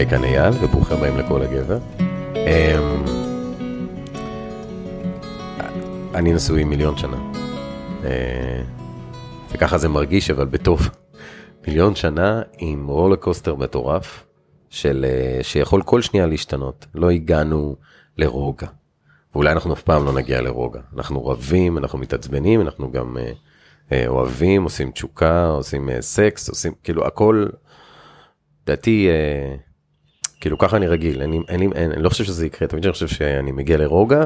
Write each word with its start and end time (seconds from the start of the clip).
היי, 0.00 0.06
כאן 0.06 0.24
אייל, 0.24 0.54
וברוכים 0.60 0.96
הבאים 0.96 1.16
לכל 1.18 1.42
הגבר. 1.42 1.78
אמ, 2.36 3.04
אני 6.14 6.32
נשוי 6.32 6.64
מיליון 6.64 6.96
שנה. 6.96 7.16
אה, 8.04 8.62
וככה 9.52 9.78
זה 9.78 9.88
מרגיש, 9.88 10.30
אבל 10.30 10.44
בטוב. 10.46 10.88
מיליון 11.66 11.94
שנה 11.94 12.42
עם 12.58 12.86
רולר 12.86 13.16
קוסטר 13.16 13.54
מטורף, 13.54 14.24
של, 14.70 15.06
אה, 15.08 15.42
שיכול 15.42 15.82
כל 15.82 16.02
שנייה 16.02 16.26
להשתנות. 16.26 16.86
לא 16.94 17.10
הגענו 17.10 17.76
לרוגע. 18.18 18.66
ואולי 19.34 19.52
אנחנו 19.52 19.72
אף 19.74 19.82
פעם 19.82 20.04
לא 20.04 20.12
נגיע 20.12 20.40
לרוגע. 20.40 20.80
אנחנו 20.96 21.26
רבים, 21.26 21.78
אנחנו 21.78 21.98
מתעצבנים, 21.98 22.60
אנחנו 22.60 22.92
גם 22.92 23.16
אה, 23.18 23.32
אה, 23.92 24.08
אוהבים, 24.08 24.62
עושים 24.64 24.90
תשוקה, 24.90 25.46
עושים 25.46 25.90
אה, 25.90 26.02
סקס, 26.02 26.48
עושים, 26.48 26.72
כאילו 26.84 27.06
הכל, 27.06 27.46
לדעתי, 28.66 29.08
אה, 29.08 29.56
כאילו 30.40 30.58
ככה 30.58 30.76
אני 30.76 30.86
רגיל, 30.86 31.22
לי- 31.24 31.38
אין, 31.48 31.60
לי- 31.60 31.68
אין, 31.74 31.92
אני 31.92 32.02
לא 32.02 32.08
חושב 32.08 32.24
שזה 32.24 32.46
יקרה, 32.46 32.68
תמיד 32.68 32.84
אני 32.84 32.92
חושב 32.92 33.08
שאני 33.08 33.52
מגיע 33.52 33.76
לרוגע, 33.76 34.24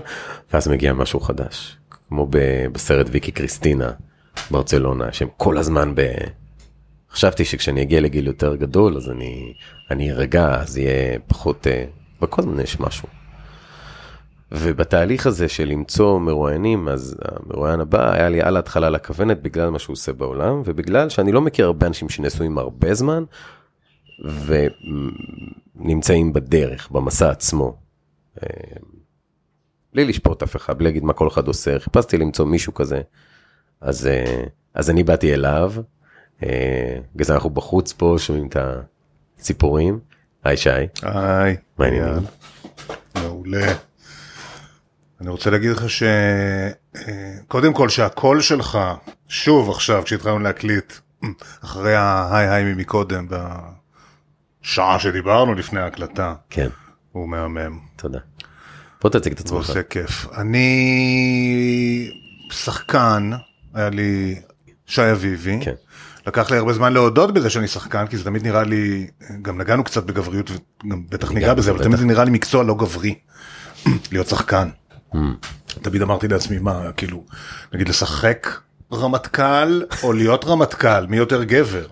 ואז 0.53 0.69
מגיע 0.69 0.93
משהו 0.93 1.21
חדש. 1.21 1.77
כמו 2.09 2.27
בסרט 2.73 3.07
ויקי 3.11 3.33
קריסטינה, 3.33 3.91
ברצלונה, 4.51 5.13
שהם 5.13 5.29
כל 5.37 5.59
הזמן 5.59 5.93
ב... 5.95 6.01
חשבתי 7.15 7.45
שכשאני 7.45 7.83
אגיע 7.83 8.01
לגיל 8.01 8.27
יותר 8.27 8.57
גדול, 8.57 8.97
אז 8.97 9.11
אני, 9.11 9.55
אני 9.91 10.11
ארגע, 10.11 10.61
אז 10.61 10.79
יהיה 10.79 11.19
פחות... 11.27 11.67
אה, 11.67 11.85
וכל 12.23 12.43
הזמן 12.43 12.61
יש 12.61 12.81
משהו. 12.81 13.09
ובתהליך 14.53 15.27
הזה 15.27 15.49
של 15.49 15.65
למצוא 15.65 16.21
מרואיינים, 16.21 16.89
אז 16.89 17.17
המרואיין 17.25 17.81
הבא 17.81 18.13
היה 18.13 18.29
לי 18.29 18.43
על 18.43 18.57
ההתחלה 18.57 18.91
לכוונת 18.91 19.43
בגלל 19.43 19.71
מה 19.71 19.79
שהוא 19.79 19.95
עושה 19.95 20.13
בעולם, 20.13 20.63
ובגלל 20.65 21.09
שאני 21.09 21.33
לא 21.33 21.41
מכיר 21.41 21.67
הרבה 21.67 21.87
אנשים 21.87 22.09
שנשואים 22.09 22.59
הרבה 22.59 22.95
זמן, 22.95 23.25
ונמצאים 25.77 26.33
בדרך, 26.33 26.91
במסע 26.91 27.31
עצמו. 27.31 27.77
אה, 28.43 28.77
בלי 29.93 30.05
לשפוט 30.05 30.43
אף 30.43 30.57
אחד, 30.57 30.79
בלי 30.79 30.85
להגיד 30.85 31.05
מה 31.05 31.13
כל 31.13 31.29
אחד 31.29 31.47
עושה, 31.47 31.79
חיפשתי 31.79 32.19
למצוא 32.19 32.45
מישהו 32.45 32.75
כזה. 32.75 33.01
אז, 33.81 34.07
אה, 34.07 34.45
אז 34.75 34.91
אני 34.91 35.03
באתי 35.03 35.35
אליו, 35.35 35.73
בגלל 36.43 37.27
זה 37.27 37.35
אנחנו 37.35 37.51
בחוץ 37.51 37.93
פה, 37.93 38.15
שומעים 38.19 38.47
את 38.47 38.57
הציפורים. 39.39 39.99
היי 40.45 40.57
שי, 40.57 40.71
היי. 41.03 41.57
מה 41.79 41.85
העניינים? 41.85 42.13
יאללה. 42.13 42.21
מעולה. 43.15 43.73
אני 45.21 45.31
רוצה 45.31 45.51
להגיד 45.51 45.71
לך 45.71 45.91
ש... 45.91 46.03
אה, 46.03 47.37
כל 47.73 47.89
שהקול 47.89 48.41
שלך, 48.41 48.79
שוב 49.29 49.71
עכשיו 49.71 50.03
כשהתחלנו 50.05 50.39
להקליט, 50.39 50.93
אחרי 51.65 51.95
ההיי 51.95 52.49
היי 52.49 52.75
מקודם, 52.75 53.27
בשעה 54.63 54.99
שדיברנו 54.99 55.55
לפני 55.55 55.81
ההקלטה, 55.81 56.35
כן, 56.51 56.69
הוא 57.13 57.29
מהמם, 57.29 57.79
תודה. 57.97 58.19
בוא 59.03 59.11
תציג 59.11 59.33
את 59.33 59.41
עצמך. 59.41 59.53
ועושה 59.53 59.83
כיף. 59.83 60.27
אני 60.37 62.11
שחקן, 62.51 63.31
היה 63.75 63.91
לי 63.91 64.41
שי 64.87 65.13
אביבי. 65.13 65.59
כן. 65.61 65.75
לקח 66.27 66.51
לי 66.51 66.57
הרבה 66.57 66.73
זמן 66.73 66.93
להודות 66.93 67.35
בזה 67.35 67.51
שאני 67.51 67.69
שחקן, 67.69 68.07
כי 68.07 68.17
זה 68.17 68.25
תמיד 68.25 68.43
נראה 68.43 68.63
לי, 68.63 69.07
גם 69.43 69.61
נגענו 69.61 69.85
קצת 69.85 70.05
בגבריות, 70.05 70.51
וגם 70.51 71.03
בטח 71.09 71.33
ניגע 71.33 71.55
בזה, 71.55 71.71
אבל 71.71 71.85
תמיד. 71.85 71.99
זה 71.99 72.05
נראה 72.05 72.25
לי 72.25 72.31
מקצוע 72.31 72.65
לא 72.65 72.75
גברי, 72.75 73.15
להיות 74.13 74.29
שחקן. 74.29 74.69
Mm. 75.15 75.17
תמיד 75.83 76.03
אמרתי 76.03 76.29
לעצמי, 76.29 76.59
מה, 76.59 76.93
כאילו, 76.97 77.25
נגיד 77.75 77.89
לשחק 77.89 78.61
רמטכ"ל, 78.93 79.83
או 80.03 80.13
להיות 80.13 80.45
רמטכ"ל, 80.45 81.07
מי 81.07 81.17
יותר 81.17 81.45
גבר? 81.45 81.87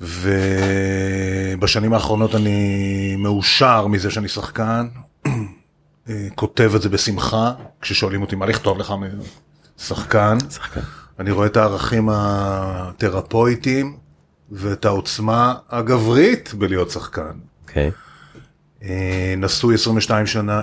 ובשנים 0.00 1.92
האחרונות 1.92 2.34
אני 2.34 3.16
מאושר 3.18 3.86
מזה 3.86 4.10
שאני 4.10 4.28
שחקן, 4.28 4.88
אה, 6.08 6.28
כותב 6.34 6.72
את 6.76 6.82
זה 6.82 6.88
בשמחה, 6.88 7.52
כששואלים 7.80 8.22
אותי 8.22 8.36
מה 8.36 8.46
לכתוב 8.46 8.78
לך. 8.78 8.94
שחקן. 10.50 10.82
אני 11.20 11.30
רואה 11.30 11.46
את 11.46 11.56
הערכים 11.56 12.08
התרפויטיים 12.12 13.96
ואת 14.50 14.84
העוצמה 14.84 15.54
הגברית 15.70 16.54
בלהיות 16.54 16.90
שחקן. 16.90 17.32
אוקיי. 17.62 17.90
אה, 18.82 19.34
נשוי 19.36 19.74
22 19.74 20.26
שנה, 20.26 20.62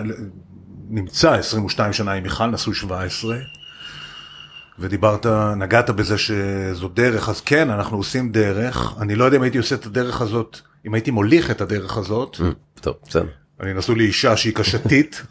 נמצא 0.90 1.32
22 1.32 1.94
שנה 1.94 2.12
עם 2.12 2.24
מיכל, 2.24 2.46
נשוי 2.46 2.76
17. 2.76 3.38
ודיברת, 4.80 5.26
נגעת 5.58 5.90
בזה 5.90 6.18
שזו 6.18 6.88
דרך, 6.88 7.30
אז 7.30 7.42
כן, 7.42 7.70
אנחנו 7.70 7.98
עושים 7.98 8.32
דרך. 8.32 8.94
אני 9.02 9.16
לא 9.16 9.26
יודע 9.26 9.38
אם 9.38 9.42
הייתי 9.42 9.58
עושה 9.58 9.76
את 9.76 9.86
הדרך 9.86 10.22
הזאת, 10.22 10.60
אם 10.86 10.94
הייתי 10.94 11.12
מוליך 11.12 11.52
את 11.52 11.62
הדרך 11.62 11.98
הזאת. 11.98 12.36
Mm, 12.36 12.82
טוב, 12.82 12.96
בסדר. 13.10 13.28
אני 13.60 13.74
נשוי 13.74 13.96
לאישה 13.96 14.38
שהיא 14.38 14.54
קשתית. 14.56 15.22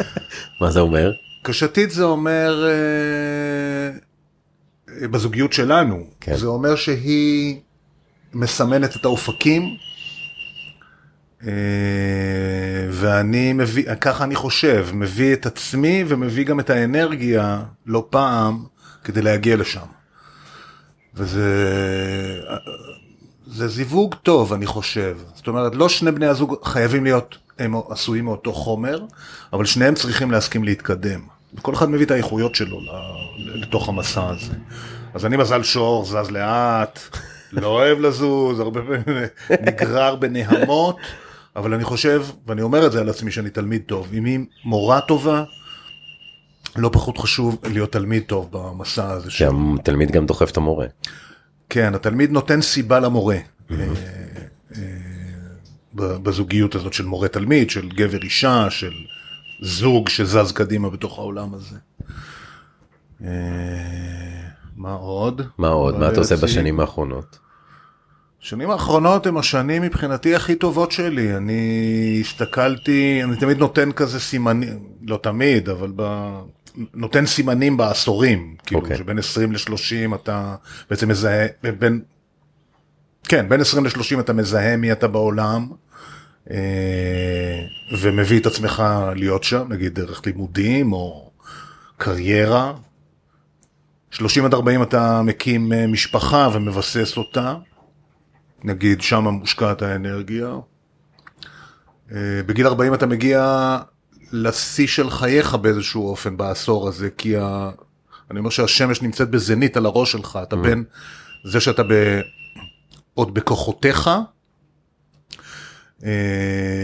מה 0.60 0.70
זה 0.70 0.80
אומר? 0.80 1.12
קשתית 1.42 1.90
זה 1.90 2.04
אומר 2.04 2.64
אה, 2.68 4.11
בזוגיות 5.00 5.52
שלנו, 5.52 6.06
כן. 6.20 6.36
זה 6.36 6.46
אומר 6.46 6.76
שהיא 6.76 7.60
מסמנת 8.34 8.96
את 8.96 9.04
האופקים, 9.04 9.62
אה, 11.46 11.52
ואני 12.90 13.52
מביא, 13.52 13.94
ככה 13.94 14.24
אני 14.24 14.34
חושב, 14.34 14.86
מביא 14.94 15.32
את 15.32 15.46
עצמי 15.46 16.04
ומביא 16.08 16.44
גם 16.44 16.60
את 16.60 16.70
האנרגיה 16.70 17.62
לא 17.86 18.06
פעם 18.10 18.64
כדי 19.04 19.22
להגיע 19.22 19.56
לשם. 19.56 19.86
וזה 21.14 21.48
זה 23.46 23.68
זיווג 23.68 24.14
טוב, 24.14 24.52
אני 24.52 24.66
חושב. 24.66 25.18
זאת 25.34 25.48
אומרת, 25.48 25.74
לא 25.74 25.88
שני 25.88 26.12
בני 26.12 26.26
הזוג 26.26 26.54
חייבים 26.64 27.04
להיות, 27.04 27.38
הם 27.58 27.74
עשויים 27.90 28.24
מאותו 28.24 28.52
חומר, 28.52 29.04
אבל 29.52 29.64
שניהם 29.64 29.94
צריכים 29.94 30.30
להסכים 30.30 30.64
להתקדם. 30.64 31.20
וכל 31.54 31.74
אחד 31.74 31.90
מביא 31.90 32.06
את 32.06 32.10
האיכויות 32.10 32.54
שלו 32.54 32.80
לתוך 33.54 33.88
המסע 33.88 34.28
הזה. 34.28 34.54
אז 35.14 35.26
אני 35.26 35.36
מזל 35.36 35.62
שור, 35.62 36.04
זז 36.04 36.30
לאט, 36.30 36.98
לא 37.52 37.66
אוהב 37.66 37.98
לזוז, 37.98 38.60
הרבה 38.60 38.80
פעמים 38.82 39.02
נגרר 39.66 40.16
בנהמות, 40.16 40.96
אבל 41.56 41.74
אני 41.74 41.84
חושב, 41.84 42.24
ואני 42.46 42.62
אומר 42.62 42.86
את 42.86 42.92
זה 42.92 43.00
על 43.00 43.08
עצמי, 43.08 43.30
שאני 43.30 43.50
תלמיד 43.50 43.82
טוב. 43.86 44.08
אם 44.14 44.24
היא 44.24 44.38
מורה 44.64 45.00
טובה, 45.00 45.44
לא 46.76 46.90
פחות 46.92 47.18
חשוב 47.18 47.58
להיות 47.64 47.92
תלמיד 47.92 48.22
טוב 48.26 48.48
במסע 48.50 49.10
הזה. 49.10 49.30
כי 49.30 49.44
התלמיד 49.80 50.10
גם 50.10 50.26
דוחף 50.26 50.50
את 50.50 50.56
המורה. 50.56 50.86
כן, 51.68 51.94
התלמיד 51.94 52.30
נותן 52.30 52.62
סיבה 52.62 53.00
למורה. 53.00 53.36
אה, 53.70 53.76
אה, 54.76 54.82
ב- 55.94 56.16
בזוגיות 56.22 56.74
הזאת 56.74 56.92
של 56.92 57.04
מורה 57.04 57.28
תלמיד, 57.28 57.70
של 57.70 57.88
גבר 57.88 58.22
אישה, 58.22 58.70
של 58.70 58.92
זוג 59.62 60.08
שזז 60.08 60.52
קדימה 60.52 60.90
בתוך 60.90 61.18
העולם 61.18 61.54
הזה. 61.54 61.76
אה, 63.24 63.30
מה 64.76 64.92
עוד? 64.92 65.42
מה 65.58 65.68
עוד? 65.68 65.98
מה 65.98 66.08
אתה 66.08 66.20
עושה? 66.20 66.36
בשנים 66.36 66.80
האחרונות? 66.80 67.38
השנים 68.42 68.70
האחרונות 68.70 69.26
הם 69.26 69.36
השנים 69.36 69.82
מבחינתי 69.82 70.34
הכי 70.34 70.54
טובות 70.54 70.92
שלי. 70.92 71.36
אני 71.36 72.18
הסתכלתי, 72.20 73.20
אני 73.24 73.36
תמיד 73.36 73.58
נותן 73.58 73.92
כזה 73.92 74.20
סימנים, 74.20 74.78
לא 75.02 75.18
תמיד, 75.22 75.68
אבל 75.68 75.92
ב... 75.96 76.32
נותן 76.94 77.26
סימנים 77.26 77.76
בעשורים. 77.76 78.56
כאילו, 78.66 78.80
אוקיי. 78.80 78.96
שבין 78.96 79.18
20 79.18 79.52
ל-30 79.52 80.14
אתה 80.14 80.54
בעצם 80.90 81.08
מזהה, 81.08 81.46
בין... 81.78 82.00
כן, 83.28 83.48
בין 83.48 83.60
20 83.60 83.84
ל-30 83.84 84.20
אתה 84.20 84.32
מזהה 84.32 84.76
מי 84.76 84.92
אתה 84.92 85.08
בעולם, 85.08 85.68
אה, 86.50 86.56
ומביא 87.98 88.40
את 88.40 88.46
עצמך 88.46 88.82
להיות 89.16 89.44
שם, 89.44 89.66
נגיד 89.68 89.94
דרך 89.94 90.22
לימודים 90.26 90.92
או 90.92 91.30
קריירה. 91.96 92.72
30 94.12 94.44
עד 94.44 94.54
40 94.54 94.82
אתה 94.82 95.22
מקים 95.22 95.72
אה, 95.72 95.86
משפחה 95.86 96.48
ומבסס 96.52 97.16
אותה. 97.16 97.54
נגיד 98.64 99.00
שם 99.00 99.24
מושקעת 99.24 99.82
האנרגיה. 99.82 100.48
אה, 102.12 102.40
בגיל 102.46 102.66
40 102.66 102.94
אתה 102.94 103.06
מגיע 103.06 103.78
לשיא 104.32 104.86
של 104.86 105.10
חייך 105.10 105.54
באיזשהו 105.54 106.08
אופן 106.08 106.36
בעשור 106.36 106.88
הזה, 106.88 107.08
כי 107.18 107.36
ה... 107.36 107.70
אני 108.30 108.38
אומר 108.38 108.50
שהשמש 108.50 109.02
נמצאת 109.02 109.30
בזנית 109.30 109.76
על 109.76 109.86
הראש 109.86 110.12
שלך, 110.12 110.38
אתה 110.42 110.56
בין 110.56 110.84
זה 111.44 111.60
שאתה 111.60 111.82
ב... 111.82 112.20
עוד 113.14 113.34
בכוחותיך, 113.34 114.10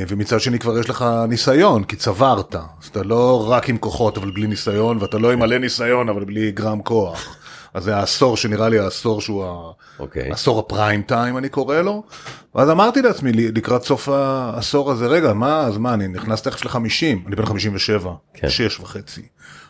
ומצד 0.09 0.41
שני 0.41 0.59
כבר 0.59 0.79
יש 0.79 0.91
לך 0.91 1.05
ניסיון, 1.29 1.85
כי 1.85 1.97
צברת. 1.97 2.55
אז 2.55 2.89
אתה 2.91 3.03
לא 3.03 3.51
רק 3.51 3.69
עם 3.69 3.79
כוחות 3.79 4.19
אבל 4.19 4.31
בלי 4.31 4.47
ניסיון, 4.47 4.99
ואתה 5.01 5.19
לא 5.19 5.33
עם 5.33 5.39
מלא 5.39 5.59
ניסיון 5.59 6.09
אבל 6.09 6.25
בלי 6.25 6.51
גרם 6.53 6.83
כוח. 6.83 7.37
אז 7.75 7.85
זה 7.85 7.97
העשור 7.97 8.37
שנראה 8.37 8.69
לי 8.69 8.79
העשור 8.79 9.21
שהוא 9.21 9.45
ה- 9.45 9.71
אוקיי. 9.99 10.31
עשור 10.31 10.59
הפריים 10.59 11.03
טיים 11.03 11.39
אני 11.39 11.49
קורא 11.49 11.77
לו. 11.77 12.03
ואז 12.55 12.71
אמרתי 12.71 13.03
לעצמי 13.03 13.33
לקראת 13.33 13.83
סוף 13.83 14.09
העשור 14.09 14.91
הזה 14.91 15.07
רגע 15.07 15.33
מה 15.33 15.61
אז 15.61 15.77
מה 15.79 15.95
אני 15.95 16.09
נכנס 16.09 16.43
תכף 16.43 16.65
ל-50 16.65 17.27
אני 17.27 17.37
בן 17.37 17.47
57 17.47 18.11
כן. 18.35 18.49
שש 18.51 18.81
וחצי. 18.81 19.23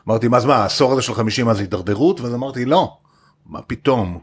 אמרתי 0.08 0.28
מה 0.28 0.36
אז 0.36 0.44
מה 0.44 0.56
העשור 0.56 0.92
הזה 0.92 1.02
של 1.02 1.14
50 1.14 1.46
מה 1.46 1.54
זה 1.54 1.60
הידרדרות 1.60 2.20
ואז 2.20 2.34
אמרתי 2.34 2.64
לא 2.64 2.96
מה 3.46 3.62
פתאום. 3.62 4.18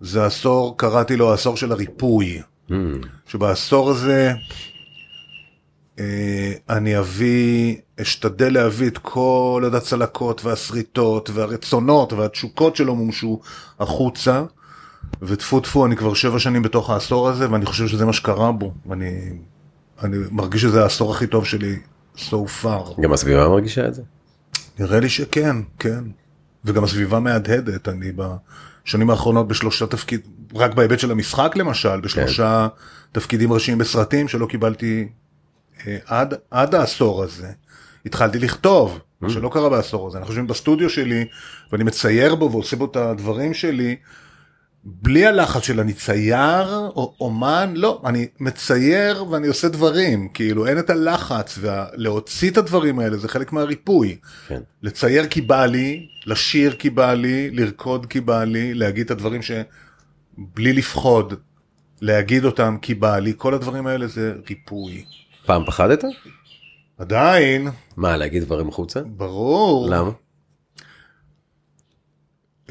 זה 0.00 0.26
עשור 0.26 0.76
קראתי 0.78 1.16
לו 1.16 1.30
העשור 1.30 1.56
של 1.56 1.72
הריפוי. 1.72 2.42
Mm, 2.70 2.72
שבעשור 3.26 3.90
הזה 3.90 4.32
אה, 5.98 6.52
אני 6.70 6.98
אביא, 6.98 7.76
אשתדל 8.00 8.52
להביא 8.52 8.88
את 8.88 8.98
כל 8.98 9.60
עוד 9.64 9.74
הצלקות 9.74 10.44
והשריטות 10.44 11.30
והרצונות 11.30 12.12
והתשוקות 12.12 12.76
שלא 12.76 12.94
מומשו 12.94 13.40
החוצה. 13.80 14.42
וטפו 15.22 15.60
טפו 15.60 15.86
אני 15.86 15.96
כבר 15.96 16.14
שבע 16.14 16.38
שנים 16.38 16.62
בתוך 16.62 16.90
העשור 16.90 17.28
הזה 17.28 17.50
ואני 17.50 17.66
חושב 17.66 17.88
שזה 17.88 18.06
מה 18.06 18.12
שקרה 18.12 18.52
בו 18.52 18.74
ואני 18.86 19.32
אני 20.02 20.16
מרגיש 20.30 20.62
שזה 20.62 20.82
העשור 20.82 21.14
הכי 21.14 21.26
טוב 21.26 21.44
שלי 21.44 21.78
so 22.16 22.62
far. 22.62 23.00
גם 23.02 23.12
הסביבה 23.12 23.48
מרגישה 23.48 23.88
את 23.88 23.94
זה? 23.94 24.02
נראה 24.78 25.00
לי 25.00 25.08
שכן, 25.08 25.56
כן. 25.78 26.04
וגם 26.64 26.84
הסביבה 26.84 27.20
מהדהדת, 27.20 27.88
אני 27.88 28.12
בשנים 28.84 29.10
האחרונות 29.10 29.48
בשלושה 29.48 29.86
תפקיד, 29.86 30.20
רק 30.54 30.74
בהיבט 30.74 30.98
של 30.98 31.10
המשחק 31.10 31.52
למשל, 31.56 32.00
בשלושה 32.00 32.68
תפקידים 33.12 33.52
ראשיים 33.52 33.78
בסרטים 33.78 34.28
שלא 34.28 34.46
קיבלתי 34.46 35.08
אה, 35.86 35.98
עד, 36.06 36.34
עד 36.50 36.74
העשור 36.74 37.22
הזה. 37.22 37.52
התחלתי 38.06 38.38
לכתוב, 38.38 38.98
מה 39.20 39.30
שלא 39.30 39.50
קרה 39.52 39.68
בעשור 39.68 40.06
הזה. 40.06 40.18
אנחנו 40.18 40.32
יושבים 40.32 40.46
בסטודיו 40.46 40.90
שלי 40.90 41.24
ואני 41.72 41.84
מצייר 41.84 42.34
בו 42.34 42.52
ועושה 42.52 42.76
בו 42.76 42.84
את 42.84 42.96
הדברים 42.96 43.54
שלי. 43.54 43.96
בלי 44.84 45.26
הלחץ 45.26 45.62
של 45.62 45.80
אני 45.80 45.92
צייר 45.92 46.76
או 46.78 47.14
אומן, 47.20 47.72
לא, 47.76 48.02
אני 48.04 48.26
מצייר 48.40 49.24
ואני 49.30 49.46
עושה 49.46 49.68
דברים, 49.68 50.28
כאילו 50.28 50.66
אין 50.66 50.78
את 50.78 50.90
הלחץ, 50.90 51.58
ולהוציא 51.60 52.50
את 52.50 52.56
הדברים 52.56 52.98
האלה 52.98 53.16
זה 53.16 53.28
חלק 53.28 53.52
מהריפוי. 53.52 54.16
כן. 54.48 54.60
לצייר 54.82 55.26
כי 55.26 55.40
בא 55.40 55.66
לי, 55.66 56.08
לשיר 56.26 56.72
כי 56.72 56.90
בא 56.90 57.14
לי, 57.14 57.50
לרקוד 57.50 58.06
כי 58.06 58.20
בא 58.20 58.44
לי, 58.44 58.74
להגיד 58.74 59.04
את 59.04 59.10
הדברים 59.10 59.40
שבלי 59.42 60.72
לפחוד, 60.72 61.34
להגיד 62.00 62.44
אותם 62.44 62.76
כי 62.82 62.94
בא 62.94 63.18
לי, 63.18 63.32
כל 63.36 63.54
הדברים 63.54 63.86
האלה 63.86 64.06
זה 64.06 64.34
ריפוי. 64.48 65.04
פעם 65.46 65.64
פחדת? 65.66 66.04
עדיין, 66.98 67.68
מה, 67.96 68.16
להגיד 68.16 68.42
דברים 68.42 68.68
החוצה? 68.68 69.00
ברור, 69.00 69.90
למה? 69.90 70.10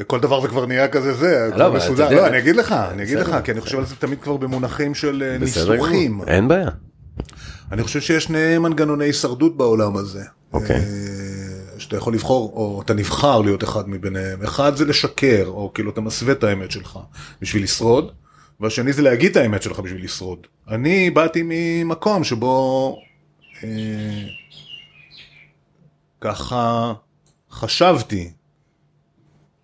כל 0.08 0.20
דבר 0.20 0.42
זה 0.42 0.48
כבר 0.48 0.66
נהיה 0.66 0.88
כזה 0.88 1.14
זה, 1.14 1.50
לא, 1.56 1.74
מסודר, 1.74 2.10
לא, 2.10 2.28
אני 2.28 2.40
אגיד 2.40 2.56
לך, 2.56 2.72
אני 2.72 3.04
אגיד 3.04 3.18
לך. 3.20 3.36
כי 3.44 3.52
אני 3.52 3.62
חושב 3.62 3.78
על 3.78 3.86
זה 3.86 3.96
תמיד 3.96 4.22
כבר 4.22 4.38
במונחים 4.38 4.96
של 4.96 5.24
אה. 5.26 5.38
ניסוחים. 5.38 6.22
אין 6.28 6.48
בעיה. 6.48 6.70
אני 7.72 7.84
חושב 7.84 8.02
שיש 8.02 8.24
שני 8.24 8.58
מנגנוני 8.58 9.06
הישרדות 9.06 9.58
בעולם 9.58 9.98
הזה. 9.98 10.24
אוקיי. 10.54 10.76
אה, 10.76 11.80
שאתה 11.80 11.98
יכול 11.98 12.14
לבחור, 12.14 12.54
או 12.56 12.82
אתה 12.82 12.94
נבחר 12.94 13.42
להיות 13.42 13.64
אחד 13.64 13.90
מביניהם. 13.90 14.44
אחד 14.44 14.76
זה 14.76 14.86
לשקר, 14.86 15.44
או 15.48 15.72
כאילו 15.74 15.92
אתה 15.92 16.02
מסווה 16.02 16.34
את 16.34 16.44
האמת 16.44 16.72
שלך 16.72 17.00
בשביל 17.42 17.64
לשרוד, 17.64 18.12
והשני 18.60 18.94
זה 18.94 19.02
להגיד 19.02 19.32
את 19.32 19.38
האמת 19.38 19.62
שלך 19.62 19.80
בשביל 19.80 20.04
לשרוד. 20.04 20.48
אני 20.70 21.10
באתי 21.10 21.42
ממקום 21.46 22.24
שבו 22.24 22.98
אה, 23.64 23.70
ככה 26.22 26.94
חשבתי 27.52 28.32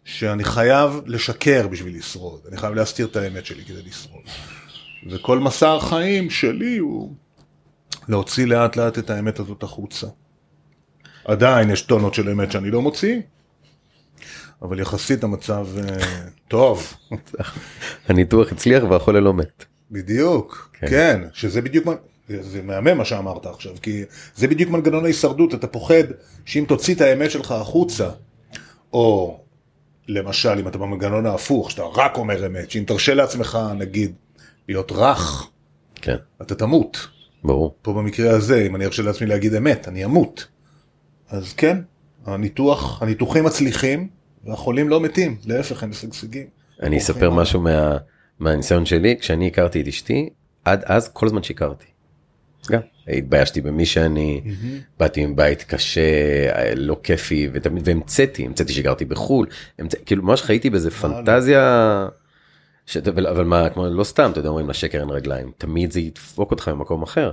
שאני 0.07 0.43
חייב 0.43 1.01
לשקר 1.05 1.67
בשביל 1.67 1.97
לשרוד, 1.97 2.39
אני 2.47 2.57
חייב 2.57 2.73
להסתיר 2.73 3.07
את 3.07 3.15
האמת 3.15 3.45
שלי 3.45 3.65
כדי 3.65 3.81
לשרוד. 3.81 4.21
וכל 5.11 5.39
מסע 5.39 5.73
החיים 5.73 6.29
שלי 6.29 6.77
הוא 6.77 7.13
להוציא 8.09 8.45
לאט 8.45 8.75
לאט 8.75 8.99
את 8.99 9.09
האמת 9.09 9.39
הזאת 9.39 9.63
החוצה. 9.63 10.07
עדיין 11.25 11.69
יש 11.69 11.81
טונות 11.81 12.13
של 12.13 12.29
אמת 12.29 12.51
שאני 12.51 12.71
לא 12.71 12.81
מוציא, 12.81 13.19
אבל 14.61 14.79
יחסית 14.79 15.23
המצב 15.23 15.67
אה, 15.77 15.97
טוב, 16.47 16.93
הניתוח 18.07 18.51
הצליח 18.51 18.83
והחולה 18.89 19.19
לא 19.19 19.33
מת. 19.33 19.65
בדיוק, 19.91 20.69
כן. 20.73 20.87
כן, 20.87 21.21
כן 21.23 21.27
שזה 21.33 21.61
בדיוק, 21.61 21.85
מה- 21.85 21.93
זה, 22.29 22.43
זה 22.43 22.61
מהמם 22.61 22.97
מה 22.97 23.05
שאמרת 23.05 23.45
עכשיו, 23.45 23.73
כי 23.81 24.03
זה 24.35 24.47
בדיוק 24.47 24.69
מנגנון 24.69 25.03
ההישרדות, 25.03 25.53
אתה 25.53 25.67
פוחד 25.67 26.03
שאם 26.45 26.65
תוציא 26.67 26.95
את 26.95 27.01
האמת 27.01 27.31
שלך 27.31 27.51
החוצה, 27.51 28.09
או 28.93 29.39
למשל 30.07 30.59
אם 30.59 30.67
אתה 30.67 30.77
במנגנון 30.77 31.25
ההפוך, 31.25 31.71
שאתה 31.71 31.83
רק 31.83 32.17
אומר 32.17 32.45
אמת, 32.45 32.71
שאם 32.71 32.83
תרשה 32.87 33.13
לעצמך 33.13 33.57
נגיד 33.77 34.13
להיות 34.67 34.91
רך, 34.91 35.49
כן, 35.95 36.15
אתה 36.41 36.55
תמות. 36.55 37.07
ברור. 37.43 37.75
פה 37.81 37.93
במקרה 37.93 38.31
הזה, 38.31 38.61
אם 38.67 38.75
אני 38.75 38.85
ארשה 38.85 39.03
לעצמי 39.03 39.27
להגיד 39.27 39.53
אמת, 39.53 39.87
אני 39.87 40.05
אמות. 40.05 40.47
אז 41.29 41.53
כן, 41.53 41.77
הניתוח, 42.25 43.01
הניתוחים 43.01 43.43
מצליחים, 43.43 44.07
והחולים 44.45 44.89
לא 44.89 45.01
מתים, 45.01 45.37
להפך, 45.45 45.83
הם 45.83 45.89
משגשגים. 45.89 46.47
אני 46.83 46.97
אספר 46.97 47.29
משהו 47.29 47.61
מה, 47.61 47.97
מהניסיון 48.39 48.85
שלי, 48.85 49.17
כשאני 49.19 49.47
הכרתי 49.47 49.81
את 49.81 49.87
אשתי, 49.87 50.29
עד 50.65 50.83
אז 50.85 51.09
כל 51.13 51.25
הזמן 51.25 51.43
שיקרתי. 51.43 51.85
גם, 52.71 52.79
התביישתי 53.07 53.61
במי 53.61 53.85
שאני, 53.85 54.41
באתי 54.99 55.25
מבית 55.25 55.63
קשה, 55.63 56.01
לא 56.75 56.97
כיפי, 57.03 57.49
ותמיד, 57.53 57.87
והמצאתי, 57.87 58.45
המצאתי 58.45 58.73
שגרתי 58.73 59.05
בחו"ל, 59.05 59.47
המצא, 59.79 59.97
כאילו 60.05 60.23
ממש 60.23 60.41
חייתי 60.41 60.69
באיזה 60.69 60.91
פנטזיה, 60.91 62.07
ש... 62.85 62.97
אבל, 62.97 63.27
אבל 63.27 63.43
מה, 63.43 63.69
כמו, 63.69 63.89
לא 63.89 64.03
סתם, 64.03 64.31
אתה 64.31 64.39
יודע, 64.39 64.49
אומרים 64.49 64.69
לשקר 64.69 64.99
אין 64.99 65.09
רגליים, 65.09 65.51
תמיד 65.57 65.91
זה 65.91 65.99
ידפוק 65.99 66.51
אותך 66.51 66.67
במקום 66.67 67.03
אחר. 67.03 67.31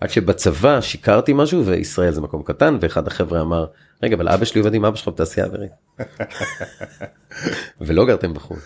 עד 0.00 0.10
שבצבא 0.10 0.80
שיקרתי 0.80 1.32
משהו 1.34 1.66
וישראל 1.66 2.12
זה 2.12 2.20
מקום 2.20 2.42
קטן 2.42 2.76
ואחד 2.80 3.06
החבר'ה 3.06 3.40
אמר 3.40 3.66
רגע 4.02 4.16
אבל 4.16 4.28
אבא 4.28 4.44
שלי 4.44 4.60
עובד 4.60 4.74
עם 4.74 4.84
אבא 4.84 4.96
שלך 4.96 5.08
בתעשייה 5.08 5.46
האווירית. 5.46 5.70
ולא 7.80 8.06
גרתם 8.06 8.34
בחו"ל. 8.34 8.58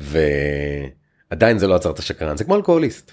ועדיין 0.00 1.58
זה 1.58 1.66
לא 1.66 1.74
עצר 1.74 1.90
את 1.90 1.98
השקרן 1.98 2.36
זה 2.36 2.44
כמו 2.44 2.56
אלכוהוליסט. 2.56 3.12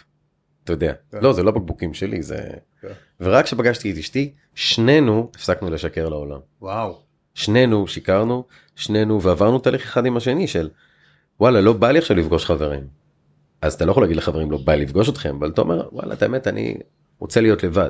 אתה 0.65 0.73
יודע 0.73 0.93
לא 1.13 1.33
זה 1.33 1.43
לא 1.43 1.51
בקבוקים 1.51 1.93
שלי 1.93 2.21
זה 2.21 2.47
כן. 2.81 2.87
ורק 3.19 3.45
כשפגשתי 3.45 3.91
את 3.91 3.97
אשתי 3.97 4.33
שנינו 4.55 5.31
הפסקנו 5.35 5.69
לשקר 5.69 6.09
לעולם. 6.09 6.39
וואו. 6.61 6.99
שנינו 7.33 7.87
שיקרנו 7.87 8.43
שנינו 8.75 9.21
ועברנו 9.21 9.59
תהליך 9.59 9.83
אחד 9.83 10.05
עם 10.05 10.17
השני 10.17 10.47
של 10.47 10.69
וואלה 11.39 11.61
לא 11.61 11.73
בא 11.73 11.91
לי 11.91 11.99
עכשיו 11.99 12.17
לפגוש 12.17 12.45
חברים. 12.45 12.87
אז 13.61 13.73
אתה 13.73 13.85
לא 13.85 13.91
יכול 13.91 14.03
להגיד 14.03 14.17
לחברים 14.17 14.51
לא 14.51 14.57
בא 14.57 14.73
לי 14.73 14.85
לפגוש 14.85 15.09
אתכם 15.09 15.35
אבל 15.39 15.49
אתה 15.49 15.61
אומר 15.61 15.87
וואלה 15.91 16.13
את 16.13 16.21
האמת 16.21 16.47
אני 16.47 16.77
רוצה 17.19 17.41
להיות 17.41 17.63
לבד. 17.63 17.89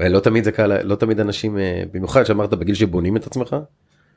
ולא 0.00 0.20
תמיד 0.20 0.44
זה 0.44 0.52
קל 0.52 0.82
לא 0.82 0.94
תמיד 0.94 1.20
אנשים 1.20 1.58
אה, 1.58 1.82
במיוחד 1.92 2.24
שאמרת 2.24 2.54
בגיל 2.54 2.74
שבונים 2.74 3.16
את 3.16 3.26
עצמך 3.26 3.56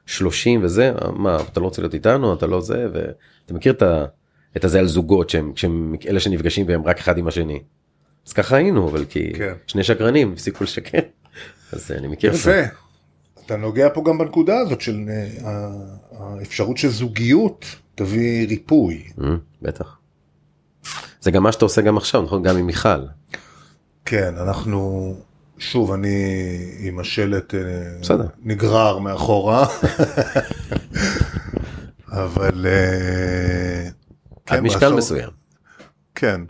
30 0.05 0.63
וזה 0.63 0.93
מה 1.13 1.37
אתה 1.51 1.59
לא 1.59 1.65
רוצה 1.65 1.81
להיות 1.81 1.93
איתנו 1.93 2.33
אתה 2.33 2.47
לא 2.47 2.61
זה 2.61 2.87
ואתה 2.93 3.53
מכיר 3.53 3.73
את, 3.73 3.81
ה, 3.81 4.05
את 4.57 4.63
הזה 4.63 4.79
על 4.79 4.87
זוגות 4.87 5.29
שהם, 5.29 5.51
שהם 5.55 5.95
אלה 6.07 6.19
שנפגשים 6.19 6.67
והם 6.67 6.83
רק 6.83 6.97
אחד 6.97 7.17
עם 7.17 7.27
השני. 7.27 7.59
אז 8.27 8.33
ככה 8.33 8.55
היינו 8.55 8.89
אבל 8.89 9.05
כי 9.05 9.33
כן. 9.33 9.53
שני 9.67 9.83
שקרנים 9.83 10.33
הפסיקו 10.33 10.63
לשקר. 10.63 10.99
אז 11.73 11.91
אני 11.91 12.07
מכיר 12.07 12.31
את 12.31 12.37
זה. 12.37 12.65
אתה 13.45 13.55
נוגע 13.57 13.87
פה 13.93 14.03
גם 14.05 14.17
בנקודה 14.17 14.59
הזאת 14.59 14.81
של 14.81 15.05
אה, 15.09 15.67
האפשרות 16.19 16.77
שזוגיות 16.77 17.65
תביא 17.95 18.47
ריפוי. 18.47 19.03
Mm, 19.19 19.23
בטח. 19.61 19.97
זה 21.21 21.31
גם 21.31 21.43
מה 21.43 21.51
שאתה 21.51 21.65
עושה 21.65 21.81
גם 21.81 21.97
עכשיו 21.97 22.21
נכון 22.21 22.43
גם 22.43 22.57
עם 22.57 22.65
מיכל. 22.65 23.05
כן, 24.05 24.33
אנחנו, 24.37 25.13
שוב, 25.57 25.91
אני 25.91 26.15
עם 26.79 26.99
השלט 26.99 27.55
אה, 27.55 27.59
בסדר. 28.01 28.27
נגרר 28.43 28.99
מאחורה, 28.99 29.67
אבל... 32.23 32.65
אה, 34.51 34.55
עד 34.55 34.63
משקל 34.63 34.79
בעשור- 34.79 34.97
מסוים. 34.97 35.29
כן. 36.15 36.41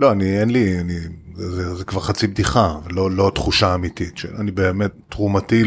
לא, 0.00 0.12
אני, 0.12 0.40
אין 0.40 0.50
לי, 0.50 0.80
אני, 0.80 0.98
זה, 1.34 1.50
זה, 1.50 1.74
זה 1.74 1.84
כבר 1.84 2.00
חצי 2.00 2.26
בדיחה, 2.26 2.78
לא, 2.90 3.10
לא 3.10 3.32
תחושה 3.34 3.74
אמיתית. 3.74 4.14
אני 4.38 4.50
באמת, 4.50 4.90
תרומתי 5.08 5.62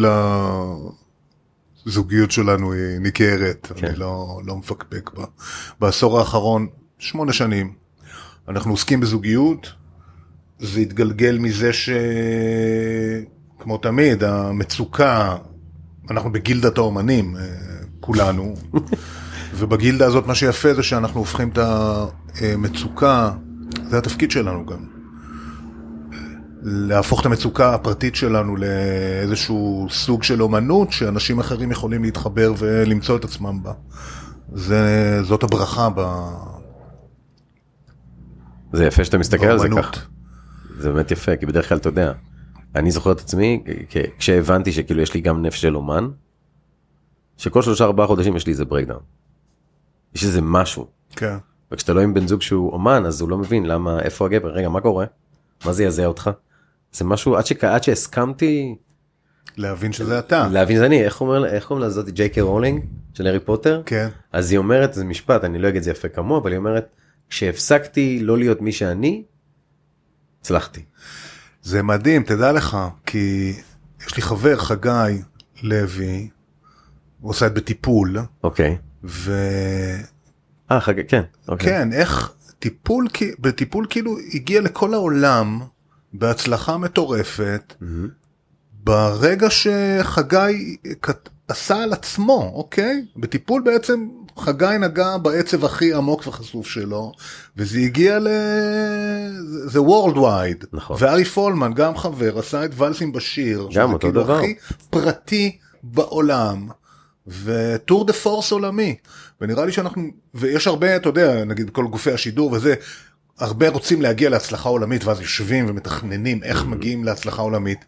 לזוגיות 1.85 2.31
שלנו 2.31 2.73
היא 2.73 2.97
ניכרת, 2.99 3.67
כן. 3.75 3.87
אני 3.87 3.95
לא, 3.95 4.41
לא 4.45 4.57
מפקפק 4.57 5.09
בה. 5.13 5.25
בעשור 5.79 6.19
האחרון, 6.19 6.67
שמונה 6.99 7.33
שנים, 7.33 7.73
אנחנו 8.47 8.71
עוסקים 8.71 8.99
בזוגיות, 8.99 9.71
זה 10.59 10.79
התגלגל 10.79 11.37
מזה 11.37 11.73
ש... 11.73 11.89
כמו 13.59 13.77
תמיד, 13.77 14.23
המצוקה, 14.23 15.37
אנחנו 16.11 16.31
בגילדת 16.31 16.77
האומנים, 16.77 17.37
אה, 17.37 17.41
כולנו, 17.99 18.53
ובגילדה 19.55 20.05
הזאת 20.05 20.27
מה 20.27 20.36
שיפה 20.36 20.74
זה 20.74 20.84
שאנחנו 20.84 21.20
הופכים 21.20 21.50
את 21.50 21.58
המצוקה, 22.41 23.31
זה 23.89 23.98
התפקיד 23.98 24.31
שלנו 24.31 24.65
גם, 24.65 24.86
להפוך 26.63 27.22
את 27.22 27.25
המצוקה 27.25 27.74
הפרטית 27.74 28.15
שלנו 28.15 28.55
לאיזשהו 28.55 29.88
סוג 29.89 30.24
של 30.24 30.41
אומנות 30.41 30.91
שאנשים 30.91 31.39
אחרים 31.39 31.72
יכולים 31.72 32.03
להתחבר 32.03 32.53
ולמצוא 32.58 33.17
את 33.17 33.24
עצמם 33.24 33.63
בה. 33.63 33.74
זה, 34.53 35.20
זאת 35.24 35.43
הברכה 35.43 35.89
ב... 35.96 36.01
זה 38.74 38.86
יפה 38.86 39.03
שאתה 39.03 39.17
מסתכל 39.17 39.46
על 39.46 39.60
זה. 39.60 39.67
ככה. 39.77 40.01
זה 40.77 40.91
באמת 40.91 41.12
יפה, 41.12 41.36
כי 41.36 41.46
בדרך 41.46 41.70
כלל 41.70 41.77
אתה 41.77 41.89
יודע, 41.89 42.13
אני 42.75 42.91
זוכר 42.91 43.12
את 43.12 43.20
עצמי, 43.20 43.63
כשהבנתי 44.17 44.72
שכאילו 44.72 45.01
יש 45.01 45.13
לי 45.13 45.22
גם 45.22 45.41
נפש 45.41 45.62
של 45.62 45.75
אומן, 45.75 46.08
שכל 47.38 47.62
שלושה 47.62 47.84
ארבעה 47.84 48.08
חודשים 48.08 48.36
יש 48.36 48.46
לי 48.46 48.51
איזה 48.51 48.65
breakdown. 48.65 49.01
יש 50.15 50.23
איזה 50.23 50.41
משהו. 50.41 50.87
כן. 51.15 51.37
וכשאתה 51.71 51.93
לא 51.93 52.01
עם 52.01 52.13
בן 52.13 52.27
זוג 52.27 52.41
שהוא 52.41 52.73
אומן, 52.73 53.05
אז 53.05 53.21
הוא 53.21 53.29
לא 53.29 53.37
מבין 53.37 53.65
למה, 53.65 53.99
איפה 53.99 54.25
הגבר, 54.25 54.49
רגע, 54.49 54.69
מה 54.69 54.81
קורה? 54.81 55.05
מה 55.65 55.73
זה 55.73 55.83
יזע 55.83 56.05
אותך? 56.05 56.29
זה 56.91 57.05
משהו, 57.05 57.35
עד, 57.35 57.45
שק... 57.45 57.63
עד 57.63 57.83
שהסכמתי 57.83 58.75
להבין 59.57 59.93
שזה 59.93 60.19
אתה. 60.19 60.47
להבין 60.51 60.75
שזה 60.75 60.85
אני, 60.85 61.03
איך 61.03 61.21
אומר, 61.21 61.45
איך 61.45 61.65
קוראים 61.65 61.85
לזאת 61.85 62.09
ג'יי 62.09 62.29
קיי 62.29 62.43
רולינג 62.43 62.85
של 63.13 63.27
הארי 63.27 63.39
פוטר? 63.39 63.81
כן. 63.85 64.07
אז 64.31 64.51
היא 64.51 64.57
אומרת, 64.57 64.93
זה 64.93 65.05
משפט, 65.05 65.43
אני 65.43 65.59
לא 65.59 65.67
אגיד 65.67 65.77
את 65.77 65.83
זה 65.83 65.91
יפה 65.91 66.09
כמוה, 66.09 66.37
אבל 66.39 66.51
היא 66.51 66.57
אומרת, 66.57 66.95
כשהפסקתי 67.29 68.19
לא 68.21 68.37
להיות 68.37 68.61
מי 68.61 68.71
שאני, 68.71 69.23
הצלחתי. 70.41 70.81
זה 71.61 71.83
מדהים, 71.83 72.23
תדע 72.23 72.51
לך, 72.51 72.77
כי 73.05 73.53
יש 74.07 74.15
לי 74.15 74.21
חבר, 74.21 74.57
חגי 74.57 75.21
לוי, 75.63 76.29
הוא 77.19 77.29
עושה 77.29 77.47
את 77.47 77.53
בטיפול, 77.53 78.17
אוקיי. 78.43 78.77
וכן, 79.03 80.03
אה, 80.72 80.81
חג... 80.81 80.93
כן. 81.08 81.22
אוקיי. 81.48 81.84
איך 81.93 82.34
טיפול, 82.60 83.08
בטיפול 83.39 83.86
כאילו 83.89 84.17
הגיע 84.34 84.62
לכל 84.62 84.93
העולם 84.93 85.62
בהצלחה 86.13 86.77
מטורפת, 86.77 87.74
מהמם. 87.81 88.10
ברגע 88.84 89.48
שחגי 89.50 90.77
עשה 91.48 91.84
על 91.84 91.93
עצמו, 91.93 92.51
אוקיי? 92.55 93.05
בטיפול 93.15 93.62
בעצם 93.62 94.08
חגי 94.38 94.65
נגע 94.79 95.17
בעצב 95.17 95.65
הכי 95.65 95.93
עמוק 95.93 96.27
וחשוף 96.27 96.67
שלו, 96.67 97.12
וזה 97.58 97.79
הגיע 97.79 98.20
ל... 98.20 98.27
זה 99.65 99.79
worldwide. 99.79 100.65
נכון. 100.74 100.98
וארי 101.00 101.25
פולמן, 101.25 101.74
גם 101.74 101.98
חבר, 101.98 102.39
עשה 102.39 102.65
את 102.65 102.72
ולסים 102.77 103.12
בשיר. 103.12 103.67
שזה 103.72 103.84
אותו 103.84 104.00
כאילו 104.00 104.24
דבר. 104.24 104.38
הכי 104.38 104.55
פרטי 104.89 105.58
בעולם. 105.84 106.67
וטור 107.43 108.05
דה 108.05 108.13
פורס 108.13 108.51
עולמי. 108.51 108.95
ונראה 109.41 109.65
לי 109.65 109.71
שאנחנו, 109.71 110.03
ויש 110.33 110.67
הרבה, 110.67 110.95
אתה 110.95 111.09
יודע, 111.09 111.43
נגיד 111.43 111.69
כל 111.69 111.88
גופי 111.88 112.11
השידור 112.11 112.51
וזה, 112.51 112.75
הרבה 113.39 113.69
רוצים 113.69 114.01
להגיע 114.01 114.29
להצלחה 114.29 114.69
עולמית, 114.69 115.05
ואז 115.05 115.21
יושבים 115.21 115.65
ומתכננים 115.69 116.43
איך 116.43 116.65
מגיעים 116.65 117.03
להצלחה 117.03 117.41
עולמית. 117.41 117.85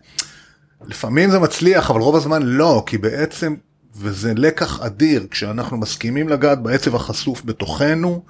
לפעמים 0.85 1.31
זה 1.31 1.39
מצליח, 1.39 1.91
אבל 1.91 1.99
רוב 1.99 2.15
הזמן 2.15 2.43
לא, 2.43 2.83
כי 2.85 2.97
בעצם, 2.97 3.55
וזה 3.95 4.33
לקח 4.33 4.79
אדיר, 4.79 5.27
כשאנחנו 5.31 5.77
מסכימים 5.77 6.29
לגעת 6.29 6.61
בעצב 6.61 6.95
החשוף 6.95 7.41
בתוכנו, 7.45 8.23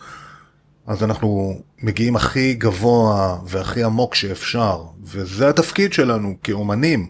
אז 0.87 1.03
אנחנו 1.03 1.61
מגיעים 1.81 2.15
הכי 2.15 2.53
גבוה 2.53 3.39
והכי 3.45 3.83
עמוק 3.83 4.15
שאפשר, 4.15 4.83
וזה 5.03 5.49
התפקיד 5.49 5.93
שלנו 5.93 6.35
כאומנים. 6.43 7.07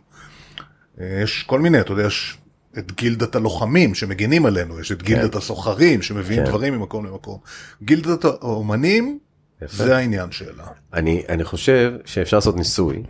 יש 0.97 1.43
כל 1.43 1.59
מיני, 1.59 1.79
אתה 1.79 1.91
יודע, 1.91 2.07
יש 2.07 2.37
את 2.77 2.91
גילדת 2.91 3.35
הלוחמים 3.35 3.95
שמגינים 3.95 4.45
עלינו, 4.45 4.79
יש 4.79 4.91
את 4.91 5.03
גילדת 5.03 5.35
הסוחרים 5.35 6.01
שמביאים 6.01 6.43
כן. 6.43 6.49
דברים 6.49 6.73
ממקום 6.73 7.05
למקום. 7.05 7.39
גילדת 7.83 8.25
האומנים, 8.25 9.19
יפה. 9.61 9.83
זה 9.83 9.97
העניין 9.97 10.31
שלה. 10.31 10.67
אני, 10.93 11.23
אני 11.29 11.43
חושב 11.43 11.93
שאפשר 12.05 12.37
לעשות 12.37 12.55
ניסוי, 12.55 13.03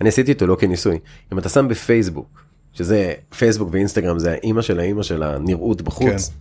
אני 0.00 0.08
עשיתי 0.08 0.32
אותו 0.32 0.46
לא 0.46 0.56
כניסוי, 0.60 0.98
אם 1.32 1.38
אתה 1.38 1.48
שם 1.48 1.68
בפייסבוק, 1.68 2.42
שזה 2.72 3.14
פייסבוק 3.38 3.68
ואינסטגרם 3.72 4.18
זה 4.18 4.32
האימא 4.32 4.62
של 4.62 4.80
האימא 4.80 5.02
של 5.02 5.22
הנראות 5.22 5.82
בחוץ, 5.82 6.28
כן. 6.28 6.34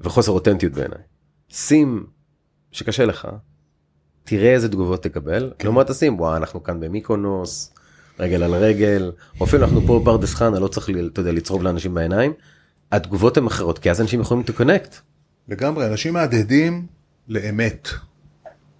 וחוסר 0.00 0.32
אותנטיות 0.32 0.72
בעיניי. 0.72 0.98
שים 1.48 2.06
שקשה 2.72 3.04
לך, 3.04 3.28
תראה 4.24 4.52
איזה 4.52 4.68
תגובות 4.68 5.02
תקבל, 5.02 5.52
כן. 5.58 5.66
לעומת 5.66 5.90
תשים, 5.90 6.20
וואו 6.20 6.36
אנחנו 6.36 6.62
כאן 6.62 6.80
במיקונוס, 6.80 7.72
רגל 8.18 8.42
על 8.42 8.54
רגל, 8.54 9.12
או 9.40 9.44
אפילו 9.44 9.64
אנחנו 9.64 9.80
פה 9.86 10.00
בפרדס 10.00 10.34
חנה, 10.34 10.58
לא 10.58 10.68
צריך, 10.68 10.88
אתה 11.12 11.20
יודע, 11.20 11.32
לצרוב 11.32 11.62
לאנשים 11.62 11.94
בעיניים, 11.94 12.32
התגובות 12.92 13.36
הן 13.36 13.46
אחרות, 13.46 13.78
כי 13.78 13.90
אז 13.90 14.00
אנשים 14.00 14.20
יכולים 14.20 14.44
to 14.46 14.60
connect. 14.60 14.94
לגמרי, 15.48 15.86
אנשים 15.86 16.14
מהדהדים 16.14 16.86
לאמת. 17.28 17.88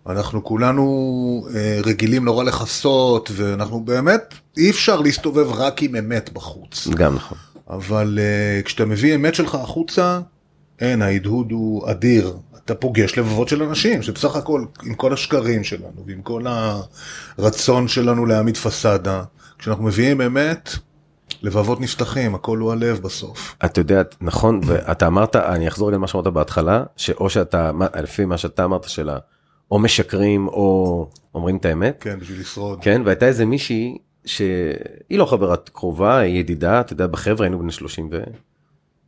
אנחנו 0.06 0.44
כולנו 0.44 1.46
אה, 1.54 1.80
רגילים 1.84 2.24
נורא 2.24 2.44
לכסות, 2.44 3.30
ואנחנו 3.34 3.80
באמת, 3.80 4.34
אי 4.56 4.70
אפשר 4.70 5.00
להסתובב 5.00 5.52
רק 5.52 5.82
עם 5.82 5.96
אמת 5.96 6.32
בחוץ. 6.32 6.88
גם 6.88 7.14
נכון. 7.14 7.38
אבל 7.70 8.18
uh, 8.18 8.62
כשאתה 8.64 8.84
מביא 8.84 9.14
אמת 9.14 9.34
שלך 9.34 9.54
החוצה, 9.54 10.20
אין, 10.80 11.02
ההדהוד 11.02 11.50
הוא 11.50 11.90
אדיר. 11.90 12.36
אתה 12.70 12.76
פוגש 12.76 13.18
לבבות 13.18 13.48
של 13.48 13.62
אנשים, 13.62 14.02
שבסך 14.02 14.36
הכל, 14.36 14.64
עם 14.82 14.94
כל 14.94 15.12
השקרים 15.12 15.64
שלנו, 15.64 16.04
ועם 16.06 16.22
כל 16.22 16.42
הרצון 17.38 17.88
שלנו 17.88 18.26
להעמיד 18.26 18.56
פסאדה, 18.56 19.22
כשאנחנו 19.58 19.84
מביאים 19.84 20.20
אמת, 20.20 20.70
לבבות 21.42 21.80
נפתחים, 21.80 22.34
הכל 22.34 22.58
הוא 22.58 22.72
הלב 22.72 22.98
בסוף. 23.02 23.56
את 23.64 23.78
יודעת, 23.78 24.14
נכון, 24.20 24.60
ואתה 24.66 25.06
אמרת, 25.06 25.36
אני 25.36 25.68
אחזור 25.68 25.92
למה 25.92 26.06
שאמרת 26.06 26.26
בהתחלה, 26.26 26.84
שאו 26.96 27.30
שאתה, 27.30 27.70
לפי 28.02 28.24
מה 28.24 28.38
שאתה 28.38 28.64
אמרת 28.64 28.88
שלה, 28.88 29.18
או 29.70 29.78
משקרים 29.78 30.48
או 30.48 31.10
אומרים 31.34 31.56
את 31.56 31.64
האמת, 31.64 31.96
כן, 32.00 32.18
בשביל 32.18 32.40
לשרוד. 32.40 32.78
כן, 32.82 33.02
והייתה 33.04 33.26
איזה 33.26 33.46
מישהי 33.46 33.98
שהיא 34.24 35.18
לא 35.18 35.24
חברת 35.24 35.68
קרובה, 35.68 36.18
היא 36.18 36.40
ידידה, 36.40 36.80
אתה 36.80 36.92
יודע, 36.92 37.06
בחבר'ה 37.06 37.46
היינו 37.46 37.58
בני 37.58 37.72
30 37.72 38.08
ו... 38.12 38.20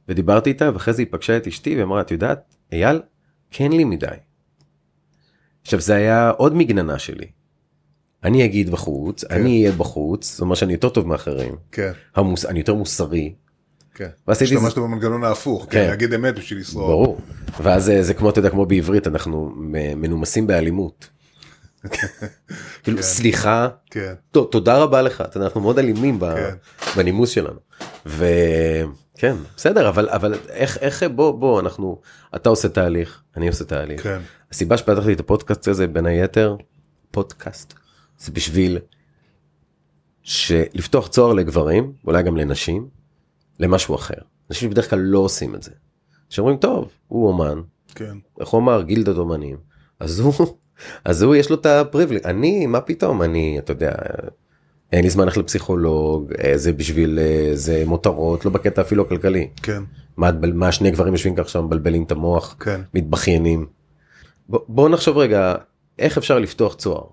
ודיברתי 0.09 0.51
איתה, 0.51 0.71
ואחרי 0.75 0.95
זה 0.95 1.03
היא 1.03 1.09
פגשה 1.11 1.37
את 1.37 1.47
אשתי 1.47 1.81
ואמרה, 1.81 2.01
את 2.01 2.11
יודעת, 2.11 2.55
אייל, 2.73 3.01
כן 3.51 3.73
לי 3.73 3.85
מדי. 3.85 4.07
עכשיו 5.63 5.81
זה 5.81 5.95
היה 5.95 6.31
עוד 6.31 6.55
מגננה 6.55 6.99
שלי. 6.99 7.27
אני 8.25 8.45
אגיד 8.45 8.71
בחוץ, 8.71 9.25
כן. 9.25 9.35
אני 9.35 9.61
אהיה 9.63 9.73
בחוץ, 9.77 10.31
זאת 10.33 10.41
אומרת 10.41 10.57
שאני 10.57 10.73
יותר 10.73 10.89
טוב 10.89 11.07
מאחרים, 11.07 11.57
כן, 11.73 11.93
המוס... 12.17 12.45
אני 12.47 12.59
יותר 12.59 12.75
מוסרי, 12.75 13.35
כן. 13.95 14.09
השתמשת 14.29 14.79
במנגנון 14.79 15.25
ההפוך, 15.25 15.65
כן, 15.65 15.71
כן. 15.71 15.89
להגיד 15.89 16.13
אמת 16.15 16.35
בשביל 16.35 16.59
לשרוד. 16.61 16.87
ברור. 16.87 17.21
ואז 17.63 17.85
זה, 17.85 18.03
זה 18.03 18.15
כמו, 18.15 18.31
אתה 18.31 18.39
יודע, 18.39 18.51
כמו 18.51 18.67
בעברית, 18.67 19.07
אנחנו 19.07 19.53
מנומסים 19.97 20.47
באלימות. 20.47 21.09
כאילו, 22.83 23.03
סליחה, 23.03 23.69
כן, 23.91 24.13
ת- 24.33 24.37
תודה 24.51 24.79
רבה 24.79 25.03
לך, 25.03 25.21
אתה 25.21 25.37
יודע, 25.37 25.47
אנחנו 25.47 25.61
מאוד 25.61 25.79
אלימים 25.79 26.21
כן. 26.21 26.55
בנימוס 26.97 27.31
שלנו. 27.31 27.59
וכן, 29.21 29.37
בסדר, 29.57 29.89
אבל, 29.89 30.09
אבל 30.09 30.35
איך, 30.49 30.79
איך, 30.79 31.03
בוא, 31.03 31.31
בוא, 31.31 31.61
אנחנו, 31.61 32.01
אתה 32.37 32.49
עושה 32.49 32.69
תהליך, 32.69 33.23
אני 33.37 33.49
עושה 33.49 33.65
תהליך. 33.65 34.03
כן. 34.03 34.21
הסיבה 34.51 34.77
שפתחתי 34.77 35.13
את 35.13 35.21
הפודקאסט 35.21 35.69
הזה, 35.69 35.87
בין 35.87 36.07
היתר, 36.07 36.57
פודקאסט, 37.11 37.75
זה 38.19 38.33
בשביל 38.33 38.79
לפתוח 40.51 41.09
צוהר 41.09 41.33
לגברים, 41.33 41.93
אולי 42.07 42.23
גם 42.23 42.37
לנשים, 42.37 42.89
למשהו 43.59 43.95
אחר. 43.95 44.15
אנשים 44.51 44.71
בדרך 44.71 44.91
כלל 44.91 44.99
לא 44.99 45.19
עושים 45.19 45.55
את 45.55 45.63
זה. 45.63 45.73
שאומרים, 46.29 46.57
טוב, 46.57 46.91
הוא 47.09 47.29
אומן, 47.29 47.61
כן. 47.95 48.17
איך 48.41 48.49
הוא 48.49 48.61
אמר, 48.61 48.83
גילדת 48.83 49.17
אומנים, 49.17 49.57
אז 50.01 50.21
הוא, 50.21 50.35
אז 51.05 51.23
הוא 51.23 51.37
יש 51.37 51.51
לו 51.51 51.57
את 51.57 51.67
הפריבילג, 51.67 52.27
אני, 52.27 52.67
מה 52.67 52.81
פתאום, 52.81 53.23
אני, 53.23 53.59
אתה 53.59 53.73
יודע, 53.73 53.93
אין 54.93 55.05
לי 55.05 55.11
זמן 55.11 55.25
ללכת 55.25 55.37
לפסיכולוג, 55.37 56.33
אה, 56.45 56.59
זה 56.59 56.73
בשביל, 56.73 57.19
אה, 57.19 57.51
זה 57.55 57.83
מותרות, 57.87 58.45
לא 58.45 58.51
בקטע 58.51 58.83
אפילו 58.83 59.03
הכלכלי. 59.03 59.49
כן, 59.63 59.83
מה, 60.17 60.31
מה 60.55 60.73
שני 60.73 60.91
גברים 60.91 61.13
יושבים 61.13 61.35
ככה 61.35 61.49
שם, 61.49 61.65
מבלבלים 61.65 62.03
את 62.03 62.13
המוח, 62.13 62.57
כן. 62.61 62.81
מתבכיינים. 62.95 63.67
בוא, 64.49 64.61
בוא 64.69 64.89
נחשוב 64.89 65.19
רגע, 65.19 65.55
איך 65.99 66.19
אפשר 66.19 66.39
לפתוח 66.39 66.75
צוהר? 66.75 67.05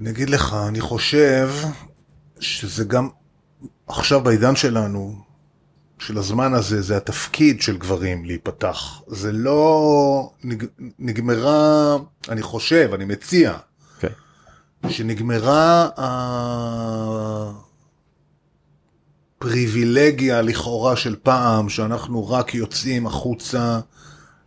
אני 0.00 0.10
אגיד 0.10 0.30
לך, 0.30 0.56
אני 0.68 0.80
חושב 0.80 1.50
שזה 2.40 2.84
גם 2.84 3.08
עכשיו 3.86 4.20
בעידן 4.20 4.56
שלנו, 4.56 5.28
של 5.98 6.18
הזמן 6.18 6.54
הזה, 6.54 6.82
זה 6.82 6.96
התפקיד 6.96 7.62
של 7.62 7.78
גברים 7.78 8.24
להיפתח. 8.24 9.02
זה 9.06 9.32
לא 9.32 10.32
נג, 10.44 10.64
נגמרה, 10.98 11.96
אני 12.28 12.42
חושב, 12.42 12.90
אני 12.94 13.04
מציע. 13.04 13.56
שנגמרה 14.88 15.88
הפריבילגיה 19.38 20.42
לכאורה 20.42 20.96
של 20.96 21.16
פעם, 21.22 21.68
שאנחנו 21.68 22.28
רק 22.28 22.54
יוצאים 22.54 23.06
החוצה, 23.06 23.80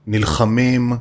נלחמים, 0.08 0.94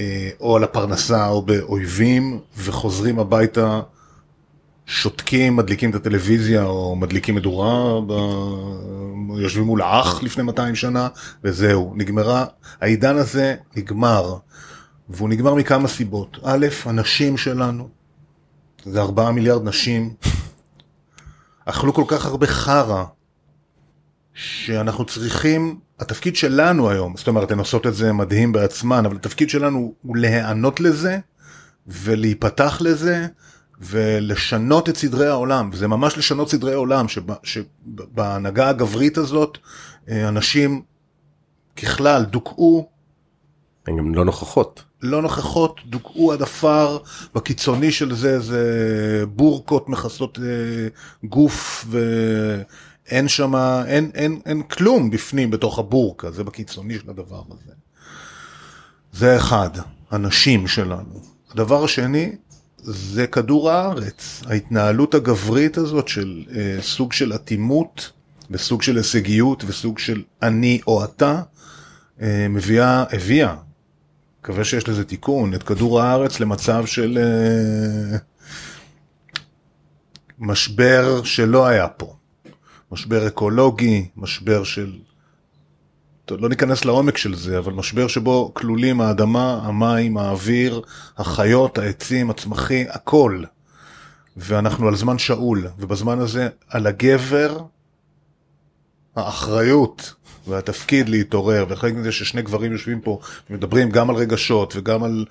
אה, 0.00 0.30
או 0.40 0.56
על 0.56 0.64
הפרנסה 0.64 1.28
או 1.28 1.42
באויבים, 1.42 2.40
וחוזרים 2.56 3.18
הביתה, 3.18 3.80
שותקים, 4.86 5.56
מדליקים 5.56 5.90
את 5.90 5.94
הטלוויזיה 5.94 6.64
או 6.64 6.96
מדליקים 6.96 7.34
מדורה, 7.34 8.00
ב... 8.06 8.12
יושבים 9.38 9.64
מול 9.64 9.82
האח 9.82 10.22
לפני 10.22 10.42
200 10.42 10.74
שנה, 10.74 11.08
וזהו, 11.44 11.92
נגמרה, 11.96 12.44
העידן 12.80 13.16
הזה 13.16 13.54
נגמר, 13.76 14.36
והוא 15.08 15.28
נגמר 15.28 15.54
מכמה 15.54 15.88
סיבות. 15.88 16.38
א', 16.42 16.66
הנשים 16.84 17.36
שלנו 17.36 17.88
זה 18.84 19.00
ארבעה 19.00 19.32
מיליארד 19.32 19.64
נשים, 19.64 20.14
אכלו 21.64 21.94
כל 21.94 22.04
כך 22.06 22.26
הרבה 22.26 22.46
חרא, 22.46 23.04
שאנחנו 24.34 25.04
צריכים, 25.04 25.80
התפקיד 26.00 26.36
שלנו 26.36 26.90
היום, 26.90 27.16
זאת 27.16 27.28
אומרת, 27.28 27.50
הן 27.50 27.58
עושות 27.58 27.86
את 27.86 27.94
זה 27.94 28.12
מדהים 28.12 28.52
בעצמן, 28.52 29.06
אבל 29.06 29.16
התפקיד 29.16 29.50
שלנו 29.50 29.94
הוא 30.02 30.16
להיענות 30.16 30.80
לזה, 30.80 31.18
ולהיפתח 31.86 32.78
לזה, 32.80 33.26
ולשנות 33.80 34.88
את 34.88 34.96
סדרי 34.96 35.28
העולם, 35.28 35.70
וזה 35.72 35.88
ממש 35.88 36.18
לשנות 36.18 36.50
סדרי 36.50 36.74
עולם, 36.74 37.06
שבהנהגה 37.42 38.68
הגברית 38.68 39.18
הזאת, 39.18 39.58
אה, 40.08 40.28
אנשים 40.28 40.82
ככלל 41.76 42.24
דוכאו. 42.24 42.88
הן 43.86 43.96
גם 43.96 44.14
לא 44.14 44.24
נוכחות. 44.24 44.82
לא 45.02 45.22
נוכחות, 45.22 45.80
דוכאו 45.86 46.32
עד 46.32 46.42
עפר, 46.42 46.98
בקיצוני 47.34 47.92
של 47.92 48.14
זה 48.14 48.40
זה 48.40 49.24
בורקות 49.28 49.88
מכסות 49.88 50.38
אה, 50.42 50.88
גוף 51.28 51.86
ואין 51.88 53.28
שם, 53.28 53.54
אין, 53.86 54.10
אין, 54.14 54.40
אין 54.46 54.62
כלום 54.62 55.10
בפנים 55.10 55.50
בתוך 55.50 55.78
הבורקה, 55.78 56.30
זה 56.30 56.44
בקיצוני 56.44 56.98
של 56.98 57.10
הדבר 57.10 57.42
הזה. 57.50 57.72
זה 59.12 59.36
אחד, 59.36 59.70
הנשים 60.10 60.66
שלנו. 60.66 61.22
הדבר 61.50 61.84
השני, 61.84 62.32
זה 62.82 63.26
כדור 63.26 63.70
הארץ, 63.70 64.42
ההתנהלות 64.46 65.14
הגברית 65.14 65.78
הזאת 65.78 66.08
של 66.08 66.44
אה, 66.54 66.78
סוג 66.82 67.12
של 67.12 67.34
אטימות 67.34 68.12
וסוג 68.50 68.82
של 68.82 68.96
הישגיות 68.96 69.64
וסוג 69.66 69.98
של 69.98 70.22
אני 70.42 70.80
או 70.86 71.04
אתה, 71.04 71.42
אה, 72.22 72.46
מביאה, 72.48 73.04
הביאה, 73.12 73.54
מקווה 74.42 74.64
שיש 74.64 74.88
לזה 74.88 75.04
תיקון, 75.04 75.54
את 75.54 75.62
כדור 75.62 76.00
הארץ 76.00 76.40
למצב 76.40 76.86
של 76.86 77.18
אה, 77.18 78.18
משבר 80.38 81.22
שלא 81.24 81.66
היה 81.66 81.88
פה. 81.88 82.16
משבר 82.92 83.28
אקולוגי, 83.28 84.08
משבר 84.16 84.64
של 84.64 84.98
לא 86.30 86.48
ניכנס 86.48 86.84
לעומק 86.84 87.16
של 87.16 87.34
זה, 87.34 87.58
אבל 87.58 87.72
משבר 87.72 88.08
שבו 88.08 88.54
כלולים 88.54 89.00
האדמה, 89.00 89.60
המים, 89.62 90.16
האוויר, 90.16 90.82
החיות, 91.16 91.78
העצים, 91.78 92.30
הצמחי, 92.30 92.84
הכל. 92.88 93.42
ואנחנו 94.36 94.88
על 94.88 94.96
זמן 94.96 95.18
שאול, 95.18 95.66
ובזמן 95.78 96.18
הזה 96.18 96.48
על 96.68 96.86
הגבר 96.86 97.58
האחריות 99.16 100.14
והתפקיד 100.46 101.08
להתעורר, 101.08 101.66
וחלק 101.68 101.94
מזה 101.94 102.12
ששני 102.12 102.42
גברים 102.42 102.72
יושבים 102.72 103.00
פה 103.00 103.18
ומדברים 103.50 103.90
גם 103.90 104.10
על 104.10 104.16
רגשות 104.16 104.76
וגם 104.76 105.04
על 105.04 105.24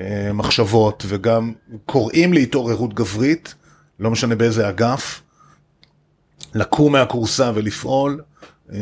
אה, 0.00 0.30
מחשבות 0.34 1.04
וגם 1.08 1.52
קוראים 1.86 2.32
להתעוררות 2.32 2.94
גברית, 2.94 3.54
לא 4.00 4.10
משנה 4.10 4.34
באיזה 4.34 4.68
אגף, 4.68 5.22
לקום 6.54 6.92
מהכורסה 6.92 7.50
ולפעול. 7.54 8.20
אה, 8.72 8.78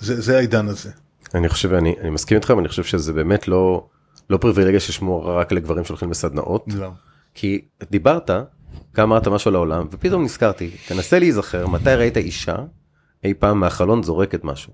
זה, 0.00 0.20
זה 0.20 0.36
העידן 0.36 0.68
הזה. 0.68 0.90
אני 1.34 1.48
חושב, 1.48 1.72
אני, 1.72 1.94
אני 2.00 2.10
מסכים 2.10 2.36
איתך, 2.36 2.50
ואני 2.56 2.68
חושב 2.68 2.84
שזה 2.84 3.12
באמת 3.12 3.48
לא, 3.48 3.86
לא 4.30 4.36
פריבילגיה 4.36 4.80
ששמור 4.80 5.32
רק 5.32 5.52
לגברים 5.52 5.84
שהולכים 5.84 6.10
לסדנאות. 6.10 6.64
לא. 6.66 6.90
כי 7.34 7.60
דיברת, 7.90 8.30
גם 8.96 9.12
אמרת 9.12 9.28
משהו 9.28 9.50
לעולם, 9.50 9.86
ופתאום 9.92 10.24
נזכרתי, 10.24 10.70
תנסה 10.88 11.18
להיזכר 11.18 11.66
מתי 11.66 11.94
ראית 11.94 12.16
אישה 12.16 12.56
אי 13.24 13.34
פעם 13.34 13.60
מהחלון 13.60 14.02
זורקת 14.02 14.44
משהו. 14.44 14.72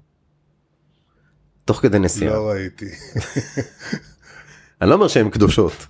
תוך 1.64 1.80
כדי 1.80 1.98
נסיעה. 1.98 2.34
לא 2.34 2.48
ראיתי. 2.48 2.86
אני 4.80 4.90
לא 4.90 4.94
אומר 4.94 5.08
שהן 5.08 5.30
קדושות. 5.30 5.86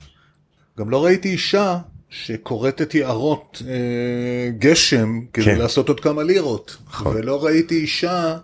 גם 0.79 0.91
לא 0.91 1.05
ראיתי 1.05 1.29
אישה 1.29 1.79
שכורתת 2.09 2.95
יערות 2.95 3.63
אה, 3.69 4.51
גשם 4.59 5.21
כדי 5.33 5.45
כן. 5.45 5.59
לעשות 5.59 5.89
עוד 5.89 6.01
כמה 6.01 6.23
לירות. 6.23 6.77
נכון. 6.89 7.17
ולא 7.17 7.45
ראיתי 7.45 7.75
אישה 7.75 8.39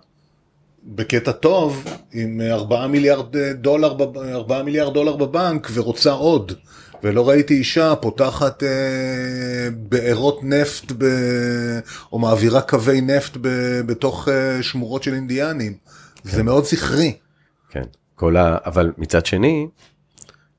בקטע 0.83 1.31
טוב, 1.31 1.85
עם 2.11 2.41
4 2.41 2.87
מיליארד 2.87 3.37
דולר, 3.37 3.95
4 4.33 4.63
מיליארד 4.63 4.93
דולר 4.93 5.15
בבנק 5.15 5.69
ורוצה 5.73 6.11
עוד. 6.11 6.51
ולא 7.03 7.29
ראיתי 7.29 7.53
אישה 7.53 7.95
פותחת 7.95 8.63
אה, 8.63 9.69
בארות 9.75 10.39
נפט 10.43 10.91
ב... 10.97 11.05
או 12.11 12.19
מעבירה 12.19 12.61
קווי 12.61 13.01
נפט 13.01 13.37
ב... 13.41 13.47
בתוך 13.85 14.27
אה, 14.27 14.63
שמורות 14.63 15.03
של 15.03 15.13
אינדיאנים. 15.13 15.73
כן. 15.73 16.29
זה 16.29 16.43
מאוד 16.43 16.63
זכרי. 16.65 17.17
כן, 17.69 17.83
כל 18.15 18.37
ה... 18.37 18.57
אבל 18.65 18.91
מצד 18.97 19.25
שני, 19.25 19.67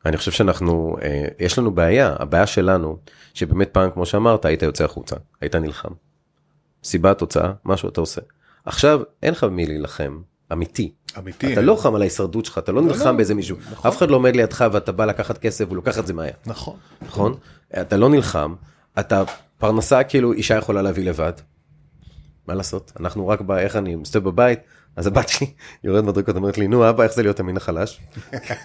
אני 0.07 0.17
חושב 0.17 0.31
שאנחנו, 0.31 0.97
אה, 1.03 1.25
יש 1.39 1.59
לנו 1.59 1.71
בעיה, 1.71 2.17
הבעיה 2.19 2.47
שלנו, 2.47 2.97
שבאמת 3.35 3.69
פעם, 3.73 3.91
כמו 3.91 4.07
שאמרת, 4.07 4.45
היית 4.45 4.63
יוצא 4.63 4.85
החוצה, 4.85 5.17
היית 5.41 5.55
נלחם. 5.55 5.93
סיבה, 6.85 7.15
תוצאה, 7.15 7.53
משהו 7.65 7.89
אתה 7.89 8.01
עושה. 8.01 8.21
עכשיו 8.65 9.01
אין 9.23 9.33
לך 9.33 9.45
במי 9.45 9.67
להילחם, 9.67 10.19
אמיתי. 10.53 10.93
אמיתי. 11.19 11.53
אתה 11.53 11.61
לא 11.61 11.77
חם 11.77 11.95
על 11.95 12.01
ההישרדות 12.01 12.45
שלך, 12.45 12.59
אתה 12.59 12.73
לא, 12.73 12.83
לא 12.83 12.89
נלחם 12.89 13.05
לא, 13.05 13.13
באיזה 13.13 13.35
מישהו. 13.35 13.57
נכון. 13.71 13.91
אף 13.91 13.99
אחד 13.99 14.11
לא 14.11 14.17
עומד 14.17 14.37
לידך 14.37 14.65
ואתה 14.73 14.93
בא 14.93 15.05
לקחת 15.05 15.39
כסף 15.39 15.65
והוא 15.65 15.77
לוקח 15.77 15.99
את 15.99 16.07
זה 16.07 16.13
מהר. 16.13 16.31
נכון. 16.47 16.77
נכון? 17.03 17.35
אתה 17.81 17.97
לא 17.97 18.09
נלחם, 18.09 18.55
אתה 18.99 19.23
פרנסה 19.59 20.05
כאילו 20.05 20.33
אישה 20.33 20.55
יכולה 20.55 20.83
להביא 20.83 21.05
לבד. 21.05 21.33
מה 22.47 22.55
לעשות? 22.55 22.93
אנחנו 23.01 23.29
רק 23.29 23.41
ב... 23.41 23.51
איך 23.51 23.77
אני 23.77 23.97
מסתובב 23.97 24.29
בבית, 24.29 24.59
אז 24.97 25.07
הבת 25.07 25.29
שלי 25.29 25.47
יורד 25.85 26.05
מדרגות, 26.05 26.37
אומרת 26.37 26.59
לי, 26.59 26.69
נו 26.69 26.91
אבא, 26.91 27.05
איך 27.05 27.13
זה 27.13 27.23
להיות 27.23 27.41
המין 27.41 27.57
החלש? 27.57 28.01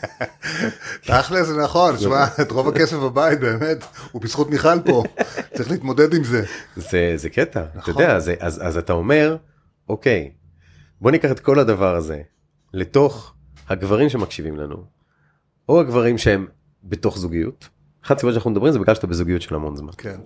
תכל'ס 1.06 1.48
זה 1.48 1.62
נכון, 1.64 1.98
שמע, 1.98 2.26
את 2.42 2.52
רוב 2.52 2.68
הכסף 2.68 2.98
בבית 2.98 3.40
באמת, 3.40 3.84
הוא 4.12 4.22
בזכות 4.22 4.50
מיכל 4.50 4.80
פה, 4.86 5.04
צריך 5.54 5.72
להתמודד 5.72 6.14
עם 6.14 6.24
זה. 6.24 6.46
זה 7.16 7.30
קטע, 7.30 7.64
אתה 7.84 7.92
יודע, 7.92 8.16
אז 8.40 8.78
אתה 8.78 8.94
אומר, 8.94 9.38
אוקיי, 9.90 10.32
בוא 11.02 11.12
ניקח 11.12 11.32
את 11.32 11.40
כל 11.40 11.60
הדבר 11.60 11.96
הזה 11.96 12.22
לתוך 12.74 13.34
הגברים 13.70 14.10
שמקשיבים 14.10 14.58
לנו, 14.58 14.84
או 15.70 15.80
הגברים 15.80 16.18
שהם 16.18 16.48
בתוך 16.84 17.18
זוגיות. 17.18 17.70
אחת 18.06 18.18
הסיבות 18.18 18.34
שאנחנו 18.34 18.52
מדברים 18.52 18.74
זה 18.74 18.80
בגלל 18.80 18.96
שאתה 18.96 19.08
בזוגיות 19.08 19.42
של 19.42 19.56
המון 19.56 19.76
זמן. 19.76 19.92
כן. 19.98 20.20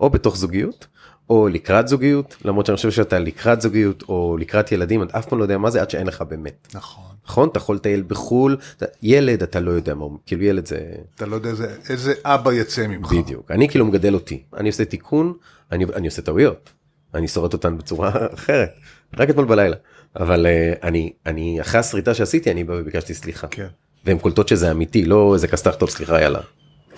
או 0.00 0.10
בתוך 0.10 0.36
זוגיות, 0.36 0.86
או 1.30 1.48
לקראת 1.48 1.88
זוגיות, 1.88 2.36
למרות 2.44 2.66
שאני 2.66 2.76
חושב 2.76 2.90
שאתה 2.90 3.18
לקראת 3.18 3.60
זוגיות 3.60 4.02
או 4.08 4.36
לקראת 4.40 4.72
ילדים, 4.72 5.02
אתה 5.02 5.18
אף 5.18 5.26
פעם 5.26 5.38
לא 5.38 5.44
יודע 5.44 5.58
מה 5.58 5.70
זה 5.70 5.82
עד 5.82 5.90
שאין 5.90 6.06
לך 6.06 6.22
באמת. 6.22 6.68
נכון. 6.74 7.04
נכון? 7.24 7.48
אתה 7.48 7.58
יכול 7.58 7.76
לטייל 7.76 8.02
בחו"ל, 8.06 8.56
אתה, 8.76 8.86
ילד 9.02 9.42
אתה 9.42 9.60
לא 9.60 9.70
יודע 9.70 9.94
מה, 9.94 10.06
כאילו 10.26 10.42
ילד 10.42 10.66
זה... 10.66 10.92
אתה 11.14 11.26
לא 11.26 11.34
יודע 11.34 11.50
איזה, 11.50 11.76
איזה 11.88 12.14
אבא 12.24 12.52
יצא 12.52 12.86
ממך. 12.86 13.12
בדיוק. 13.12 13.50
אני 13.50 13.68
כאילו 13.68 13.86
מגדל 13.86 14.14
אותי, 14.14 14.42
אני 14.56 14.68
עושה 14.68 14.84
תיקון, 14.84 15.32
אני, 15.72 15.84
אני 15.84 16.06
עושה 16.06 16.22
טעויות. 16.22 16.70
אני 17.14 17.28
שורט 17.28 17.52
אותן 17.52 17.78
בצורה 17.78 18.10
אחרת, 18.34 18.70
רק 19.18 19.30
אתמול 19.30 19.44
בלילה. 19.44 19.76
אבל 20.16 20.46
uh, 20.46 20.84
אני, 20.86 21.12
אני, 21.26 21.60
אחרי 21.60 21.80
הסריטה 21.80 22.14
שעשיתי, 22.14 22.50
אני 22.50 22.64
בא 22.64 22.72
וביקשתי 22.72 23.14
סליחה. 23.14 23.46
כן. 23.46 23.66
והן 24.04 24.18
קולטות 24.18 24.48
שזה 24.48 24.70
אמיתי, 24.70 25.04
לא 25.04 25.34
איזה 25.34 25.48
כסת"ח 25.48 25.74
טוב, 25.74 25.90
סליחה, 25.90 26.20
יאללה. 26.20 26.40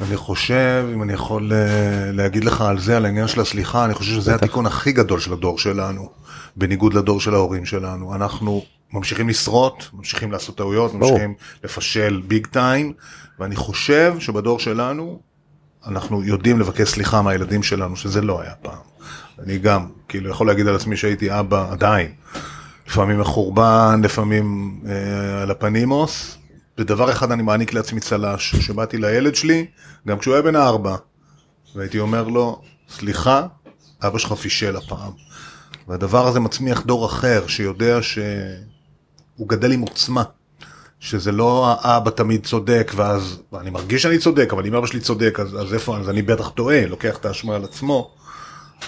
אני 0.00 0.16
חושב, 0.16 0.86
אם 0.94 1.02
אני 1.02 1.12
יכול 1.12 1.52
uh, 1.52 1.54
להגיד 2.12 2.44
לך 2.44 2.60
על 2.60 2.78
זה, 2.78 2.96
על 2.96 3.04
העניין 3.04 3.28
של 3.28 3.40
הסליחה, 3.40 3.84
אני 3.84 3.94
חושב 3.94 4.12
שזה 4.12 4.34
התיקון 4.34 4.66
הכי 4.66 4.92
גדול 4.92 5.20
של 5.20 5.32
הדור 5.32 5.58
שלנו, 5.58 6.10
בניגוד 6.56 6.94
לדור 6.94 7.20
של 7.20 7.34
ההורים 7.34 7.66
שלנו. 7.66 8.14
אנחנו 8.14 8.64
ממשיכים 8.92 9.28
לשרוט, 9.28 9.84
ממשיכים 9.92 10.32
לעשות 10.32 10.56
טעויות, 10.56 10.94
ממשיכים 10.94 11.34
לפשל 11.64 12.22
ביג 12.26 12.46
טיים, 12.46 12.92
ואני 13.38 13.56
חושב 13.56 14.14
שבדור 14.18 14.58
שלנו, 14.58 15.20
אנחנו 15.86 16.24
יודעים 16.24 16.60
לבקש 16.60 16.88
סליחה 16.88 17.22
מהילדים 17.22 17.62
שלנו, 17.62 17.96
שזה 17.96 18.20
לא 18.20 18.40
היה 18.40 18.54
פעם. 18.62 18.78
אני 19.38 19.58
גם, 19.58 19.86
כאילו, 20.08 20.30
יכול 20.30 20.46
להגיד 20.46 20.66
על 20.66 20.74
עצמי 20.74 20.96
שהייתי 20.96 21.38
אבא 21.40 21.72
עדיין. 21.72 22.10
לפעמים 22.86 23.20
מחורבן, 23.20 24.00
לפעמים 24.04 24.78
אה, 24.88 25.42
על 25.42 25.50
הפנימוס. 25.50 26.38
בדבר 26.78 27.10
אחד 27.10 27.32
אני 27.32 27.42
מעניק 27.42 27.72
לעצמי 27.72 28.00
צל"ש, 28.00 28.56
שבאתי 28.56 28.98
לילד 28.98 29.34
שלי, 29.34 29.66
גם 30.08 30.18
כשהוא 30.18 30.34
היה 30.34 30.42
בן 30.42 30.56
ארבע, 30.56 30.96
והייתי 31.76 31.98
אומר 31.98 32.28
לו, 32.28 32.62
סליחה, 32.88 33.46
אבא 34.02 34.18
שלך 34.18 34.32
פישל 34.32 34.76
הפעם. 34.76 35.12
והדבר 35.88 36.26
הזה 36.26 36.40
מצמיח 36.40 36.80
דור 36.80 37.06
אחר, 37.06 37.46
שיודע 37.46 37.98
שהוא 38.02 39.48
גדל 39.48 39.72
עם 39.72 39.80
עוצמה. 39.80 40.22
שזה 41.02 41.32
לא 41.32 41.76
האבא 41.80 42.10
תמיד 42.10 42.46
צודק, 42.46 42.92
ואז 42.96 43.42
אני 43.60 43.70
מרגיש 43.70 44.02
שאני 44.02 44.18
צודק, 44.18 44.48
אבל 44.52 44.66
אם 44.66 44.74
אבא 44.74 44.86
שלי 44.86 45.00
צודק, 45.00 45.38
אז, 45.40 45.60
אז 45.60 45.74
איפה, 45.74 45.98
אז 45.98 46.08
אני 46.08 46.22
בטח 46.22 46.48
טועה, 46.48 46.86
לוקח 46.86 47.16
את 47.16 47.24
האשמה 47.24 47.54
על 47.54 47.64
עצמו. 47.64 48.14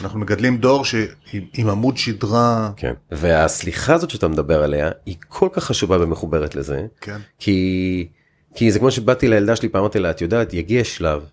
אנחנו 0.00 0.18
מגדלים 0.18 0.57
דור 0.57 0.85
שעם 0.85 1.68
עמוד 1.70 1.96
שדרה. 1.96 2.70
כן, 2.76 2.92
והסליחה 3.11 3.94
הזאת 3.94 4.11
שאתה 4.11 4.28
מדבר 4.28 4.62
עליה 4.62 4.90
היא 5.07 5.16
כל 5.28 5.48
כך 5.52 5.64
חשובה 5.64 5.96
ומחוברת 6.00 6.54
לזה. 6.54 6.87
כן. 7.00 7.18
כי, 7.38 8.09
כי 8.54 8.72
זה 8.72 8.78
כמו 8.78 8.90
שבאתי 8.90 9.28
לילדה 9.28 9.57
שלי 9.57 9.68
פעם 9.68 9.80
אמרתי 9.80 9.98
לה, 9.98 10.11
את 10.11 10.20
יודעת, 10.20 10.54
יגיע 10.54 10.85
שלב 10.85 11.24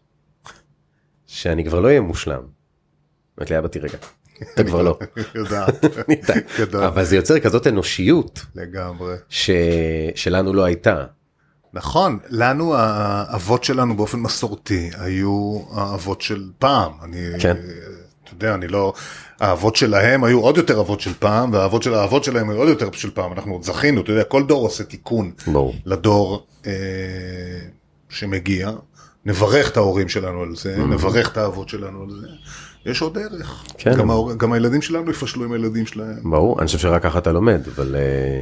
שאני 1.28 1.66
כבר 1.66 1.80
לא 1.80 1.88
אהיה 1.88 2.02
מושלם. 2.02 2.42
אמרתי 3.40 3.54
לי, 3.54 3.60
אבא 3.60 3.68
תירגע. 3.68 3.98
אתה 4.54 4.64
כבר 4.64 4.82
לא. 4.82 5.00
יודעת. 5.36 5.86
אבל 6.88 7.06
זה 7.06 7.16
יוצר 7.16 7.40
כזאת 7.40 7.68
אנושיות. 7.68 8.46
לגמרי. 8.56 9.16
ש... 9.30 9.50
שלנו 10.16 10.54
לא 10.54 10.64
הייתה. 10.64 11.06
נכון, 11.74 12.20
לנו 12.30 12.76
האבות 12.76 13.64
שלנו 13.64 13.98
באופן 13.98 14.20
מסורתי 14.20 14.90
היו 14.98 15.62
האבות 15.72 16.22
של 16.22 16.50
פעם. 16.60 16.92
אני, 17.04 17.18
כן. 17.40 17.58
יודע, 18.46 18.56
אני 18.56 18.68
לא, 18.68 18.94
האבות 19.40 19.76
שלהם 19.76 20.24
היו 20.24 20.40
עוד 20.40 20.58
יותר 20.58 20.80
אבות 20.80 21.02
של 21.02 21.14
פעם, 21.20 21.54
והאבות 21.54 21.84
של 21.84 21.94
האבות 21.94 22.24
שלהם 22.24 22.50
היו 22.50 22.58
עוד 22.58 22.70
יותר 22.70 22.92
של 22.92 23.10
פעם. 23.10 23.34
אנחנו 23.34 23.54
עוד 23.54 23.64
זכינו, 23.64 24.02
אתה 24.02 24.12
יודע, 24.12 24.24
כל 24.24 24.44
דור 24.44 24.64
עושה 24.64 24.84
תיקון 24.84 25.32
ברור. 25.48 25.74
לדור 25.86 26.46
אה, 26.66 26.72
שמגיע. 28.10 28.72
נברך 29.26 29.72
את 29.72 29.78
ההורים 29.78 30.10
שלנו 30.10 30.42
על 30.42 30.56
זה, 30.56 30.78
נברך 30.78 31.32
את 31.32 31.38
האבות 31.38 31.70
שלנו 31.70 32.04
על 32.04 32.10
זה. 32.10 32.28
יש 32.86 33.02
עוד 33.02 33.14
דרך. 33.20 33.64
כן. 33.78 33.94
גם, 33.98 34.10
ההור... 34.12 34.34
גם 34.34 34.54
הילדים 34.54 34.82
שלנו 34.82 35.12
יפשלו 35.12 35.44
עם 35.44 35.52
הילדים 35.52 35.86
שלהם. 35.86 36.32
ברור, 36.32 36.60
אני 36.60 36.66
חושב 36.66 36.78
שרק 36.78 37.04
ככה 37.04 37.18
אתה 37.18 37.32
לומד, 37.32 37.62
אבל... 37.76 37.96
אה, 37.96 38.42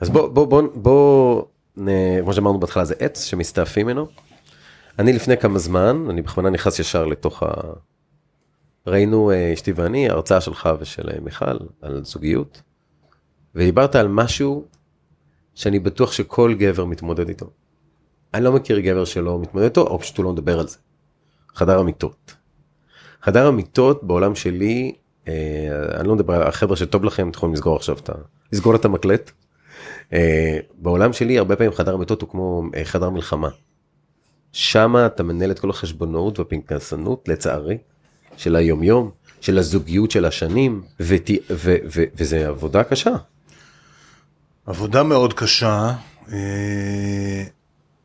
אז 0.00 0.10
בוא, 0.10 0.28
בוא, 0.28 0.46
בוא, 0.46 0.62
בוא, 0.74 1.42
נ- 1.76 2.20
כמו 2.22 2.32
שאמרנו 2.32 2.60
בהתחלה, 2.60 2.84
זה 2.84 2.94
עץ 2.98 3.24
שמסתעפים 3.24 3.86
ממנו. 3.86 4.06
אני 4.98 5.12
לפני 5.12 5.36
כמה 5.36 5.58
זמן, 5.58 6.06
אני 6.10 6.22
בכוונה 6.22 6.50
נכנס 6.50 6.78
ישר 6.78 7.04
לתוך. 7.06 7.42
ראינו, 8.86 9.30
אה, 9.30 9.52
אשתי 9.54 9.72
ואני, 9.72 10.10
הרצאה 10.10 10.40
שלך 10.40 10.68
ושל 10.80 11.10
אה, 11.10 11.20
מיכל 11.20 11.58
על 11.82 12.04
זוגיות, 12.04 12.62
ודיברת 13.54 13.94
על 13.94 14.08
משהו 14.08 14.64
שאני 15.54 15.78
בטוח 15.78 16.12
שכל 16.12 16.54
גבר 16.54 16.84
מתמודד 16.84 17.28
איתו. 17.28 17.50
אני 18.34 18.44
לא 18.44 18.52
מכיר 18.52 18.78
גבר 18.78 19.04
שלא 19.04 19.38
מתמודד 19.38 19.64
איתו, 19.64 19.80
או 19.80 19.98
פשוט 19.98 20.16
הוא 20.16 20.24
לא 20.24 20.32
מדבר 20.32 20.60
על 20.60 20.68
זה. 20.68 20.78
חדר 21.54 21.78
המיטות. 21.78 22.34
חדר 23.22 23.46
המיטות 23.46 24.04
בעולם 24.04 24.34
שלי, 24.34 24.92
אה, 25.28 25.32
אני 26.00 26.08
לא 26.08 26.14
מדבר 26.14 26.34
על 26.34 26.42
החבר'ה 26.42 26.76
שטוב 26.76 27.04
לכם, 27.04 27.28
אתם 27.28 27.36
יכולים 27.36 27.54
לסגור 27.54 27.76
עכשיו 27.76 27.98
את 27.98 28.08
ה... 28.08 28.12
לסגור 28.52 28.74
את 28.74 28.84
המקלט. 28.84 29.30
אה, 30.12 30.58
בעולם 30.74 31.12
שלי 31.12 31.38
הרבה 31.38 31.56
פעמים 31.56 31.72
חדר 31.72 31.94
המיטות 31.94 32.22
הוא 32.22 32.28
כמו 32.28 32.62
אה, 32.76 32.84
חדר 32.84 33.10
מלחמה. 33.10 33.48
שמה 34.52 35.06
אתה 35.06 35.22
מנהל 35.22 35.50
את 35.50 35.58
כל 35.58 35.70
החשבונאות 35.70 36.38
והפנקסנות, 36.38 37.28
לצערי, 37.28 37.78
של 38.36 38.56
היומיום, 38.56 39.10
של 39.40 39.58
הזוגיות 39.58 40.10
של 40.10 40.24
השנים, 40.24 40.82
ות... 41.00 41.30
ו... 41.50 41.76
ו... 41.94 42.02
וזה 42.16 42.48
עבודה 42.48 42.84
קשה. 42.84 43.14
עבודה 44.66 45.02
מאוד 45.02 45.34
קשה. 45.34 45.92
אה, 46.32 47.44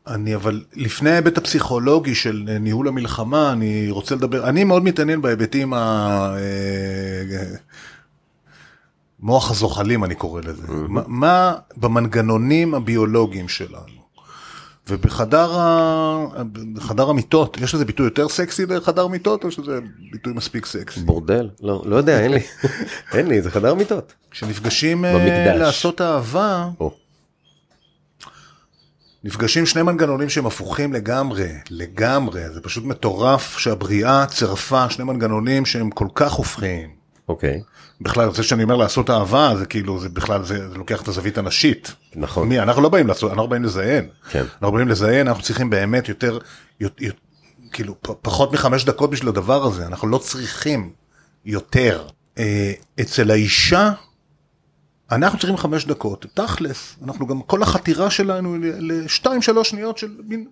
אני 0.06 0.34
אבל 0.34 0.64
לפני 0.74 1.10
ההיבט 1.10 1.38
הפסיכולוגי 1.38 2.14
של 2.14 2.56
ניהול 2.60 2.88
המלחמה 2.88 3.52
אני 3.52 3.90
רוצה 3.90 4.14
לדבר 4.14 4.48
אני 4.48 4.64
מאוד 4.64 4.84
מתעניין 4.84 5.22
בהיבטים 5.22 5.74
ה... 5.74 5.78
אה, 6.36 7.44
מוח 9.20 9.50
הזוחלים 9.50 10.04
אני 10.04 10.14
קורא 10.14 10.40
לזה 10.40 10.66
מה, 10.68 11.02
מה 11.06 11.54
במנגנונים 11.76 12.74
הביולוגיים 12.74 13.48
שלנו. 13.48 13.97
ובחדר 14.88 15.50
המיטות 17.10 17.56
יש 17.60 17.74
לזה 17.74 17.84
ביטוי 17.84 18.06
יותר 18.06 18.28
סקסי 18.28 18.66
לחדר 18.66 19.06
מיטות 19.06 19.44
או 19.44 19.50
שזה 19.50 19.78
ביטוי 20.12 20.32
מספיק 20.32 20.66
סקסי? 20.66 21.00
בורדל? 21.00 21.48
לא, 21.62 21.82
לא 21.86 21.96
יודע, 21.96 22.20
אין 22.20 22.32
לי. 22.32 22.40
אין 23.14 23.26
לי, 23.26 23.42
זה 23.42 23.50
חדר 23.50 23.74
מיטות. 23.74 24.12
כשנפגשים 24.30 25.04
אה. 25.04 25.56
לעשות 25.56 26.00
אהבה 26.00 26.68
נפגשים 29.24 29.66
שני 29.66 29.82
מנגנונים 29.82 30.28
שהם 30.28 30.46
הפוכים 30.46 30.92
לגמרי, 30.92 31.48
לגמרי, 31.70 32.50
זה 32.50 32.60
פשוט 32.60 32.84
מטורף 32.84 33.58
שהבריאה 33.58 34.26
צירפה 34.26 34.90
שני 34.90 35.04
מנגנונים 35.04 35.66
שהם 35.66 35.90
כל 35.90 36.08
כך 36.14 36.32
הופכים. 36.32 36.97
אוקיי, 37.28 37.62
בכלל, 38.00 38.34
זה 38.34 38.42
שאני 38.42 38.62
אומר 38.62 38.76
לעשות 38.76 39.10
אהבה, 39.10 39.52
זה 39.58 39.66
כאילו, 39.66 40.00
זה 40.00 40.08
בכלל, 40.08 40.44
זה, 40.44 40.68
זה 40.68 40.74
לוקח 40.74 41.02
את 41.02 41.08
הזווית 41.08 41.38
הנשית. 41.38 41.94
נכון. 42.14 42.48
מי, 42.48 42.60
אנחנו 42.60 42.82
לא 42.82 42.88
באים 42.88 43.06
לעשות, 43.06 43.32
אנחנו 43.32 43.48
באים 43.48 43.64
לזיין. 43.64 44.08
כן. 44.30 44.44
אנחנו 44.52 44.72
באים 44.72 44.88
לזיין, 44.88 45.28
אנחנו 45.28 45.42
צריכים 45.42 45.70
באמת 45.70 46.08
יותר, 46.08 46.38
יותר 46.80 47.10
כאילו, 47.72 47.94
פחות 48.22 48.52
מחמש 48.52 48.84
דקות 48.84 49.10
בשביל 49.10 49.28
הדבר 49.28 49.64
הזה, 49.64 49.86
אנחנו 49.86 50.08
לא 50.08 50.18
צריכים 50.18 50.92
יותר. 51.44 52.06
אה, 52.38 52.72
אצל 53.00 53.30
האישה, 53.30 53.92
אנחנו 55.10 55.38
צריכים 55.38 55.56
חמש 55.56 55.84
דקות, 55.84 56.26
תכלס, 56.34 56.96
אנחנו 57.04 57.26
גם, 57.26 57.42
כל 57.42 57.62
החתירה 57.62 58.10
שלנו 58.10 58.56
לשתיים 58.60 59.42
שלוש 59.42 59.70
שניות 59.70 59.98
של 59.98 60.16
מין, 60.24 60.48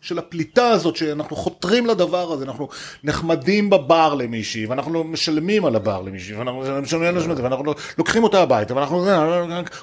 של 0.00 0.18
הפליטה 0.18 0.68
הזאת, 0.68 0.96
שאנחנו 0.96 1.36
חותרים 1.36 1.86
לדבר 1.86 2.32
הזה, 2.32 2.44
אנחנו 2.44 2.68
נחמדים 3.04 3.70
בבר 3.70 4.14
למישהי, 4.14 4.66
ואנחנו 4.66 5.04
משלמים 5.04 5.64
על 5.64 5.76
הבר 5.76 6.02
למישהי, 6.02 6.34
ואנחנו 6.36 6.64
משלמים 6.82 7.06
על 7.16 7.36
זה, 7.36 7.42
ואנחנו 7.42 7.64
לוקחים 7.98 8.22
אותה 8.24 8.42
הביתה, 8.42 8.74
ואנחנו, 8.76 9.06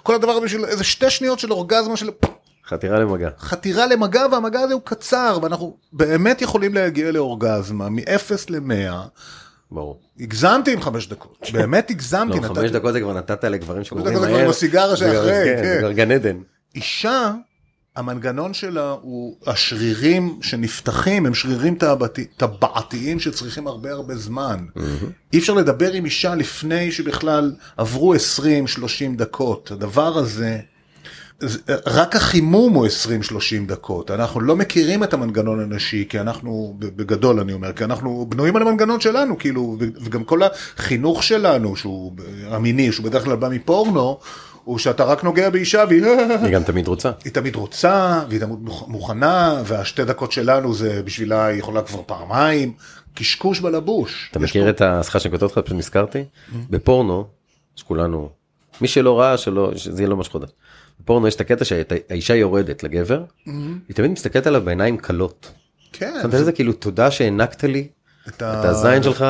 כל 0.04 0.16
הדבר 0.16 0.32
הזה 0.32 0.42
בשביל 0.46 0.66
איזה 0.66 0.84
שתי 0.84 1.10
שניות 1.10 1.40
של 1.40 1.52
אורגזמה 1.52 1.98
של 1.98 2.10
חתירה 2.68 3.00
למגע. 3.00 3.30
חתירה 3.40 3.86
למגע, 3.88 4.26
והמגע 4.32 4.60
הזה 4.60 4.74
הוא 4.74 4.82
קצר, 4.86 5.40
ואנחנו 5.42 5.78
באמת 5.94 6.42
יכולים 6.42 6.74
להגיע 6.74 7.12
לאורגזמה 7.12 7.90
מ-0 7.90 8.02
ל-100. 8.50 8.94
ברור. 9.72 10.00
הגזמתי 10.20 10.74
עם 10.74 10.82
חמש 10.82 11.08
דקות, 11.08 11.38
באמת 11.54 11.90
הגזמתי. 11.90 12.40
לא, 12.40 12.48
חמש 12.48 12.72
דקות 12.72 12.94
זה 12.94 13.00
כבר 13.00 13.14
נתת 13.14 13.44
לגברים 13.44 13.84
שקוראים 13.84 14.08
דקות 14.08 14.22
זה 14.22 14.28
מהר. 14.28 14.40
כבר 14.40 14.50
בסיגריה 14.50 14.96
זה 14.96 15.06
כבר- 15.06 15.14
שאחרי, 15.14 15.32
כן, 15.46 15.64
זה 15.64 15.74
כן. 15.74 15.80
כבר 15.80 15.92
גן 15.92 16.12
עדן. 16.12 16.38
אישה, 16.76 17.32
המנגנון 17.98 18.54
שלה 18.54 18.96
הוא 19.02 19.36
השרירים 19.48 20.40
שנפתחים, 20.42 21.26
הם 21.26 21.34
שרירים 21.34 21.76
טבעתי- 21.76 22.26
טבעתיים 22.38 23.20
שצריכים 23.20 23.68
הרבה 23.68 23.92
הרבה 23.92 24.16
זמן. 24.16 24.58
אי 25.34 25.40
אפשר 25.40 25.54
לדבר 25.54 25.92
עם 25.94 26.06
אישה 26.06 26.36
לפני 26.36 26.92
שבכלל 26.92 27.56
עברו 27.78 28.14
20-30 28.16 28.18
דקות. 29.16 29.72
הדבר 29.72 30.18
הזה, 30.18 30.58
זה- 31.40 31.60
רק 31.88 32.16
החימום 32.16 32.74
הוא 32.74 32.86
20-30 32.88 32.90
דקות. 33.68 34.12
אנחנו 34.12 34.42
לא 34.42 34.56
מכירים 34.56 35.04
את 35.04 35.14
המנגנון 35.14 35.60
הנשי, 35.60 36.06
כי 36.10 36.20
אנחנו, 36.20 36.76
בגדול 36.80 37.40
אני 37.40 37.54
אומר, 37.54 37.74
כי 37.74 37.84
אנחנו 37.84 38.26
בנויים 38.30 38.56
על 38.56 38.62
המנגנון 38.62 39.00
שלנו, 39.00 39.38
כאילו, 39.38 39.78
וגם 39.80 40.24
כל 40.24 40.40
החינוך 40.78 41.24
שלנו, 41.24 41.76
שהוא 41.76 42.14
המיני, 42.48 42.92
שהוא 42.92 43.06
בדרך 43.06 43.24
כלל 43.24 43.36
בא 43.36 43.50
מפורנו, 43.50 44.20
הוא 44.68 44.78
שאתה 44.80 45.04
רק 45.04 45.24
נוגע 45.24 45.50
באישה 45.50 45.84
והיא... 45.90 46.06
היא 46.44 46.54
גם 46.54 46.64
תמיד 46.64 46.88
רוצה. 46.88 47.12
היא 47.26 47.34
תמיד 47.34 47.56
רוצה, 47.56 48.24
והיא 48.30 48.40
תמיד 48.40 48.58
מוכ- 48.68 48.88
מוכנה, 48.88 49.62
והשתי 49.66 50.06
דקות 50.06 50.32
שלנו 50.32 50.74
זה 50.74 51.02
בשבילה 51.06 51.46
היא 51.46 51.60
יכולה 51.60 51.82
כבר 51.82 52.02
פעמיים, 52.06 52.74
קשקוש 53.14 53.60
בלבוש. 53.60 54.28
אתה 54.32 54.40
מכיר 54.40 54.64
פה- 54.64 54.70
את 54.70 54.82
ה... 54.82 55.00
סליחה 55.04 55.20
שאני 55.20 55.32
קוטע 55.32 55.46
אותך, 55.46 55.58
פשוט 55.58 55.78
נזכרתי. 55.78 56.24
בפורנו, 56.70 57.28
שכולנו, 57.76 58.30
מי 58.82 58.88
שלא 58.88 59.20
ראה, 59.20 59.38
שלא, 59.38 59.72
שזה 59.76 60.02
יהיה 60.02 60.10
לו 60.10 60.18
משהו 60.18 60.34
חדש. 60.40 60.50
בפורנו 61.00 61.28
יש 61.28 61.36
את 61.36 61.42
הקטע 61.42 61.66
שהאישה 61.66 62.36
יורדת 62.36 62.84
לגבר, 62.84 63.24
היא 63.46 63.56
תמיד 63.96 64.12
מסתכלת 64.12 64.48
עליו 64.48 64.62
בעיניים 64.66 64.98
כלות. 64.98 65.52
כן, 65.94 66.14
שמת 66.22 66.34
לזה 66.34 66.52
כאילו 66.52 66.74
תודה 66.74 67.12
שהענקת 67.12 67.64
לי 67.64 67.88
את 68.28 68.42
הזין 68.42 69.04
שלך, 69.04 69.26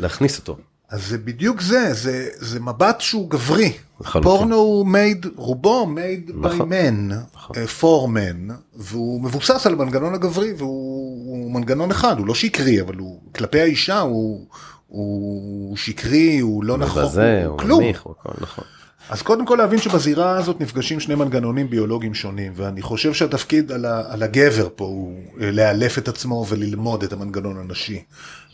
להכניס 0.00 0.38
אותו. 0.38 0.56
אז 0.90 1.06
זה 1.08 1.18
בדיוק 1.18 1.60
זה, 1.60 1.92
זה, 1.94 2.28
זה 2.36 2.60
מבט 2.60 3.00
שהוא 3.00 3.30
גברי. 3.30 3.72
לחלוטין. 4.00 4.30
פורנו 4.30 4.56
הוא 4.56 4.86
made, 4.86 5.26
רובו 5.36 5.86
made 5.96 6.30
by 6.30 6.34
נכון. 6.46 6.72
men, 6.72 7.14
נכון. 7.34 7.56
אה, 7.56 7.64
for 7.80 8.06
men, 8.08 8.52
והוא 8.74 9.22
מבוסס 9.22 9.66
על 9.66 9.72
המנגנון 9.72 10.14
הגברי, 10.14 10.52
והוא 10.58 11.26
הוא 11.26 11.50
מנגנון 11.52 11.90
אחד, 11.90 12.18
הוא 12.18 12.26
לא 12.26 12.34
שקרי, 12.34 12.80
אבל 12.80 12.96
הוא, 12.96 13.20
כלפי 13.34 13.60
האישה 13.60 14.00
הוא, 14.00 14.46
הוא 14.88 15.76
שקרי, 15.76 16.38
הוא 16.38 16.64
לא 16.64 16.78
נכון, 16.78 17.02
מבזה, 17.02 17.42
הוא 17.44 17.50
הוא 17.52 17.58
כלום. 17.58 17.82
מביך, 17.84 18.02
הוא 18.02 18.14
הכל 18.20 18.32
נכון. 18.40 18.64
אז 19.10 19.22
קודם 19.22 19.46
כל 19.46 19.56
להבין 19.56 19.78
שבזירה 19.78 20.36
הזאת 20.36 20.60
נפגשים 20.60 21.00
שני 21.00 21.14
מנגנונים 21.14 21.70
ביולוגיים 21.70 22.14
שונים, 22.14 22.52
ואני 22.56 22.82
חושב 22.82 23.14
שהתפקיד 23.14 23.72
על, 23.72 23.84
ה, 23.84 24.02
על 24.12 24.22
הגבר 24.22 24.68
פה 24.76 24.84
הוא 24.84 25.20
אה, 25.40 25.50
לאלף 25.50 25.98
את 25.98 26.08
עצמו 26.08 26.46
וללמוד 26.48 27.02
את 27.02 27.12
המנגנון 27.12 27.58
הנשי. 27.58 28.02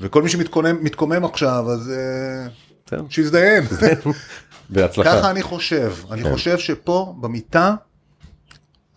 וכל 0.00 0.22
מי 0.22 0.28
שמתקומם 0.28 1.24
עכשיו, 1.24 1.70
אז 1.70 1.90
אה. 1.90 2.98
שיזדיין. 3.08 3.64
בהצלחה. 4.70 5.18
ככה 5.18 5.30
אני 5.30 5.42
חושב. 5.42 5.92
אני 6.10 6.22
כן. 6.22 6.32
חושב 6.32 6.58
שפה, 6.58 7.14
במיטה, 7.20 7.74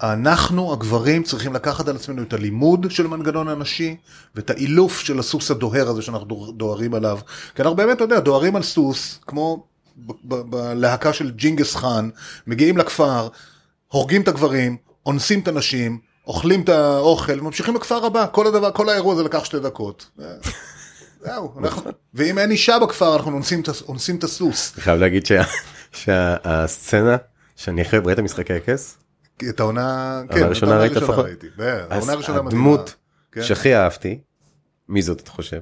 אנחנו, 0.04 0.74
הגברים, 0.74 1.24
צריכים 1.24 1.54
לקחת 1.54 1.88
על 1.88 1.96
עצמנו 1.96 2.22
את 2.22 2.34
הלימוד 2.34 2.86
של 2.90 3.06
המנגנון 3.06 3.48
הנשי, 3.48 3.96
ואת 4.36 4.50
האילוף 4.50 5.00
של 5.00 5.20
הסוס 5.20 5.52
הדוהר 5.52 5.90
הזה 5.90 6.02
שאנחנו 6.02 6.26
דוה- 6.26 6.52
דוהרים 6.58 6.94
עליו. 6.94 7.20
כי 7.56 7.62
אנחנו 7.62 7.76
באמת, 7.76 7.96
אתה 7.96 8.04
יודע, 8.04 8.20
דוהרים 8.20 8.56
על 8.56 8.64
סוס, 8.64 9.20
כמו 9.28 9.64
בלהקה 10.24 11.14
של 11.14 11.32
ג'ינגס 11.32 11.76
חאן, 11.76 12.10
מגיעים 12.48 12.78
לכפר, 12.78 13.28
הורגים 13.88 14.22
את 14.22 14.28
הגברים, 14.28 14.78
אונסים 15.06 15.40
את 15.40 15.48
הנשים, 15.48 16.00
אוכלים 16.28 16.62
את 16.62 16.70
האוכל, 16.70 17.36
ממשיכים 17.36 17.76
לכפר 17.76 18.06
הבא. 18.06 18.26
כל 18.32 18.48
הדבר, 18.48 18.72
כל 18.72 18.90
האירוע 18.90 19.14
הזה 19.14 19.24
לקח 19.24 19.44
שתי 19.46 19.60
דקות. 19.60 20.10
זהו, 21.26 21.54
אנחנו- 21.60 21.92
ואם 22.14 22.40
אין 22.40 22.52
אישה 22.52 22.80
בכפר, 22.80 23.16
אנחנו 23.16 23.32
אונסים 23.88 24.16
את 24.18 24.24
הסוס. 24.24 24.74
אני 24.76 24.82
חייב 24.84 25.00
להגיד 25.00 25.26
שה- 25.26 25.44
שהסצנה 25.92 27.18
שאני 27.56 27.82
אחרי 27.82 28.00
ראית 28.06 28.20
משחקי 28.20 28.54
הכס, 28.54 28.98
את 29.50 29.60
העונה, 29.60 30.22
כן, 30.30 30.44
הראשונה 30.44 30.76
את 30.76 30.80
ראית 30.80 30.92
הראשונה 30.92 31.08
לפחות? 31.14 31.26
ראיתי. 31.26 31.48
העונה 31.90 32.14
הראשונה 32.14 32.42
מדהימה. 32.42 32.64
הדמות 32.64 32.96
כן. 33.32 33.44
שהכי 33.44 33.76
אהבתי, 33.76 34.20
מי 34.90 35.02
זאת 35.02 35.20
אתה 35.22 35.32
חושב? 35.32 35.60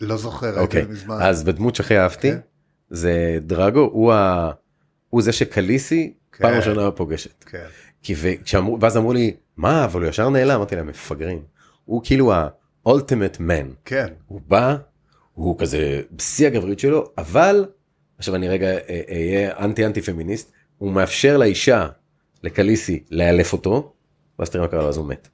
לא 0.00 0.16
זוכר, 0.16 0.60
אוקיי, 0.60 0.84
מזמן. 0.88 1.18
אז 1.22 1.44
בדמות 1.44 1.74
שהכי 1.74 1.98
אהבתי 1.98 2.30
כן. 2.32 2.38
זה 2.94 3.38
דרגו, 3.40 3.80
הוא 3.92 4.12
ה- 4.12 4.50
הוא 5.10 5.22
זה 5.22 5.32
שקליסי 5.32 6.12
כן. 6.32 6.44
פעם 6.44 6.54
ראשונה 6.54 6.90
פוגשת. 6.90 7.44
כן. 7.44 7.64
כי 8.02 8.14
וכשאמרו, 8.20 8.80
ואז 8.80 8.96
אמרו 8.96 9.12
לי, 9.12 9.34
מה, 9.56 9.84
אבל 9.84 10.02
הוא 10.02 10.08
ישר 10.10 10.28
נעלם, 10.30 10.54
אמרתי 10.56 10.76
להם, 10.76 10.86
מפגרים. 10.86 11.42
הוא 11.84 12.00
כאילו 12.04 12.32
ה-ultimate 12.32 13.38
man. 13.38 13.74
כן. 13.84 14.06
הוא 14.26 14.40
בא, 14.48 14.76
הוא 15.34 15.58
כזה 15.58 16.00
בשיא 16.12 16.46
הגבריות 16.46 16.78
שלו, 16.78 17.04
אבל, 17.18 17.64
עכשיו 18.18 18.34
אני 18.34 18.48
רגע 18.48 18.66
אה, 18.68 19.00
אהיה 19.10 19.58
אנטי 19.58 19.86
אנטי 19.86 20.02
פמיניסט, 20.02 20.52
הוא 20.78 20.92
מאפשר 20.92 21.36
לאישה, 21.36 21.88
לקליסי, 22.42 23.02
לאלף 23.10 23.52
אותו, 23.52 23.92
ואז 24.38 24.50
תראה 24.50 24.64
מה 24.64 24.70
קרה 24.70 24.82
לו, 24.82 24.88
אז 24.88 24.96
הוא 24.96 25.06
מת. 25.06 25.28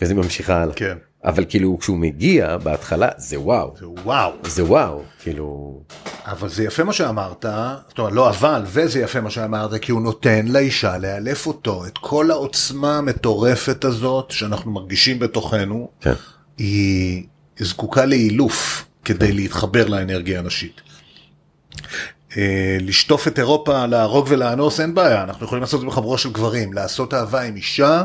וזה 0.00 0.14
ממשיכה 0.14 0.62
הלאה. 0.62 0.74
כן. 0.74 0.96
אבל 1.24 1.44
כאילו 1.48 1.78
כשהוא 1.80 1.98
מגיע 1.98 2.56
בהתחלה 2.56 3.08
זה 3.16 3.40
וואו, 3.40 3.74
זה 3.78 3.88
וואו. 3.88 4.32
זה 4.44 4.64
וואו, 4.64 5.02
כאילו, 5.22 5.80
אבל 6.24 6.48
זה 6.48 6.64
יפה 6.64 6.84
מה 6.84 6.92
שאמרת, 6.92 7.44
זאת 7.88 7.98
אומרת, 7.98 8.12
לא 8.12 8.30
אבל, 8.30 8.62
וזה 8.66 9.00
יפה 9.00 9.20
מה 9.20 9.30
שאמרת, 9.30 9.74
כי 9.82 9.92
הוא 9.92 10.02
נותן 10.02 10.46
לאישה 10.46 10.98
לאלף 10.98 11.46
אותו, 11.46 11.86
את 11.86 11.98
כל 11.98 12.30
העוצמה 12.30 12.98
המטורפת 12.98 13.84
הזאת 13.84 14.30
שאנחנו 14.30 14.70
מרגישים 14.70 15.18
בתוכנו, 15.18 15.88
כן. 16.00 16.12
היא 16.58 17.26
זקוקה 17.58 18.04
לאילוף 18.04 18.84
כדי 19.04 19.32
להתחבר 19.32 19.88
לאנרגיה 19.88 20.38
הנשית. 20.38 20.80
אה, 22.36 22.76
לשטוף 22.80 23.28
את 23.28 23.38
אירופה, 23.38 23.86
להרוג 23.86 24.26
ולאנוס, 24.30 24.80
אין 24.80 24.94
בעיה, 24.94 25.22
אנחנו 25.22 25.46
יכולים 25.46 25.62
לעשות 25.62 25.78
את 25.78 25.80
זה 25.80 25.86
בחבורה 25.86 26.18
של 26.18 26.32
גברים. 26.32 26.72
לעשות 26.72 27.14
אהבה 27.14 27.42
עם 27.42 27.56
אישה, 27.56 28.02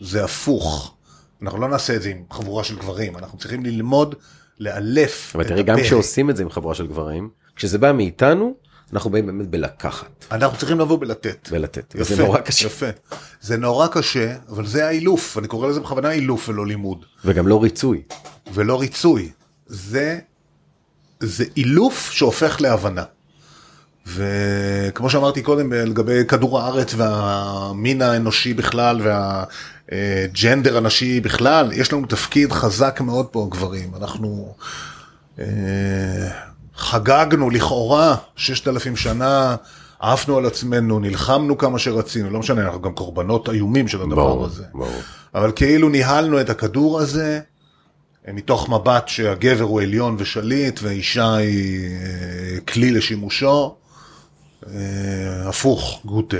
זה 0.00 0.24
הפוך. 0.24 0.94
אנחנו 1.42 1.60
לא 1.60 1.68
נעשה 1.68 1.96
את 1.96 2.02
זה 2.02 2.08
עם 2.08 2.22
חבורה 2.30 2.64
של 2.64 2.76
גברים, 2.76 3.16
אנחנו 3.16 3.38
צריכים 3.38 3.64
ללמוד 3.64 4.14
לאלף 4.60 5.32
אבל 5.34 5.44
תראי 5.44 5.62
גם. 5.62 5.76
כשעושים 5.80 6.30
את 6.30 6.36
זה 6.36 6.42
עם 6.42 6.50
חבורה 6.50 6.74
של 6.74 6.86
גברים, 6.86 7.30
כשזה 7.56 7.78
בא 7.78 7.92
מאיתנו, 7.92 8.54
אנחנו 8.92 9.10
באים 9.10 9.26
באמת 9.26 9.48
בלקחת 9.48 10.24
אנחנו 10.30 10.58
צריכים 10.58 10.80
לבוא 10.80 10.98
ולתת. 11.00 11.48
ולתת, 11.52 11.94
יפה, 11.94 12.14
וזה 12.14 12.22
נורא 12.22 12.40
קשה, 12.40 12.66
יפה. 12.66 12.86
זה 13.40 13.56
נורא 13.56 13.86
קשה, 13.86 14.36
אבל 14.48 14.66
זה 14.66 14.86
האילוף, 14.86 15.38
אני 15.38 15.48
קורא 15.48 15.68
לזה 15.68 15.80
בכוונה 15.80 16.10
אילוף 16.10 16.48
ולא 16.48 16.66
לימוד. 16.66 17.04
וגם 17.24 17.48
לא 17.48 17.62
ריצוי, 17.62 18.02
ולא 18.54 18.80
ריצוי. 18.80 19.30
זה, 19.66 20.18
זה 21.20 21.44
אילוף 21.56 22.10
שהופך 22.10 22.60
להבנה. 22.60 23.04
וכמו 24.06 25.10
שאמרתי 25.10 25.42
קודם 25.42 25.72
לגבי 25.72 26.24
כדור 26.28 26.60
הארץ 26.60 26.94
והמין 26.96 28.02
האנושי 28.02 28.54
בכלל 28.54 29.00
והג'נדר 29.92 30.76
הנשי 30.76 31.20
בכלל, 31.20 31.72
יש 31.72 31.92
לנו 31.92 32.06
תפקיד 32.06 32.52
חזק 32.52 33.00
מאוד 33.00 33.26
פה 33.26 33.48
גברים. 33.50 33.90
אנחנו 33.96 34.54
אה, 35.38 35.44
חגגנו 36.76 37.50
לכאורה 37.50 38.16
ששת 38.36 38.68
אלפים 38.68 38.96
שנה, 38.96 39.56
עפנו 40.00 40.36
על 40.36 40.46
עצמנו, 40.46 40.98
נלחמנו 40.98 41.58
כמה 41.58 41.78
שרצינו, 41.78 42.30
לא 42.30 42.38
משנה, 42.38 42.62
אנחנו 42.62 42.82
גם 42.82 42.92
קורבנות 42.92 43.48
איומים 43.48 43.88
של 43.88 44.02
הדבר 44.02 44.14
ברור, 44.14 44.44
הזה. 44.44 44.64
ברור, 44.74 45.00
אבל 45.34 45.52
כאילו 45.56 45.88
ניהלנו 45.88 46.40
את 46.40 46.50
הכדור 46.50 47.00
הזה 47.00 47.40
אה, 48.28 48.32
מתוך 48.32 48.68
מבט 48.68 49.08
שהגבר 49.08 49.64
הוא 49.64 49.82
עליון 49.82 50.16
ושליט 50.18 50.80
והאישה 50.82 51.34
היא 51.34 51.90
אה, 51.90 52.60
כלי 52.60 52.90
לשימושו. 52.90 53.74
אה, 54.74 55.48
הפוך, 55.48 56.00
גוטה, 56.04 56.36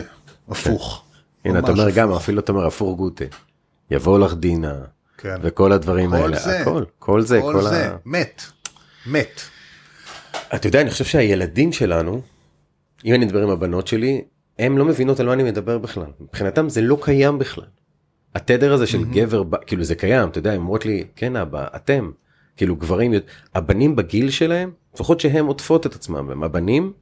הפוך. 0.49 1.05
הנה 1.45 1.59
אתה 1.59 1.71
אומר 1.71 1.83
הפוך. 1.83 1.97
גם, 1.97 2.13
אפילו 2.13 2.41
אתה 2.41 2.53
אומר 2.53 2.67
אפור 2.67 2.97
גוטה, 2.97 3.25
יבוא 3.91 4.19
לך 4.19 4.35
דינה, 4.35 4.75
כן. 5.19 5.37
וכל 5.43 5.73
הדברים 5.73 6.11
כל 6.11 6.17
האלה, 6.17 6.39
זה, 6.39 6.61
הכל, 6.61 6.85
כל 6.99 7.21
זה, 7.21 7.41
כל 7.41 7.53
כל 7.53 7.63
זה, 7.63 7.91
ה... 7.91 7.97
מת, 8.05 8.43
מת. 9.07 9.41
אתה 10.55 10.69
יודע, 10.69 10.81
אני 10.81 10.91
חושב 10.91 11.05
שהילדים 11.05 11.73
שלנו, 11.73 12.23
אם 13.05 13.15
אני 13.15 13.25
מדבר 13.25 13.43
עם 13.43 13.51
הבנות 13.51 13.87
שלי, 13.87 14.25
הם 14.59 14.79
לא 14.79 14.85
מבינות 14.85 15.21
על 15.21 15.27
מה 15.27 15.33
אני 15.33 15.43
מדבר 15.43 15.79
בכלל. 15.79 16.07
מבחינתם 16.21 16.69
זה 16.69 16.81
לא 16.81 16.99
קיים 17.03 17.39
בכלל. 17.39 17.65
התדר 18.35 18.73
הזה 18.73 18.87
של 18.87 19.05
גבר, 19.05 19.43
כאילו 19.67 19.85
זה 19.85 19.95
קיים, 19.95 20.29
אתה 20.29 20.39
יודע, 20.39 20.53
הן 20.53 20.59
אומרות 20.59 20.87
לי, 20.87 21.05
כן 21.17 21.37
אבא, 21.37 21.67
אתם, 21.77 22.11
כאילו 22.57 22.77
גברים, 22.77 23.13
הבנים 23.55 23.97
בגיל 23.97 24.31
שלהם, 24.31 24.71
לפחות 24.95 25.21
שהן 25.21 25.47
עוטפות 25.47 25.87
את 25.87 25.95
עצמם, 25.95 26.31
הם 26.31 26.43
הבנים, 26.43 26.93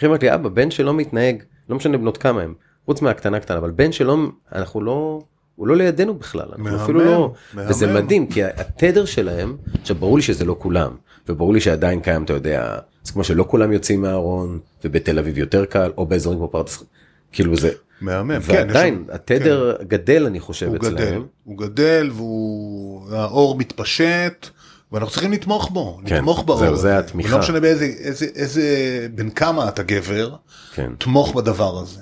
היא 0.00 0.06
אומרת 0.06 0.22
לי, 0.22 0.34
אבא, 0.34 0.48
בן 0.48 0.70
שלא 0.70 0.94
מתנהג, 0.94 1.42
לא 1.68 1.76
משנה 1.76 1.98
בנות 1.98 2.16
כמה 2.16 2.42
הם, 2.42 2.54
חוץ 2.86 3.02
מהקטנה 3.02 3.40
קטנה, 3.40 3.58
אבל 3.58 3.70
בן 3.70 3.92
שלא, 3.92 4.16
אנחנו 4.52 4.80
לא, 4.80 5.20
הוא 5.56 5.66
לא 5.66 5.76
לידינו 5.76 6.14
בכלל, 6.14 6.48
אנחנו 6.48 6.64
מהמם, 6.64 6.78
אפילו 6.78 7.04
לא, 7.04 7.32
מהמם. 7.54 7.70
וזה 7.70 7.86
מדהים, 7.86 8.26
כי 8.26 8.44
התדר 8.44 9.04
שלהם, 9.04 9.56
עכשיו 9.80 9.96
ברור 9.96 10.16
לי 10.16 10.22
שזה 10.22 10.44
לא 10.44 10.56
כולם, 10.58 10.90
וברור 11.28 11.52
לי 11.52 11.60
שעדיין 11.60 12.00
קיים, 12.00 12.24
אתה 12.24 12.32
יודע, 12.32 12.78
זה 13.02 13.12
כמו 13.12 13.24
שלא 13.24 13.44
כולם 13.48 13.72
יוצאים 13.72 14.02
מהארון, 14.02 14.58
ובתל 14.84 15.18
אביב 15.18 15.38
יותר 15.38 15.64
קל, 15.64 15.90
או 15.98 16.06
באזורים 16.06 16.38
כמו 16.38 16.48
פרדס, 16.48 16.84
כאילו 17.32 17.56
זה, 17.56 17.70
מהמם, 18.00 18.40
כן, 18.40 18.40
יש 18.40 18.48
ועדיין, 18.50 19.04
התדר 19.12 19.76
גדל 19.82 20.26
אני 20.26 20.40
חושב 20.40 20.66
הוא 20.66 20.76
גדל, 20.76 20.94
אצלהם, 20.94 21.26
הוא 21.44 21.58
גדל 21.58 22.10
והאור 23.10 23.58
מתפשט. 23.58 24.48
ואנחנו 24.92 25.12
צריכים 25.12 25.32
לתמוך 25.32 25.70
בו, 25.70 26.00
כן, 26.06 26.16
לתמוך 26.16 26.42
באור. 26.42 26.58
זהו, 26.58 26.76
זה. 26.76 26.98
התמיכה. 26.98 27.28
ולא 27.28 27.38
משנה 27.38 27.60
באיזה, 27.60 27.84
איזה, 27.84 28.26
איזה, 28.34 28.62
בין 29.14 29.30
כמה 29.30 29.68
אתה 29.68 29.82
גבר, 29.82 30.34
כן, 30.74 30.92
תמוך 30.98 31.34
בדבר 31.34 31.78
הזה. 31.78 32.00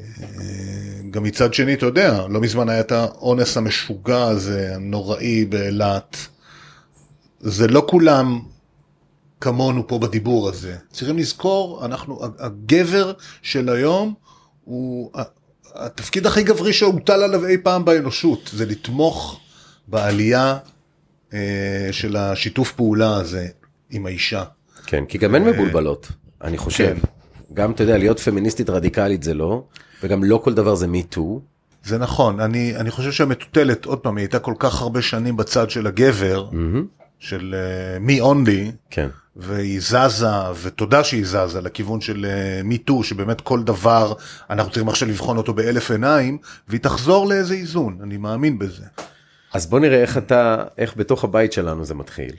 אה, 0.00 0.04
גם 1.10 1.22
מצד 1.22 1.54
שני, 1.54 1.74
אתה 1.74 1.86
יודע, 1.86 2.26
לא 2.28 2.40
מזמן 2.40 2.68
היה 2.68 2.80
את 2.80 2.92
האונס 2.92 3.56
המשוגע 3.56 4.24
הזה, 4.24 4.72
הנוראי 4.74 5.44
באילת. 5.44 6.16
זה 7.40 7.68
לא 7.68 7.86
כולם 7.88 8.40
כמונו 9.40 9.86
פה 9.86 9.98
בדיבור 9.98 10.48
הזה. 10.48 10.76
צריכים 10.92 11.18
לזכור, 11.18 11.84
אנחנו, 11.84 12.20
הגבר 12.38 13.12
של 13.42 13.68
היום 13.68 14.14
הוא 14.64 15.10
התפקיד 15.74 16.26
הכי 16.26 16.42
גברי 16.42 16.72
שהוטל 16.72 17.22
עליו 17.22 17.46
אי 17.46 17.56
פעם 17.62 17.84
באנושות, 17.84 18.50
זה 18.52 18.66
לתמוך 18.66 19.40
בעלייה 19.88 20.58
של 21.90 22.16
השיתוף 22.16 22.72
פעולה 22.72 23.16
הזה 23.16 23.46
עם 23.90 24.06
האישה. 24.06 24.44
כן, 24.86 25.04
כי 25.04 25.18
גם 25.18 25.34
הן 25.34 25.44
מבולבלות, 25.44 26.08
אני 26.44 26.58
חושב, 26.58 26.94
כן. 26.94 27.08
גם 27.54 27.72
אתה 27.72 27.82
יודע, 27.82 27.98
להיות 27.98 28.20
פמיניסטית 28.20 28.70
רדיקלית 28.70 29.22
זה 29.22 29.34
לא, 29.34 29.64
וגם 30.02 30.24
לא 30.24 30.40
כל 30.44 30.54
דבר 30.54 30.74
זה 30.74 30.86
מי 30.86 31.02
טו, 31.02 31.40
זה 31.84 31.98
נכון, 31.98 32.40
אני, 32.40 32.76
אני 32.76 32.90
חושב 32.90 33.12
שהמטוטלת, 33.12 33.84
עוד 33.84 33.98
פעם, 33.98 34.16
היא 34.16 34.22
הייתה 34.22 34.38
כל 34.38 34.54
כך 34.58 34.82
הרבה 34.82 35.02
שנים 35.02 35.36
בצד 35.36 35.70
של 35.70 35.86
הגבר, 35.86 36.48
של 37.18 37.54
מי 38.00 38.20
uh, 38.20 38.22
אונלי, 38.22 38.72
כן. 38.90 39.08
והיא 39.36 39.80
זזה, 39.80 40.26
ותודה 40.62 41.04
שהיא 41.04 41.24
זזה 41.24 41.60
לכיוון 41.60 42.00
של 42.00 42.26
מי 42.64 42.78
טו, 42.78 43.02
שבאמת 43.04 43.40
כל 43.40 43.62
דבר, 43.62 44.12
אנחנו 44.50 44.72
צריכים 44.72 44.88
עכשיו 44.88 45.08
לבחון 45.08 45.36
אותו 45.36 45.54
באלף 45.54 45.90
עיניים, 45.90 46.38
והיא 46.68 46.80
תחזור 46.80 47.28
לאיזה 47.28 47.54
איזון, 47.54 47.98
אני 48.02 48.16
מאמין 48.16 48.58
בזה. 48.58 48.84
אז 49.52 49.66
בוא 49.66 49.80
נראה 49.80 50.02
איך 50.02 50.18
אתה, 50.18 50.56
איך 50.78 50.96
בתוך 50.96 51.24
הבית 51.24 51.52
שלנו 51.52 51.84
זה 51.84 51.94
מתחיל. 51.94 52.32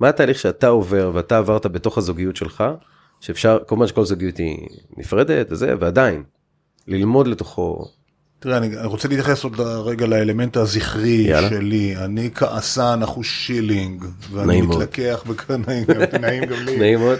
מה 0.00 0.08
התהליך 0.08 0.38
שאתה 0.38 0.68
עובר 0.68 1.10
ואתה 1.14 1.38
עברת 1.38 1.66
בתוך 1.66 1.98
הזוגיות 1.98 2.36
שלך, 2.36 2.64
שאפשר, 3.20 3.58
כמובן 3.68 3.86
שכל 3.86 4.04
זוגיות 4.04 4.36
היא 4.36 4.58
נפרדת 4.96 5.46
וזה, 5.50 5.74
ועדיין, 5.80 6.22
ללמוד 6.88 7.26
לתוכו, 7.28 7.84
תראה, 8.38 8.56
אני 8.56 8.76
רוצה 8.84 9.08
להתייחס 9.08 9.44
עוד 9.44 9.60
רגע 9.60 10.06
לאלמנט 10.06 10.56
הזכרי 10.56 11.08
יאללה. 11.08 11.48
שלי. 11.48 11.96
אני 11.96 12.30
כעסן, 12.34 13.00
אחוש 13.02 13.46
שילינג, 13.46 14.04
ואני. 14.32 14.62
מתלקח, 14.62 15.24
גם- 15.50 15.62
נעים 16.20 16.44
גם 16.44 16.64
לי. 16.64 16.78
נעים 16.78 16.98
מאוד. 16.98 17.18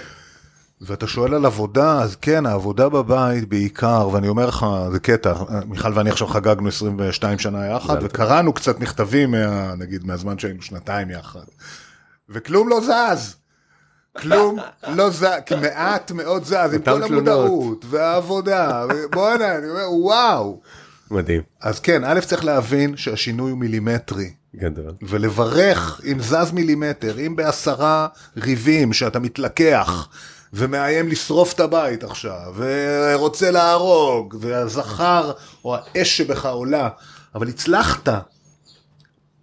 ואתה 0.86 1.06
שואל 1.06 1.34
על 1.34 1.46
עבודה, 1.46 2.02
אז 2.02 2.16
כן, 2.16 2.46
העבודה 2.46 2.88
בבית 2.88 3.48
בעיקר, 3.48 4.08
ואני 4.12 4.28
אומר 4.28 4.46
לך, 4.46 4.66
זה 4.92 5.00
קטע, 5.00 5.34
מיכל 5.66 5.92
ואני 5.94 6.10
עכשיו 6.10 6.26
חגגנו 6.26 6.68
22 6.68 7.38
שנה 7.38 7.66
יחד. 7.66 7.96
וקראנו 8.02 8.52
קצת 8.52 8.80
מכתבים, 8.80 9.30
מה, 9.30 9.74
נגיד, 9.78 10.06
מהזמן 10.06 10.38
שהיינו 10.38 10.62
שנתיים 10.62 11.10
יחד, 11.10 11.44
וכלום 12.28 12.68
לא 12.68 12.80
זז. 12.80 13.36
כלום 14.16 14.58
לא 14.88 15.10
זז, 15.10 15.26
כי 15.46 15.54
מעט 15.54 16.10
מאוד 16.10 16.44
זז, 16.44 16.74
עם 16.74 16.82
כל. 16.82 17.02
המודעות, 17.02 17.84
והעבודה, 17.90 18.86
ובואנה, 18.94 19.56
אני 19.58 19.68
אומר, 19.70 19.92
וואו. 19.92 20.60
מדהים. 21.10 21.42
אז 21.60 21.80
כן, 21.80 22.04
א' 22.04 22.20
צריך 22.20 22.44
להבין 22.44 22.96
שהשינוי 22.96 23.50
הוא 23.50 23.58
מילימטרי. 23.58 24.30
גדול. 24.56 24.92
ולברך 25.02 26.00
אם 26.12 26.20
זז 26.20 26.52
מילימטר, 26.52 27.18
אם 27.26 27.36
בעשרה 27.36 28.08
ריבים 28.36 28.92
שאתה 28.92 29.18
מתלקח 29.18 30.08
ומאיים 30.52 31.08
לשרוף 31.08 31.52
את 31.52 31.60
הבית 31.60 32.04
עכשיו, 32.04 32.54
ורוצה 32.56 33.50
להרוג, 33.50 34.36
והזכר 34.40 35.32
או 35.64 35.76
האש 35.76 36.16
שבך 36.16 36.46
עולה, 36.46 36.88
אבל 37.34 37.48
הצלחת 37.48 38.08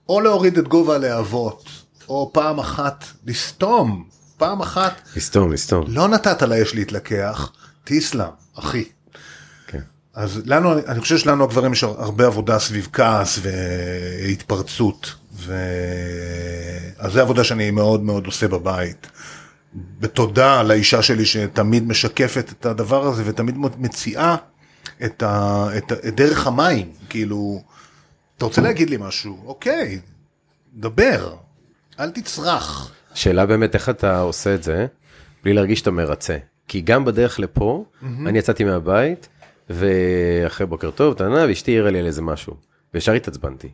או 0.09 0.21
להוריד 0.21 0.57
את 0.57 0.67
גובה 0.67 0.95
הלהבות, 0.95 1.63
או 2.09 2.29
פעם 2.33 2.59
אחת 2.59 3.05
לסתום, 3.25 4.09
פעם 4.37 4.61
אחת 4.61 5.01
לסתום, 5.15 5.51
לסתום. 5.51 5.85
לא 5.87 6.07
נתת 6.07 6.41
לאש 6.41 6.75
להתלקח, 6.75 7.51
תיסלם, 7.83 8.29
אחי. 8.55 8.85
כן. 9.67 9.81
אז 10.13 10.41
לנו, 10.45 10.73
אני 10.87 10.99
חושב 11.01 11.17
שלנו 11.17 11.43
הגברים 11.43 11.73
יש 11.73 11.83
הרבה 11.83 12.25
עבודה 12.25 12.59
סביב 12.59 12.87
כעס 12.93 13.39
והתפרצות. 13.41 15.13
ו... 15.33 15.55
אז 16.97 17.11
זו 17.11 17.21
עבודה 17.21 17.43
שאני 17.43 17.71
מאוד 17.71 18.03
מאוד 18.03 18.25
עושה 18.25 18.47
בבית. 18.47 19.07
בתודה 19.73 20.63
לאישה 20.63 21.01
שלי 21.01 21.25
שתמיד 21.25 21.87
משקפת 21.87 22.51
את 22.51 22.65
הדבר 22.65 23.07
הזה 23.07 23.23
ותמיד 23.25 23.57
מציעה 23.57 24.35
את, 25.05 25.23
ה, 25.23 25.67
את, 25.77 25.91
את 25.91 26.15
דרך 26.15 26.47
המים, 26.47 26.91
כאילו, 27.09 27.63
אתה 28.37 28.45
רוצה 28.45 28.61
להגיד 28.61 28.89
לי 28.89 28.97
משהו, 28.99 29.43
אוקיי, 29.45 29.99
דבר, 30.73 31.35
אל 31.99 32.09
תצרח. 32.09 32.91
שאלה 33.13 33.45
באמת 33.45 33.75
איך 33.75 33.89
אתה 33.89 34.19
עושה 34.19 34.55
את 34.55 34.63
זה 34.63 34.85
בלי 35.43 35.53
להרגיש 35.53 35.79
שאתה 35.79 35.91
מרצה. 35.91 36.37
כי 36.67 36.81
גם 36.81 37.05
בדרך 37.05 37.39
לפה, 37.39 37.85
אני 38.25 38.39
יצאתי 38.39 38.63
מהבית, 38.63 39.27
ואחרי 39.69 40.67
בוקר 40.67 40.91
טוב, 40.91 41.13
טענה, 41.13 41.45
ואשתי 41.47 41.71
העירה 41.71 41.91
לי 41.91 41.99
על 41.99 42.05
איזה 42.05 42.21
משהו. 42.21 42.53
וישר 42.93 43.11
התעצבנתי. 43.11 43.69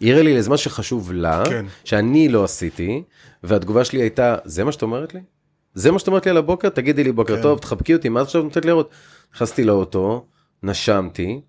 העירה 0.00 0.22
לי 0.22 0.38
משהו 0.38 0.70
שחשוב 0.70 1.12
לה, 1.12 1.42
כן. 1.46 1.66
שאני 1.84 2.28
לא 2.28 2.44
עשיתי, 2.44 3.02
והתגובה 3.42 3.84
שלי 3.84 4.00
הייתה, 4.00 4.36
זה 4.44 4.64
מה 4.64 4.72
שאת 4.72 4.82
אומרת 4.82 5.14
לי? 5.14 5.20
זה 5.74 5.90
מה 5.90 5.98
שאת 5.98 6.08
אומרת 6.08 6.26
לי 6.26 6.30
על 6.30 6.36
הבוקר? 6.36 6.68
תגידי 6.68 7.04
לי 7.04 7.12
בוקר 7.12 7.36
כן. 7.36 7.42
טוב, 7.42 7.58
תחבקי 7.58 7.94
אותי, 7.94 8.08
מה 8.08 8.20
את 8.20 8.26
עכשיו 8.26 8.42
נותנת 8.42 8.64
לראות? 8.64 8.90
נכנסתי 9.34 9.64
לאוטו, 9.64 10.26
נשמתי, 10.62 11.40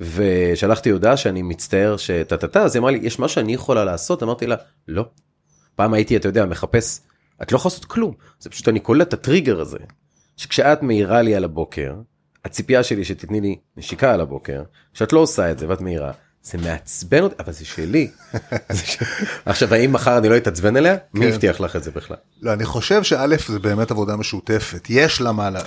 ושלחתי 0.00 0.90
הודעה 0.90 1.16
שאני 1.16 1.42
מצטער 1.42 1.96
שטה 1.96 2.36
טה 2.36 2.48
טה, 2.48 2.62
אז 2.62 2.74
היא 2.74 2.80
אמרה 2.80 2.90
לי, 2.90 2.98
יש 3.02 3.18
מה 3.18 3.28
שאני 3.28 3.54
יכולה 3.54 3.84
לעשות? 3.84 4.22
אמרתי 4.22 4.46
לה, 4.46 4.56
לא. 4.88 5.04
פעם 5.76 5.94
הייתי, 5.94 6.16
אתה 6.16 6.28
יודע, 6.28 6.46
מחפש, 6.46 7.00
את 7.42 7.52
לא 7.52 7.56
יכולה 7.56 7.72
לעשות 7.74 7.84
כלום, 7.84 8.14
זה 8.40 8.50
פשוט 8.50 8.68
אני 8.68 8.80
קולט 8.80 9.08
את 9.08 9.12
הטריגר 9.12 9.60
הזה, 9.60 9.78
שכשאת 10.36 10.82
מעירה 10.82 11.22
לי 11.22 11.34
על 11.34 11.44
הבוקר, 11.44 11.94
הציפייה 12.44 12.82
שלי 12.82 13.04
שתתני 13.04 13.40
לי 13.40 13.58
נשיקה 13.76 14.14
על 14.14 14.20
הבוקר, 14.20 14.62
כשאת 14.94 15.12
לא 15.12 15.20
עושה 15.20 15.50
את 15.50 15.58
זה 15.58 15.68
ואת 15.68 15.80
מעירה, 15.80 16.12
זה 16.44 16.58
מעצבן 16.58 17.22
אותי, 17.22 17.34
אבל 17.44 17.52
זה 17.52 17.64
שלי. 17.64 18.10
עכשיו, 19.46 19.74
האם 19.74 19.92
מחר 19.92 20.18
אני 20.18 20.28
לא 20.28 20.36
אתעצבן 20.36 20.76
עליה? 20.76 20.96
מי 21.14 21.26
כן. 21.26 21.32
הבטיח 21.32 21.60
לך 21.60 21.76
את 21.76 21.84
זה 21.84 21.90
בכלל? 21.90 22.16
לא, 22.42 22.52
אני 22.52 22.64
חושב 22.64 23.02
שא' 23.02 23.26
זה 23.48 23.58
באמת 23.58 23.90
עבודה 23.90 24.16
משותפת, 24.16 24.86
יש 24.88 25.20
לה 25.20 25.32
מה, 25.32 25.50
לה- 25.50 25.60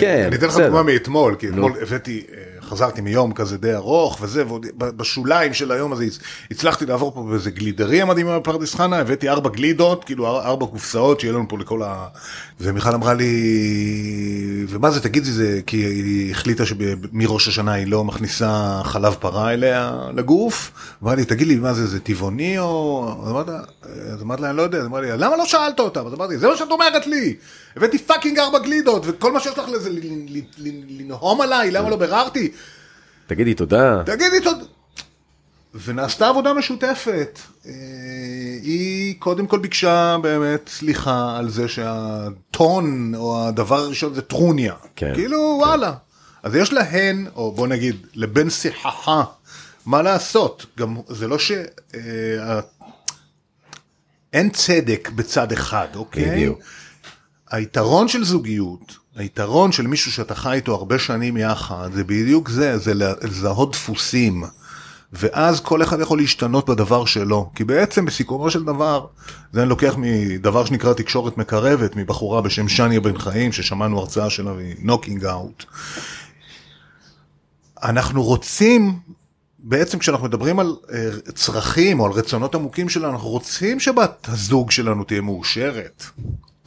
כן, 0.00 0.24
אני 0.26 0.36
אתן 0.36 0.46
לך 0.46 0.52
בסדר. 0.52 0.66
דוגמה 0.66 0.82
מאתמול, 0.82 1.36
כי 1.38 1.48
אתמול 1.48 1.72
הבאתי, 1.82 2.26
אה, 2.32 2.53
חזרתי 2.64 3.00
מיום 3.00 3.32
כזה 3.32 3.58
די 3.58 3.74
ארוך 3.74 4.18
וזה, 4.20 4.46
ועוד 4.46 4.66
בשוליים 4.78 5.54
של 5.54 5.72
היום 5.72 5.92
הזה 5.92 6.04
הצ- 6.04 6.20
הצלחתי 6.50 6.86
לעבור 6.86 7.12
פה 7.14 7.22
באיזה 7.30 7.50
גלידריה 7.50 8.04
מדהימה 8.04 8.38
בפרדס 8.38 8.74
חנה, 8.74 8.98
הבאתי 8.98 9.28
ארבע 9.28 9.50
גלידות, 9.50 10.04
כאילו 10.04 10.26
אר- 10.26 10.46
ארבע 10.46 10.66
קופסאות 10.66 11.20
שיהיה 11.20 11.32
לנו 11.32 11.44
פה 11.48 11.58
לכל 11.58 11.82
ה... 11.82 12.06
ומיכל 12.60 12.94
אמרה 12.94 13.14
לי, 13.14 13.30
ומה 14.68 14.90
זה, 14.90 15.00
תגידי 15.00 15.30
זה, 15.30 15.60
כי 15.66 15.76
היא 15.76 16.30
החליטה 16.30 16.64
שמראש 16.66 17.48
השנה 17.48 17.72
היא 17.72 17.86
לא 17.86 18.04
מכניסה 18.04 18.80
חלב 18.84 19.14
פרה 19.20 19.52
אליה 19.52 19.92
לגוף, 20.14 20.70
אמרה 21.02 21.14
לי, 21.14 21.24
תגיד 21.24 21.46
לי, 21.46 21.56
מה 21.56 21.74
זה, 21.74 21.86
זה 21.86 22.00
טבעוני 22.00 22.58
או... 22.58 23.08
אז 23.24 23.30
אמרת, 23.30 23.48
אז 24.12 24.22
אמרתי 24.22 24.42
לה, 24.42 24.48
אני 24.48 24.56
לא 24.56 24.62
יודע, 24.62 24.78
אז 24.78 24.86
אמרה 24.86 25.00
לי, 25.00 25.08
למה 25.16 25.36
לא 25.36 25.44
שאלת 25.44 25.80
אותה? 25.80 26.00
אז 26.00 26.14
אמרתי, 26.14 26.38
זה 26.38 26.48
מה 26.48 26.56
שאת 26.56 26.70
אומרת 26.70 27.06
לי, 27.06 27.34
הבאתי 27.76 27.98
פאקינג 27.98 28.38
ארבע 28.38 28.58
גלידות, 28.58 29.02
וכל 29.06 29.32
מה 29.32 29.40
שיש 29.40 29.58
לך 29.58 29.68
לזה 29.68 29.90
לנהום 30.98 31.40
עליי, 31.40 31.70
למה 31.70 31.90
לא 31.90 31.96
ביררתי? 31.96 32.50
תגידי 33.26 33.54
תודה. 33.54 34.02
תגידי 34.06 34.40
תודה. 34.44 34.64
ונעשתה 35.84 36.28
עבודה 36.28 36.54
משותפת. 36.54 37.38
אה, 37.66 37.72
היא 38.62 39.14
קודם 39.18 39.46
כל 39.46 39.58
ביקשה 39.58 40.16
באמת 40.22 40.68
סליחה 40.68 41.36
על 41.38 41.48
זה 41.48 41.68
שהטון 41.68 43.14
או 43.14 43.48
הדבר 43.48 43.76
הראשון 43.78 44.14
זה 44.14 44.22
טרוניה. 44.22 44.74
כן, 44.96 45.14
כאילו 45.14 45.56
וואלה. 45.60 45.92
אז 46.42 46.54
יש 46.54 46.72
להן, 46.72 47.26
או 47.34 47.52
בוא 47.52 47.66
נגיד, 47.66 48.06
לבן 48.14 48.50
שיחכה, 48.50 49.24
מה 49.86 50.02
לעשות. 50.02 50.66
גם 50.78 50.96
זה 51.08 51.28
לא 51.28 51.38
ש... 51.38 51.52
אה, 51.94 52.60
אין 54.32 54.50
צדק 54.50 55.10
בצד 55.14 55.52
אחד, 55.52 55.88
אוקיי? 55.94 56.30
בדיוק. 56.30 56.58
היתרון 57.50 58.08
של 58.08 58.24
זוגיות, 58.24 58.96
היתרון 59.16 59.72
של 59.72 59.86
מישהו 59.86 60.12
שאתה 60.12 60.34
חי 60.34 60.52
איתו 60.52 60.74
הרבה 60.74 60.98
שנים 60.98 61.36
יחד, 61.36 61.90
זה 61.92 62.04
בדיוק 62.04 62.48
זה, 62.48 62.78
זה 62.78 62.94
לזהות 62.94 63.72
דפוסים. 63.72 64.44
ואז 65.12 65.60
כל 65.60 65.82
אחד 65.82 66.00
יכול 66.00 66.18
להשתנות 66.18 66.70
בדבר 66.70 67.04
שלו, 67.04 67.50
כי 67.54 67.64
בעצם 67.64 68.04
בסיכומו 68.04 68.50
של 68.50 68.64
דבר, 68.64 69.06
זה 69.52 69.62
אני 69.62 69.68
לוקח 69.68 69.94
מדבר 69.98 70.64
שנקרא 70.64 70.92
תקשורת 70.92 71.38
מקרבת, 71.38 71.96
מבחורה 71.96 72.40
בשם 72.40 72.68
שניה 72.68 73.00
בן 73.00 73.18
חיים, 73.18 73.52
ששמענו 73.52 73.98
הרצאה 73.98 74.30
שלה 74.30 74.52
מנוקינג 74.58 75.24
אאוט. 75.24 75.64
אנחנו 77.82 78.22
רוצים, 78.22 78.98
בעצם 79.58 79.98
כשאנחנו 79.98 80.26
מדברים 80.26 80.58
על 80.58 80.76
אה, 80.92 81.10
צרכים 81.34 82.00
או 82.00 82.06
על 82.06 82.12
רצונות 82.12 82.54
עמוקים 82.54 82.88
שלנו, 82.88 83.12
אנחנו 83.12 83.28
רוצים 83.28 83.80
שבת 83.80 84.28
הזוג 84.28 84.70
שלנו 84.70 85.04
תהיה 85.04 85.20
מאושרת. 85.20 86.04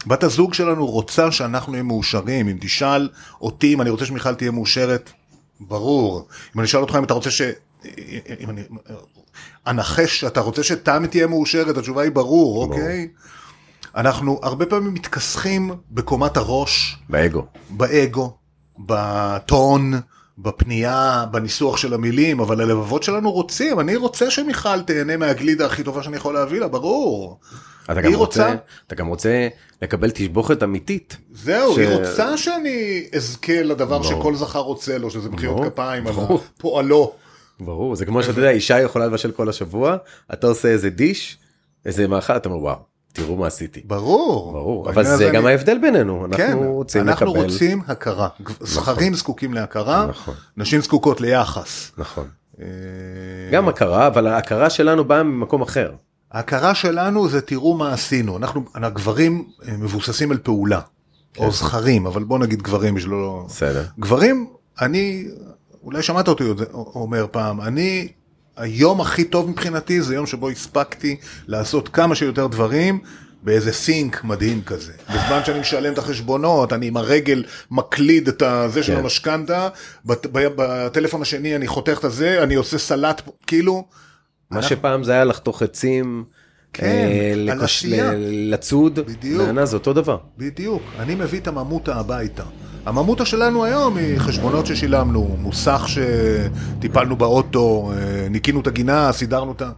בת 0.07 0.23
הזוג 0.23 0.53
שלנו 0.53 0.85
רוצה 0.85 1.31
שאנחנו 1.31 1.71
נהיה 1.71 1.83
מאושרים. 1.83 2.47
אם 2.47 2.57
תשאל 2.61 3.09
אותי 3.41 3.73
אם 3.73 3.81
אני 3.81 3.89
רוצה 3.89 4.05
שמיכל 4.05 4.35
תהיה 4.35 4.51
מאושרת, 4.51 5.11
ברור. 5.59 6.27
אם 6.55 6.59
אני 6.59 6.65
אשאל 6.65 6.79
אותך 6.79 6.95
אם 6.95 7.03
אתה 7.03 7.13
רוצה 7.13 7.31
ש... 7.31 7.41
אם 8.39 8.49
אני... 8.49 8.61
אנחש 9.67 10.19
שאתה 10.19 10.41
רוצה 10.41 10.63
שתמי 10.63 11.07
תהיה 11.07 11.27
מאושרת, 11.27 11.77
התשובה 11.77 12.01
היא 12.03 12.11
ברור, 12.11 12.63
אוקיי? 12.63 13.07
אנחנו 13.95 14.39
הרבה 14.43 14.65
פעמים 14.65 14.93
מתכסחים 14.93 15.71
בקומת 15.91 16.37
הראש, 16.37 16.97
באגו. 17.09 17.45
באגו, 17.69 18.37
בטון, 18.79 19.93
בפנייה, 20.37 21.25
בניסוח 21.31 21.77
של 21.77 21.93
המילים, 21.93 22.39
אבל 22.39 22.61
הלבבות 22.61 23.03
שלנו 23.03 23.31
רוצים, 23.31 23.79
אני 23.79 23.95
רוצה 23.95 24.31
שמיכל 24.31 24.81
תהנה 24.81 25.17
מהגלידה 25.17 25.65
הכי 25.65 25.83
טובה 25.83 26.03
שאני 26.03 26.15
יכול 26.15 26.33
להביא 26.33 26.59
לה, 26.59 26.67
ברור. 26.67 27.39
אתה 27.91 28.01
גם 28.01 28.13
רוצה, 28.13 28.45
רוצה- 28.49 28.55
אתה 28.87 28.95
גם 28.95 29.07
רוצה 29.07 29.47
לקבל 29.81 30.11
תשבוכת 30.11 30.63
אמיתית. 30.63 31.17
זהו, 31.33 31.75
ש- 31.75 31.77
היא 31.77 31.95
רוצה 31.95 32.37
שאני 32.37 33.03
אזכה 33.15 33.63
לדבר 33.63 33.85
ברור. 33.99 34.03
שכל 34.03 34.35
זכר 34.35 34.59
רוצה 34.59 34.97
לו, 34.97 35.11
שזה 35.11 35.29
מחיאות 35.29 35.55
ברור, 35.57 35.69
כפיים 35.69 36.07
על 36.07 36.13
ברור. 36.13 36.41
פועלו. 36.57 37.13
ברור, 37.59 37.95
זה 37.95 38.05
כמו 38.05 38.23
שאתה 38.23 38.39
יודע, 38.39 38.49
אישה 38.49 38.79
יכולה 38.81 39.05
לבשל 39.05 39.31
כל 39.31 39.49
השבוע, 39.49 39.95
אתה 40.33 40.47
עושה 40.47 40.67
איזה 40.67 40.89
דיש, 40.89 41.37
איזה 41.85 42.07
מאכל, 42.07 42.35
אתה 42.35 42.49
אומר 42.49 42.61
וואו, 42.61 42.75
תראו 43.13 43.35
מה 43.35 43.47
עשיתי. 43.47 43.81
ברור. 43.85 44.51
ברור, 44.53 44.89
אבל 44.89 45.03
זה 45.03 45.13
הזה 45.13 45.29
גם 45.33 45.43
אני- 45.45 45.51
ההבדל 45.51 45.77
בינינו, 45.77 46.25
אנחנו 46.25 46.37
כן, 46.37 46.53
רוצים 46.57 47.01
אנחנו 47.01 47.25
לקבל. 47.25 47.43
רוצים 47.51 47.81
הכרה. 47.87 48.27
זכרים 48.61 49.13
זקוקים 49.13 49.53
להכרה, 49.53 50.05
נכון. 50.09 50.33
נשים 50.57 50.81
זקוקות 50.81 51.21
ליחס. 51.21 51.91
נכון. 51.97 52.27
אה, 52.61 52.65
גם 53.51 53.67
הכרה, 53.69 54.07
אבל 54.07 54.27
ההכרה 54.27 54.69
שלנו 54.69 55.05
באה 55.05 55.23
ממקום 55.23 55.61
אחר. 55.61 55.91
ההכרה 56.31 56.75
שלנו 56.75 57.29
זה 57.29 57.41
תראו 57.41 57.77
מה 57.77 57.93
עשינו. 57.93 58.37
אנחנו, 58.37 58.65
הגברים 58.75 59.47
אה, 59.67 59.77
מבוססים 59.77 60.31
על 60.31 60.37
פעולה. 60.37 60.81
כן. 61.33 61.43
או 61.43 61.51
זכרים, 61.51 62.05
אבל 62.05 62.23
בוא 62.23 62.39
נגיד 62.39 62.61
גברים 62.61 62.95
בשביל 62.95 63.11
לא... 63.11 63.45
בסדר. 63.49 63.85
גברים, 63.99 64.47
אני, 64.81 65.25
אולי 65.83 66.03
שמעת 66.03 66.27
אותי 66.27 66.43
אומר 66.73 67.27
פעם, 67.31 67.61
אני, 67.61 68.07
היום 68.57 69.01
הכי 69.01 69.23
טוב 69.23 69.49
מבחינתי 69.49 70.01
זה 70.01 70.15
יום 70.15 70.25
שבו 70.25 70.49
הספקתי 70.49 71.15
לעשות 71.47 71.89
כמה 71.89 72.15
שיותר 72.15 72.47
דברים 72.47 72.99
באיזה 73.43 73.73
סינק 73.73 74.23
מדהים 74.23 74.61
כזה. 74.61 74.93
בזמן 75.09 75.39
שאני 75.45 75.59
משלם 75.59 75.93
את 75.93 75.97
החשבונות, 75.97 76.73
אני 76.73 76.87
עם 76.87 76.97
הרגל 76.97 77.43
מקליד 77.71 78.27
את 78.27 78.41
הזה 78.41 78.83
של 78.83 78.93
כן. 78.93 78.99
המשכנתה, 78.99 79.69
בטלפון 80.05 81.21
השני 81.21 81.55
אני 81.55 81.67
חותך 81.67 81.97
את 81.99 82.03
הזה, 82.03 82.43
אני 82.43 82.55
עושה 82.55 82.77
סלט, 82.77 83.21
כאילו, 83.47 83.85
מה 84.51 84.61
שפעם 84.61 85.03
זה 85.03 85.11
היה 85.11 85.23
לחתוך 85.23 85.61
עצים, 85.61 86.23
כן, 86.73 86.85
אה, 86.85 87.33
לצוד, 88.51 88.99
בדיוק. 88.99 89.41
נענה, 89.41 89.65
זה 89.65 89.75
אותו 89.75 89.93
דבר. 89.93 90.17
בדיוק, 90.37 90.81
אני 90.99 91.15
מביא 91.15 91.39
את 91.39 91.47
הממותה 91.47 91.95
הביתה. 91.95 92.43
הממותה 92.85 93.25
שלנו 93.25 93.63
היום 93.65 93.97
היא 93.97 94.19
חשבונות 94.19 94.65
ששילמנו, 94.65 95.35
מוסך 95.39 95.85
שטיפלנו 95.87 97.15
באוטו, 97.15 97.91
אה, 97.91 98.29
ניקינו 98.29 98.59
את 98.59 98.67
הגינה, 98.67 99.11
סידרנו 99.11 99.51
את 99.51 99.61
ה... 99.61 99.71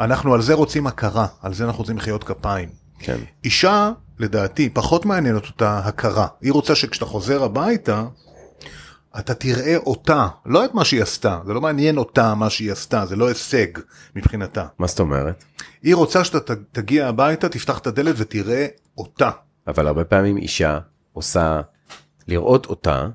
אנחנו 0.00 0.34
על 0.34 0.42
זה 0.42 0.54
רוצים 0.54 0.86
הכרה, 0.86 1.26
על 1.42 1.54
זה 1.54 1.64
אנחנו 1.64 1.78
רוצים 1.78 1.96
מחיאות 1.96 2.24
כפיים. 2.24 2.68
כן. 2.98 3.16
אישה, 3.44 3.90
לדעתי, 4.18 4.68
פחות 4.68 5.06
מעניינת 5.06 5.46
אותה 5.46 5.78
הכרה. 5.78 6.26
היא 6.42 6.52
רוצה 6.52 6.74
שכשאתה 6.74 7.04
חוזר 7.04 7.44
הביתה, 7.44 8.04
אתה 9.18 9.34
תראה 9.34 9.76
אותה, 9.76 10.28
לא 10.46 10.64
את 10.64 10.74
מה 10.74 10.84
שהיא 10.84 11.02
עשתה, 11.02 11.40
זה 11.46 11.54
לא 11.54 11.60
מעניין 11.60 11.98
אותה 11.98 12.34
מה 12.34 12.50
שהיא 12.50 12.72
עשתה, 12.72 13.06
זה 13.06 13.16
לא 13.16 13.28
הישג 13.28 13.66
מבחינתה. 14.16 14.66
מה 14.78 14.86
זאת 14.86 15.00
אומרת? 15.00 15.44
היא 15.82 15.94
רוצה 15.94 16.24
שאתה 16.24 16.54
תגיע 16.72 17.08
הביתה, 17.08 17.48
תפתח 17.48 17.78
את 17.78 17.86
הדלת 17.86 18.14
ותראה 18.18 18.66
אותה. 18.98 19.30
אבל 19.66 19.86
הרבה 19.86 20.04
פעמים 20.04 20.36
אישה 20.36 20.78
עושה, 21.12 21.60
לראות 22.28 22.66
אותה, 22.66 23.08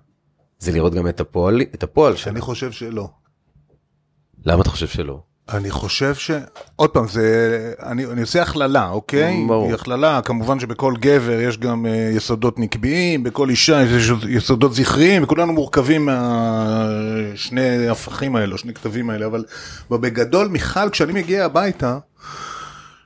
זה 0.59 0.71
לראות 0.71 0.93
גם 0.93 1.07
את 1.07 1.19
הפועל, 1.19 1.61
את 1.61 1.83
הפועל 1.83 2.15
שלה. 2.15 2.31
אני 2.31 2.41
חושב 2.41 2.71
שלא. 2.71 3.09
למה 4.45 4.61
אתה 4.61 4.69
חושב 4.69 4.87
שלא? 4.87 5.21
אני 5.53 5.71
חושב 5.71 6.15
ש... 6.15 6.31
עוד 6.75 6.89
פעם, 6.89 7.07
זה... 7.07 7.73
אני, 7.83 8.05
אני 8.05 8.21
עושה 8.21 8.41
הכללה, 8.41 8.89
אוקיי? 8.89 9.45
ברור. 9.47 9.65
היא 9.65 9.73
הכללה, 9.73 10.21
כמובן 10.21 10.59
שבכל 10.59 10.93
גבר 10.99 11.39
יש 11.41 11.57
גם 11.57 11.85
אה, 11.85 12.11
יסודות 12.15 12.59
נקביים, 12.59 13.23
בכל 13.23 13.49
אישה 13.49 13.81
יש 13.81 14.11
יסודות 14.29 14.73
זכריים, 14.73 15.23
וכולנו 15.23 15.53
מורכבים 15.53 16.05
מהשני 16.05 17.89
הפכים 17.89 18.35
האלו, 18.35 18.57
שני 18.57 18.73
כתבים 18.73 19.09
האלה, 19.09 19.25
אבל 19.25 19.43
בגדול, 19.91 20.47
מיכל, 20.47 20.89
כשאני 20.89 21.13
מגיע 21.13 21.45
הביתה, 21.45 21.97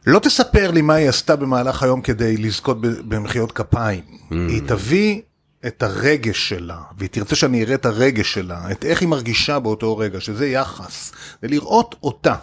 לא 0.07 0.19
תספר 0.19 0.71
לי 0.71 0.81
מה 0.81 0.93
היא 0.93 1.09
עשתה 1.09 1.35
במהלך 1.35 1.83
היום 1.83 2.01
כדי 2.01 2.37
לזכות 2.37 2.81
במחיאות 2.81 3.51
כפיים. 3.51 4.03
היא 4.31 4.61
תביא 4.65 5.21
את 5.67 5.83
הרגש 5.83 6.49
שלה, 6.49 6.81
והיא 6.97 7.09
תרצה 7.09 7.35
שאני 7.35 7.63
אראה 7.63 7.75
את 7.75 7.85
הרגש 7.85 8.33
שלה, 8.33 8.71
את 8.71 8.85
איך 8.85 9.01
היא 9.01 9.09
מרגישה 9.09 9.59
באותו 9.59 9.97
רגע, 9.97 10.21
שזה 10.21 10.47
יחס, 10.47 11.11
ולראות 11.43 11.95
אותה. 12.03 12.35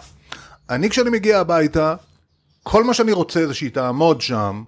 אני 0.69 0.89
כשאני 0.89 1.09
מגיע 1.09 1.39
הביתה, 1.39 1.95
כל 2.63 2.83
מה 2.83 2.93
שאני 2.93 3.11
רוצה 3.11 3.47
זה 3.47 3.53
שהיא 3.53 3.71
תעמוד 3.71 4.21
שם, 4.21 4.63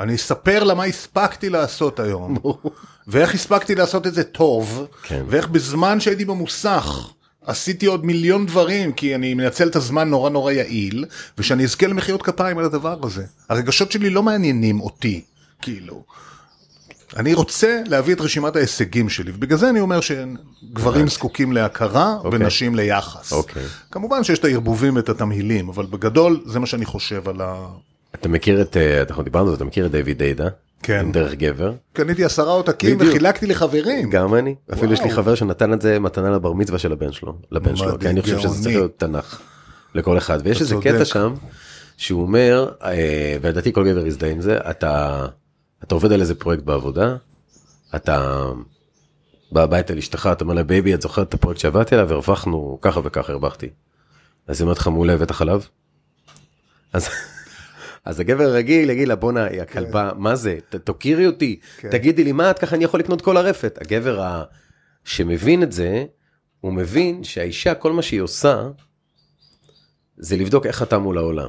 אני 0.00 0.14
אספר 0.14 0.64
לה 0.64 0.74
מה 0.74 0.84
הספקתי 0.84 1.48
לעשות 1.48 2.00
היום, 2.00 2.36
ואיך 3.08 3.34
הספקתי 3.34 3.74
לעשות 3.74 4.06
את 4.06 4.14
זה 4.14 4.24
טוב, 4.24 4.86
כן. 5.02 5.24
ואיך 5.28 5.48
בזמן 5.48 6.00
שהייתי 6.00 6.24
במוסך, 6.24 7.10
עשיתי 7.46 7.86
עוד 7.86 8.04
מיליון 8.04 8.46
דברים, 8.46 8.92
כי 8.92 9.14
אני 9.14 9.34
מנצל 9.34 9.68
את 9.68 9.76
הזמן 9.76 10.08
נורא 10.08 10.30
נורא 10.30 10.52
יעיל, 10.52 11.04
ושאני 11.38 11.64
אזכה 11.64 11.86
למחיאות 11.86 12.22
כפיים 12.22 12.58
על 12.58 12.64
הדבר 12.64 12.98
הזה. 13.02 13.24
הרגשות 13.48 13.92
שלי 13.92 14.10
לא 14.10 14.22
מעניינים 14.22 14.80
אותי, 14.80 15.24
כאילו. 15.62 16.04
אני 17.16 17.34
רוצה 17.34 17.82
להביא 17.86 18.14
את 18.14 18.20
רשימת 18.20 18.56
ההישגים 18.56 19.08
שלי, 19.08 19.32
ובגלל 19.34 19.58
זה 19.58 19.70
אני 19.70 19.80
אומר 19.80 20.00
שגברים 20.00 21.08
זקוקים 21.08 21.52
להכרה 21.52 22.16
אוקיי. 22.24 22.40
ונשים 22.40 22.74
ליחס. 22.74 23.32
אוקיי. 23.32 23.62
כמובן 23.90 24.24
שיש 24.24 24.38
את 24.38 24.44
הערבובים 24.44 24.96
ואת 24.96 25.08
התמהילים, 25.08 25.68
אבל 25.68 25.86
בגדול 25.86 26.40
זה 26.46 26.58
מה 26.58 26.66
שאני 26.66 26.84
חושב 26.84 27.28
על 27.28 27.40
ה... 27.40 27.66
אתה 28.14 28.28
מכיר 28.28 28.62
את, 28.62 28.76
אה, 28.76 29.02
אנחנו 29.08 29.22
דיברנו 29.22 29.44
על 29.44 29.50
זה, 29.50 29.56
אתה 29.56 29.64
מכיר 29.64 29.86
את 29.86 29.90
דיוויד 29.90 30.18
דיידה? 30.18 30.48
כן. 30.82 31.12
דרך 31.12 31.34
גבר? 31.34 31.72
קניתי 31.92 32.24
עשרה 32.24 32.52
עותקים. 32.52 32.96
וחילקתי 33.00 33.46
לחברים. 33.46 34.10
גם 34.10 34.34
אני. 34.34 34.54
אפילו 34.72 34.92
יש 34.92 35.00
לי 35.00 35.04
וואו. 35.04 35.16
חבר 35.16 35.34
שנתן 35.34 35.72
את 35.72 35.82
זה 35.82 35.98
מתנה 35.98 36.30
לבר 36.30 36.52
מצווה 36.52 36.78
של 36.78 36.92
הבן 36.92 37.12
שלו, 37.12 37.34
לבן 37.52 37.76
שלו, 37.76 37.98
כי 37.98 38.08
אני 38.08 38.22
חושב 38.22 38.38
שזה. 38.38 38.62
צריך 38.62 38.76
להיות 38.76 38.98
תנ"ך 38.98 39.40
לכל 39.94 40.18
אחד. 40.18 40.38
ויש 40.44 40.60
איזה. 40.60 40.76
קטע 40.82 41.04
שם, 41.04 41.34
שהוא 41.96 42.22
אומר, 42.22 42.70
אה, 42.84 43.36
ולדעתי 43.42 43.72
כל 43.72 43.84
גבר 43.88 44.06
יזדהה 44.06 44.30
עם 44.30 44.40
זה, 44.40 44.58
אתה, 44.70 45.26
אתה 45.84 45.94
עובד 45.94 46.12
על 46.12 46.20
איזה 46.20 46.34
פרויקט 46.34 46.62
בעבודה, 46.62 47.16
אתה 47.96 48.44
בא 49.52 49.62
הביתה 49.62 49.94
לאשתך, 49.94 50.28
אתה 50.32 50.44
אומר 50.44 50.54
לה, 50.54 50.62
baby, 50.62 50.94
את 50.94 51.02
זוכרת 51.02 51.28
את 51.28 51.34
הפרויקט 51.34 51.60
שעבדתי 51.60 51.94
עליו, 51.94 52.12
הרווחנו 52.12 52.78
ככה 52.82 53.00
וככה 53.04 53.32
הרווחתי. 53.32 53.68
אז 54.46 54.60
היא 54.60 54.64
אומרת 54.64 54.78
לך, 54.78 54.88
מעולה, 54.88 55.12
הבאת 55.12 55.30
חלב? 55.30 55.68
אז... 56.92 57.08
אז 58.04 58.20
הגבר 58.20 58.44
הרגיל 58.44 58.90
יגיד 58.90 59.08
לה 59.08 59.16
בואנה 59.16 59.44
יא 59.44 59.62
כלבה 59.62 60.10
מה 60.16 60.36
זה? 60.36 60.58
ת- 60.68 60.74
תוקירי 60.76 61.26
אותי. 61.26 61.60
כן. 61.78 61.90
תגידי 61.90 62.24
לי 62.24 62.32
מה 62.32 62.50
את 62.50 62.58
ככה? 62.58 62.76
אני 62.76 62.84
יכול 62.84 63.00
לקנות 63.00 63.20
כל 63.22 63.36
הרפת. 63.36 63.78
הגבר 63.80 64.20
ה... 64.20 64.44
שמבין 65.04 65.62
את 65.62 65.72
זה 65.72 66.04
הוא 66.60 66.72
מבין 66.72 67.24
שהאישה 67.24 67.74
כל 67.74 67.92
מה 67.92 68.02
שהיא 68.02 68.20
עושה 68.20 68.68
זה 70.16 70.36
לבדוק 70.36 70.66
איך 70.66 70.82
אתה 70.82 70.98
מול 70.98 71.18
העולם 71.18 71.48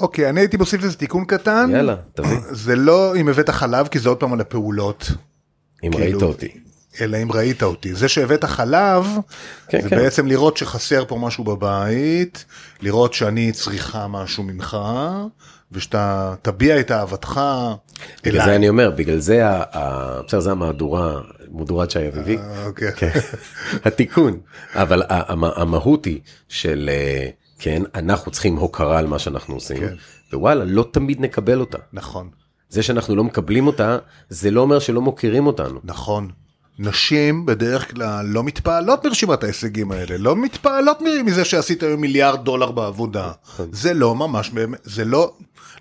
אוקיי, 0.00 0.28
אני 0.28 0.40
הייתי 0.40 0.56
מוסיף 0.56 0.82
לזה 0.82 0.96
תיקון 0.96 1.24
קטן. 1.24 1.70
יאללה 1.72 1.96
תביא 2.14 2.38
זה 2.50 2.76
לא 2.76 3.16
אם 3.16 3.28
הבאת 3.28 3.50
חלב, 3.50 3.88
כי 3.88 3.98
זה 3.98 4.08
עוד 4.08 4.18
פעם 4.18 4.32
על 4.32 4.40
הפעולות. 4.40 5.10
אם 5.84 5.90
כאילו, 5.92 6.18
ראית 6.18 6.22
אותי 6.22 6.48
אלא 7.00 7.16
אם 7.22 7.32
ראית 7.32 7.62
אותי. 7.62 7.94
זה 7.94 8.08
שהבאת 8.08 8.44
חלב, 8.44 9.06
כן, 9.68 9.80
זה 9.80 9.88
כן. 9.88 9.96
בעצם 9.96 10.26
לראות 10.26 10.56
שחסר 10.56 11.04
פה 11.08 11.16
משהו 11.16 11.44
בבית, 11.44 12.44
לראות 12.80 13.14
שאני 13.14 13.52
צריכה 13.52 14.06
משהו 14.08 14.42
ממך, 14.42 14.76
ושאתה 15.72 16.34
תביע 16.42 16.80
את 16.80 16.90
אהבתך 16.90 17.40
בגלל 18.24 18.38
זה 18.38 18.44
אליי. 18.44 18.56
אני 18.56 18.68
אומר 18.68 18.90
בגלל 18.90 19.18
זה 19.18 19.42
בסדר 20.26 20.40
זה 20.40 20.50
המהדורה 20.50 21.20
מהדורת 21.50 21.90
שי 21.90 22.08
אביבי 22.08 22.36
אה, 22.36 22.66
אוקיי. 22.66 22.92
כן, 22.92 23.10
התיקון 23.84 24.40
אבל 24.74 25.02
המהות 25.40 26.04
היא 26.04 26.20
של 26.48 26.90
אה, 26.92 27.28
כן 27.60 27.82
אנחנו 27.94 28.32
צריכים 28.32 28.56
הוקרה 28.56 28.98
על 28.98 29.06
מה 29.06 29.18
שאנחנו 29.18 29.54
עושים 29.54 29.76
כן. 29.76 29.94
ווואלה 30.32 30.64
לא 30.64 30.88
תמיד 30.92 31.20
נקבל 31.20 31.60
אותה 31.60 31.78
נכון, 31.92 32.30
זה 32.68 32.82
שאנחנו 32.82 33.16
לא 33.16 33.24
מקבלים 33.24 33.66
אותה 33.66 33.98
זה 34.28 34.50
לא 34.50 34.60
אומר 34.60 34.78
שלא 34.78 35.00
מוקירים 35.00 35.46
אותנו 35.46 35.80
נכון. 35.84 36.30
נשים 36.78 37.46
בדרך 37.46 37.94
כלל 37.94 38.26
לא 38.26 38.44
מתפעלות 38.44 39.06
מרשימת 39.06 39.44
ההישגים 39.44 39.92
האלה, 39.92 40.16
לא 40.18 40.36
מתפעלות 40.36 40.98
מזה 41.24 41.44
שעשית 41.44 41.82
היום 41.82 42.00
מיליארד 42.00 42.44
דולר 42.44 42.70
בעבודה. 42.70 43.32
נכון. 43.44 43.68
זה 43.72 43.94
לא 43.94 44.14
ממש 44.14 44.50
זה 44.84 45.04
לא, 45.04 45.32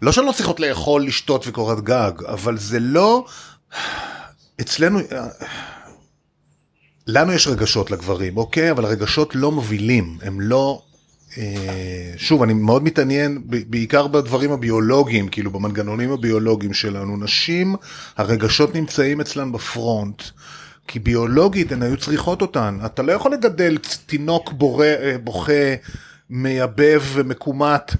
לא 0.01 0.11
שהן 0.11 0.25
לא 0.25 0.31
צריכות 0.31 0.59
לאכול, 0.59 1.05
לשתות 1.05 1.47
וקורת 1.47 1.83
גג, 1.83 2.11
אבל 2.27 2.57
זה 2.57 2.79
לא, 2.79 3.25
אצלנו, 4.61 4.99
לנו 7.07 7.33
יש 7.33 7.47
רגשות 7.47 7.91
לגברים, 7.91 8.37
אוקיי? 8.37 8.71
אבל 8.71 8.85
הרגשות 8.85 9.35
לא 9.35 9.51
מובילים, 9.51 10.17
הם 10.21 10.41
לא... 10.41 10.81
אה, 11.37 12.13
שוב, 12.17 12.43
אני 12.43 12.53
מאוד 12.53 12.83
מתעניין 12.83 13.41
בעיקר 13.45 14.07
בדברים 14.07 14.51
הביולוגיים, 14.51 15.27
כאילו 15.27 15.51
במנגנונים 15.51 16.11
הביולוגיים 16.11 16.73
שלנו. 16.73 17.17
נשים, 17.17 17.75
הרגשות 18.17 18.75
נמצאים 18.75 19.21
אצלן 19.21 19.51
בפרונט, 19.51 20.23
כי 20.87 20.99
ביולוגית 20.99 21.71
הן 21.71 21.83
היו 21.83 21.97
צריכות 21.97 22.41
אותן. 22.41 22.77
אתה 22.85 23.01
לא 23.01 23.11
יכול 23.11 23.33
לגדל 23.33 23.77
תינוק 24.05 24.51
בורא, 24.51 24.85
אה, 24.85 25.17
בוכה, 25.23 25.75
מייבב 26.29 27.03
ומקומט, 27.13 27.95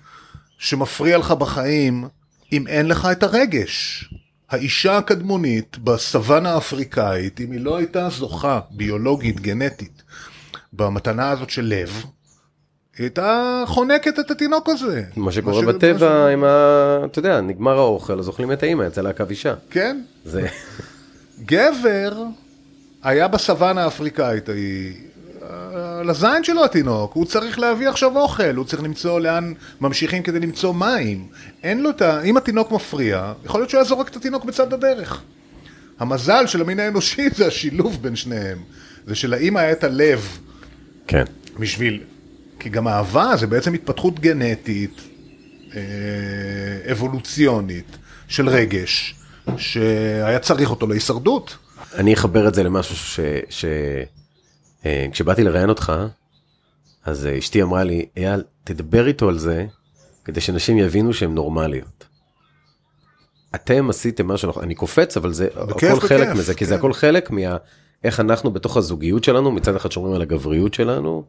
שמפריע 0.57 1.17
לך 1.17 1.31
בחיים, 1.31 2.07
אם 2.51 2.67
אין 2.67 2.87
לך 2.87 3.07
את 3.11 3.23
הרגש. 3.23 4.05
האישה 4.49 4.97
הקדמונית 4.97 5.77
בסוואנה 5.77 6.53
האפריקאית, 6.53 7.41
אם 7.41 7.51
היא 7.51 7.59
לא 7.59 7.77
הייתה 7.77 8.09
זוכה 8.09 8.59
ביולוגית, 8.71 9.39
גנטית, 9.39 10.03
במתנה 10.73 11.29
הזאת 11.29 11.49
של 11.49 11.65
לב, 11.65 12.05
היא 12.99 13.05
הייתה 13.05 13.63
חונקת 13.67 14.19
את 14.19 14.31
התינוק 14.31 14.69
הזה. 14.69 15.03
מה 15.15 15.31
שקורה 15.31 15.61
בטבע 15.61 16.27
עם 16.27 16.43
ה... 16.43 16.99
אתה 17.05 17.19
יודע 17.19 17.41
נגמר 17.41 17.77
האוכל 17.77 18.19
אז 18.19 18.27
אוכלים 18.27 18.51
את 18.51 18.63
האמא 18.63 18.83
יצא 18.83 19.01
להקו 19.01 19.23
אישה 19.29 19.53
כן. 19.69 20.01
זה 20.25 20.47
גבר 21.45 22.23
היה 23.03 23.27
בסוואנה 23.27 23.83
האפריקאית 23.83 24.49
ההיא, 24.49 24.93
על 25.99 26.09
הזין 26.09 26.43
שלו 26.43 26.65
התינוק, 26.65 27.13
הוא 27.13 27.25
צריך 27.25 27.59
להביא 27.59 27.89
עכשיו 27.89 28.17
אוכל, 28.17 28.55
הוא 28.55 28.65
צריך 28.65 28.83
למצוא 28.83 29.19
לאן 29.19 29.53
ממשיכים 29.81 30.23
כדי 30.23 30.39
למצוא 30.39 30.73
מים. 30.73 31.27
אין 31.63 31.81
לו 31.81 31.89
את 31.89 32.01
ה... 32.01 32.21
אם 32.21 32.37
התינוק 32.37 32.71
מפריע, 32.71 33.33
יכול 33.45 33.61
להיות 33.61 33.69
שהוא 33.69 33.77
היה 33.79 33.85
זורק 33.85 34.09
את 34.09 34.15
התינוק 34.15 34.45
בצד 34.45 34.73
הדרך. 34.73 35.21
המזל 35.99 36.47
של 36.47 36.61
המין 36.61 36.79
האנושי 36.79 37.29
זה 37.37 37.47
השילוב 37.47 37.97
בין 38.01 38.15
שניהם. 38.15 38.57
זה 39.07 39.15
שלאמא 39.15 39.59
היה 39.59 39.71
את 39.71 39.83
הלב 39.83 40.37
כן 41.07 41.23
בשביל... 41.59 42.03
כי 42.59 42.69
גם 42.69 42.87
אהבה 42.87 43.37
זה 43.37 43.47
בעצם 43.47 43.73
התפתחות 43.73 44.19
גנטית, 44.19 45.01
אה, 45.75 46.91
אבולוציונית, 46.91 47.97
של 48.27 48.49
רגש, 48.49 49.15
שהיה 49.57 50.39
צריך 50.39 50.69
אותו 50.69 50.87
להישרדות. 50.87 51.57
אני 51.95 52.13
אחבר 52.13 52.47
את 52.47 52.53
זה 52.53 52.63
למשהו 52.63 52.95
ש... 52.95 53.19
ש... 53.49 53.65
אה, 54.85 55.05
כשבאתי 55.11 55.43
לראיין 55.43 55.69
אותך, 55.69 55.93
אז 57.05 57.27
אשתי 57.39 57.61
אמרה 57.63 57.83
לי, 57.83 58.05
אייל, 58.17 58.43
תדבר 58.63 59.07
איתו 59.07 59.29
על 59.29 59.37
זה, 59.37 59.65
כדי 60.25 60.41
שאנשים 60.41 60.77
יבינו 60.77 61.13
שהם 61.13 61.35
נורמליות. 61.35 62.05
אתם 63.55 63.89
עשיתם 63.89 64.27
משהו, 64.27 64.49
נכון, 64.49 64.63
אני 64.63 64.75
קופץ, 64.75 65.17
אבל 65.17 65.33
זה 65.33 65.47
בכיף, 65.55 65.91
הכל 65.91 66.07
חלק 66.07 66.27
בכיף, 66.27 66.39
מזה, 66.39 66.53
כי 66.53 66.59
כן. 66.59 66.65
זה 66.65 66.75
הכל 66.75 66.93
חלק 66.93 67.31
מה... 67.31 67.57
איך 68.03 68.19
אנחנו 68.19 68.51
בתוך 68.51 68.77
הזוגיות 68.77 69.23
שלנו, 69.23 69.51
מצד 69.51 69.75
אחד 69.75 69.91
שומרים 69.91 70.15
על 70.15 70.21
הגבריות 70.21 70.73
שלנו, 70.73 71.23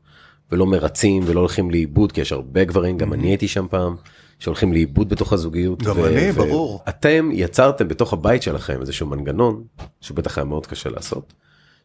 ולא 0.52 0.66
מרצים 0.66 1.22
ולא 1.26 1.40
הולכים 1.40 1.70
לאיבוד, 1.70 2.12
כי 2.12 2.20
יש 2.20 2.32
הרבה 2.32 2.64
גברים, 2.64 2.98
גם 2.98 3.12
אני 3.12 3.28
הייתי 3.28 3.48
שם 3.48 3.66
פעם, 3.70 3.96
שהולכים 4.38 4.72
לאיבוד 4.72 5.08
בתוך 5.08 5.32
הזוגיות. 5.32 5.82
גם 5.82 6.04
אני, 6.04 6.32
ברור. 6.32 6.82
אתם 6.88 7.30
יצרתם 7.32 7.88
בתוך 7.88 8.12
הבית 8.12 8.42
שלכם 8.42 8.80
איזשהו 8.80 9.06
מנגנון, 9.06 9.62
שבטח 10.00 10.38
היה 10.38 10.44
מאוד 10.44 10.66
קשה 10.66 10.90
לעשות, 10.90 11.32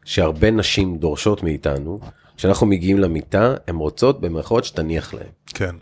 שהרבה 0.04 0.50
נשים 0.50 0.96
דורשות 0.96 1.42
מאיתנו, 1.42 2.00
כשאנחנו 2.36 2.66
מגיעים 2.66 2.98
למיטה, 2.98 3.54
הן 3.68 3.76
רוצות 3.76 4.20
במרכאות 4.20 4.64
שתניח 4.64 5.14
להן. 5.14 5.26
כן. 5.46 5.74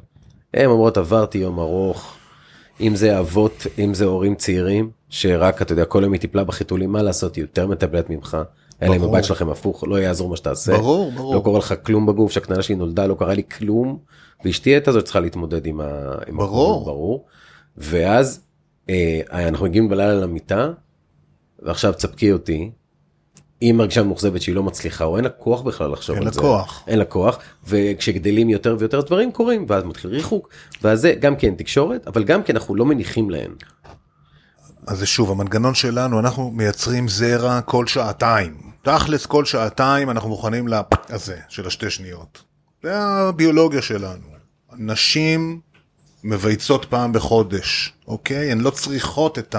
הן 0.54 0.66
אומרות 0.66 0.96
עברתי 0.96 1.38
יום 1.38 1.58
ארוך, 1.58 2.16
אם 2.80 2.96
זה 2.96 3.18
אבות, 3.18 3.66
אם 3.78 3.94
זה 3.94 4.04
הורים 4.04 4.34
צעירים, 4.34 4.90
שרק 5.08 5.62
אתה 5.62 5.72
יודע 5.72 5.84
כל 5.84 6.00
יום 6.02 6.12
היא 6.12 6.20
טיפלה 6.20 6.44
בחיתולים, 6.44 6.92
מה 6.92 7.02
לעשות, 7.02 7.36
היא 7.36 7.44
יותר 7.44 7.66
מטפלת 7.66 8.10
ממך. 8.10 8.36
אלא 8.82 8.96
אם. 8.96 9.04
הבית 9.04 9.24
שלכם 9.24 9.48
הפוך, 9.50 9.84
לא 9.86 10.00
יעזור 10.00 10.28
מה 10.28 10.36
שתעשה. 10.36 10.72
ברור, 10.76 11.12
ברור. 11.12 11.34
לא 11.34 11.40
קורה 11.40 11.58
לך 11.58 11.74
כלום 11.82 12.06
בגוף, 12.06 12.32
שהקטנה 12.32 12.62
שלי 12.62 12.74
נולדה, 12.74 13.06
לא 13.06 13.14
קרה 13.14 13.34
לי 13.34 13.42
כלום, 13.58 13.98
ואשתי 14.44 14.70
הייתה 14.70 14.92
זאת 14.92 15.04
צריכה 15.04 15.20
להתמודד 15.20 15.66
עם 15.66 15.80
ה... 15.80 16.14
עם 16.26 16.36
ברור. 16.36 16.80
הכול, 16.80 16.92
ברור. 16.92 17.24
ואז 17.76 18.40
אה, 18.90 19.20
אנחנו 19.32 19.66
מגיעים 19.66 19.88
בלילה 19.88 20.14
למיטה, 20.14 20.70
ועכשיו 21.62 21.92
תספקי 21.92 22.32
אותי. 22.32 22.70
היא 23.60 23.72
מרגישה 23.74 24.02
מאוכזבת 24.02 24.42
שהיא 24.42 24.54
לא 24.54 24.62
מצליחה, 24.62 25.04
או 25.04 25.16
אין 25.16 25.24
לה 25.24 25.30
כוח 25.30 25.62
בכלל 25.62 25.90
לחשוב 25.90 26.14
אין 26.14 26.22
על 26.22 26.28
לה 26.28 26.34
זה. 26.34 26.40
כוח. 26.40 26.84
אין 26.86 26.98
לה 26.98 27.04
כוח, 27.04 27.38
וכשגדלים 27.66 28.50
יותר 28.50 28.76
ויותר 28.78 29.00
דברים 29.00 29.32
קורים, 29.32 29.66
ואז 29.68 29.84
מתחיל 29.84 30.10
ריחוק, 30.10 30.48
ואז 30.82 31.00
זה 31.00 31.14
גם 31.20 31.36
כן 31.36 31.54
תקשורת, 31.54 32.06
אבל 32.06 32.24
גם 32.24 32.42
כן 32.42 32.56
אנחנו 32.56 32.74
לא 32.74 32.84
מניחים 32.84 33.30
להן. 33.30 33.50
אז 34.86 34.98
זה 34.98 35.06
שוב, 35.06 35.30
המנגנון 35.30 35.74
שלנו, 35.74 36.20
אנחנו 36.20 36.50
מייצרים 36.50 37.08
זרע 37.08 37.60
כל 37.60 37.86
שעתיים. 37.86 38.56
תכלס 38.82 39.26
כל 39.26 39.44
שעתיים 39.44 40.10
אנחנו 40.10 40.28
מוכנים 40.28 40.68
לזה 40.68 41.38
של 41.48 41.66
השתי 41.66 41.90
שניות. 41.90 42.42
זה 42.82 42.98
הביולוגיה 42.98 43.82
שלנו. 43.82 44.34
נשים 44.76 45.60
מבייצות 46.24 46.84
פעם 46.84 47.12
בחודש, 47.12 47.92
אוקיי? 48.08 48.52
הן 48.52 48.60
לא 48.60 48.70
צריכות 48.70 49.38
את 49.38 49.56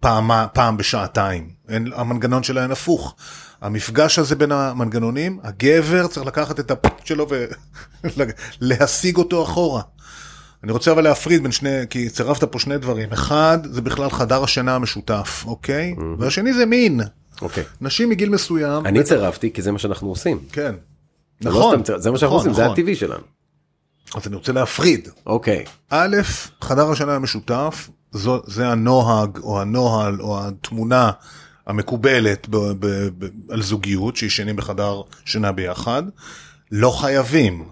פעם, 0.00 0.30
פעם 0.52 0.76
בשעתיים. 0.76 1.50
אין, 1.68 1.92
המנגנון 1.94 2.42
שלהן 2.42 2.70
הפוך. 2.70 3.14
המפגש 3.60 4.18
הזה 4.18 4.36
בין 4.36 4.52
המנגנונים, 4.52 5.40
הגבר 5.42 6.06
צריך 6.06 6.26
לקחת 6.26 6.60
את 6.60 6.70
הפ 6.70 6.86
שלו 7.04 7.26
ולהשיג 8.60 9.16
אותו 9.22 9.44
אחורה. 9.44 9.82
אני 10.64 10.72
רוצה 10.72 10.92
אבל 10.92 11.04
להפריד 11.04 11.42
בין 11.42 11.52
שני, 11.52 11.70
כי 11.90 12.08
צירפת 12.10 12.44
פה 12.44 12.58
שני 12.58 12.78
דברים. 12.78 13.12
אחד, 13.12 13.58
זה 13.70 13.80
בכלל 13.82 14.10
חדר 14.10 14.44
השינה 14.44 14.74
המשותף, 14.74 15.44
אוקיי? 15.46 15.94
Mm-hmm. 15.98 16.02
והשני 16.18 16.52
זה 16.52 16.66
מין. 16.66 17.00
אוקיי. 17.42 17.64
נשים 17.80 18.08
מגיל 18.08 18.28
מסוים. 18.28 18.86
אני 18.86 19.02
צירפתי 19.02 19.52
כי 19.52 19.62
זה 19.62 19.72
מה 19.72 19.78
שאנחנו 19.78 20.08
עושים. 20.08 20.38
כן. 20.52 20.74
זה 21.40 21.50
לא 21.50 21.58
נכון. 21.58 21.74
סתם 21.74 21.82
ציר- 21.82 21.98
זה 21.98 22.10
מה 22.10 22.18
שאנחנו 22.18 22.36
נכון, 22.36 22.48
עושים, 22.50 22.54
זה 22.56 22.62
נכון. 22.62 22.72
הטבעי 22.78 22.94
שלנו. 22.94 23.22
אז 24.14 24.26
אני 24.26 24.36
רוצה 24.36 24.52
להפריד. 24.52 25.08
אוקיי. 25.26 25.64
א', 25.90 26.16
חדר 26.60 26.90
השינה 26.90 27.14
המשותף, 27.14 27.90
זו, 28.12 28.42
זה 28.46 28.68
הנוהג 28.68 29.38
או 29.38 29.60
הנוהל 29.60 30.20
או 30.20 30.46
התמונה 30.46 31.10
המקובלת 31.66 32.48
ב, 32.48 32.56
ב, 32.56 32.86
ב, 33.18 33.26
על 33.52 33.62
זוגיות, 33.62 34.16
שישנים 34.16 34.56
בחדר 34.56 35.00
שינה 35.24 35.52
ביחד. 35.52 36.02
לא 36.72 36.90
חייבים. 36.90 37.64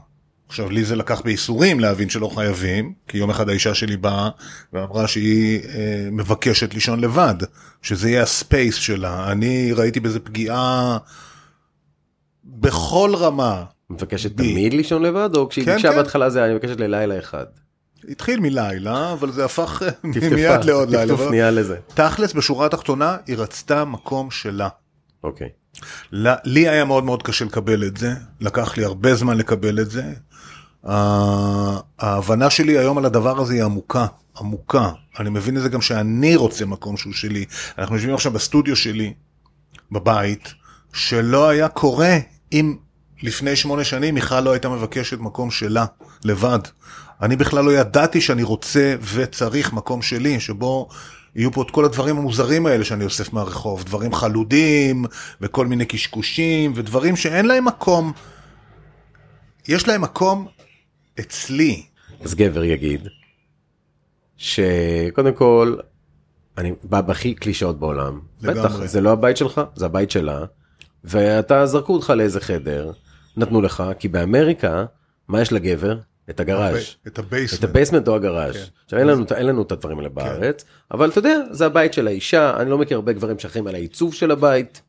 עכשיו, 0.48 0.70
לי 0.70 0.84
זה 0.84 0.96
לקח 0.96 1.20
בייסורים 1.20 1.80
להבין 1.80 2.08
שלא 2.08 2.28
חייבים, 2.34 2.92
כי 3.08 3.18
יום 3.18 3.30
אחד 3.30 3.48
האישה 3.48 3.74
שלי 3.74 3.96
באה 3.96 4.28
ואמרה 4.72 5.08
שהיא 5.08 5.60
אה, 5.68 6.08
מבקשת 6.12 6.74
לישון 6.74 7.00
לבד, 7.00 7.34
שזה 7.82 8.10
יהיה 8.10 8.22
הספייס 8.22 8.74
שלה. 8.74 9.32
אני 9.32 9.72
ראיתי 9.72 10.00
בזה 10.00 10.20
פגיעה 10.20 10.98
בכל 12.44 13.12
רמה. 13.16 13.64
מבקשת 13.90 14.32
בי. 14.32 14.52
תמיד 14.52 14.74
לישון 14.74 15.02
לבד, 15.02 15.30
או 15.36 15.48
כשהיא 15.48 15.64
כן, 15.64 15.72
ביקשה 15.74 15.90
כן. 15.90 15.96
בהתחלה 15.96 16.30
זה, 16.30 16.44
אני 16.44 16.54
מבקשת 16.54 16.80
ללילה 16.80 17.18
אחד. 17.18 17.44
התחיל 18.08 18.40
מלילה, 18.40 19.12
אבל 19.12 19.32
זה 19.32 19.44
הפך 19.44 19.82
טפטפה, 20.14 20.34
מיד 20.34 20.64
לעוד 20.64 20.90
לילה. 20.90 21.14
טפטוף 21.16 21.30
נהיה 21.30 21.50
לזה. 21.50 21.76
תכלס, 21.94 22.32
בשורה 22.32 22.66
התחתונה, 22.66 23.16
היא 23.26 23.36
רצתה 23.36 23.84
מקום 23.84 24.30
שלה. 24.30 24.68
אוקיי. 25.24 25.48
ל- 26.12 26.34
לי 26.44 26.68
היה 26.68 26.84
מאוד 26.84 27.04
מאוד 27.04 27.22
קשה 27.22 27.44
לקבל 27.44 27.84
את 27.84 27.96
זה, 27.96 28.10
לקח 28.40 28.76
לי 28.76 28.84
הרבה 28.84 29.14
זמן 29.14 29.36
לקבל 29.36 29.80
את 29.80 29.90
זה. 29.90 30.04
ההבנה 30.86 32.50
שלי 32.50 32.78
היום 32.78 32.98
על 32.98 33.04
הדבר 33.04 33.40
הזה 33.40 33.54
היא 33.54 33.64
עמוקה, 33.64 34.06
עמוקה. 34.40 34.90
אני 35.18 35.30
מבין 35.30 35.56
את 35.56 35.62
זה 35.62 35.68
גם 35.68 35.80
שאני 35.80 36.36
רוצה 36.36 36.66
מקום 36.66 36.96
שהוא 36.96 37.12
שלי. 37.12 37.44
אנחנו 37.78 37.94
יושבים 37.94 38.14
עכשיו 38.14 38.32
בסטודיו 38.32 38.76
שלי, 38.76 39.12
בבית, 39.92 40.54
שלא 40.92 41.48
היה 41.48 41.68
קורה 41.68 42.18
אם 42.52 42.76
לפני 43.22 43.56
שמונה 43.56 43.84
שנים 43.84 44.14
מיכל 44.14 44.40
לא 44.40 44.52
הייתה 44.52 44.68
מבקשת 44.68 45.18
מקום 45.18 45.50
שלה, 45.50 45.84
לבד. 46.24 46.58
אני 47.22 47.36
בכלל 47.36 47.64
לא 47.64 47.70
ידעתי 47.70 48.20
שאני 48.20 48.42
רוצה 48.42 48.94
וצריך 49.14 49.72
מקום 49.72 50.02
שלי, 50.02 50.40
שבו 50.40 50.88
יהיו 51.36 51.52
פה 51.52 51.62
את 51.62 51.70
כל 51.70 51.84
הדברים 51.84 52.16
המוזרים 52.16 52.66
האלה 52.66 52.84
שאני 52.84 53.04
אוסף 53.04 53.32
מהרחוב, 53.32 53.84
דברים 53.84 54.12
חלודים, 54.12 55.04
וכל 55.40 55.66
מיני 55.66 55.84
קשקושים, 55.84 56.72
ודברים 56.76 57.16
שאין 57.16 57.46
להם 57.46 57.64
מקום. 57.64 58.12
יש 59.68 59.88
להם 59.88 60.00
מקום 60.00 60.46
אצלי. 61.20 61.82
אז 62.20 62.34
גבר 62.34 62.64
יגיד, 62.64 63.08
שקודם 64.36 65.32
כל, 65.34 65.76
אני 66.58 66.72
בא 66.84 67.00
בהכי 67.00 67.34
קלישאות 67.34 67.78
בעולם. 67.78 68.20
לגמרי. 68.42 68.60
בטח, 68.60 68.84
זה 68.84 69.00
לא 69.00 69.10
הבית 69.10 69.36
שלך, 69.36 69.60
זה 69.74 69.86
הבית 69.86 70.10
שלה, 70.10 70.44
ואתה 71.04 71.66
זרקו 71.66 71.92
אותך 71.94 72.12
לאיזה 72.16 72.40
חדר, 72.40 72.90
נתנו 73.36 73.62
לך, 73.62 73.82
כי 73.98 74.08
באמריקה, 74.08 74.84
מה 75.28 75.40
יש 75.40 75.52
לגבר? 75.52 75.98
את 76.30 76.40
ה 76.40 76.45
garage. 76.45 76.76
את 77.06 77.06
את 77.06 77.18
ה 77.18 77.23
basement. 77.23 77.64
ה 77.64 77.69
basement 77.69 78.08
או 78.08 78.14
ה 78.14 78.19
garage. 78.19 78.54
כן. 78.54 78.60
עכשיו 78.84 78.98
אין 78.98 79.06
לנו, 79.06 79.24
אין 79.34 79.46
לנו 79.46 79.62
את 79.62 79.72
הדברים 79.72 79.98
האלה 79.98 80.08
בארץ, 80.08 80.64
אבל 80.90 81.10
אתה 81.10 81.18
יודע, 81.18 81.38
זה 81.50 81.66
הבית 81.66 81.92
של 81.92 82.06
האישה, 82.06 82.56
אני 82.56 82.70
לא 82.70 82.78
מכיר 82.78 82.96
הרבה 82.96 83.12
גברים 83.12 83.38
שאחראים 83.38 83.66
על 83.66 83.74
העיצוב 83.74 84.14
של 84.14 84.30
הבית, 84.30 84.82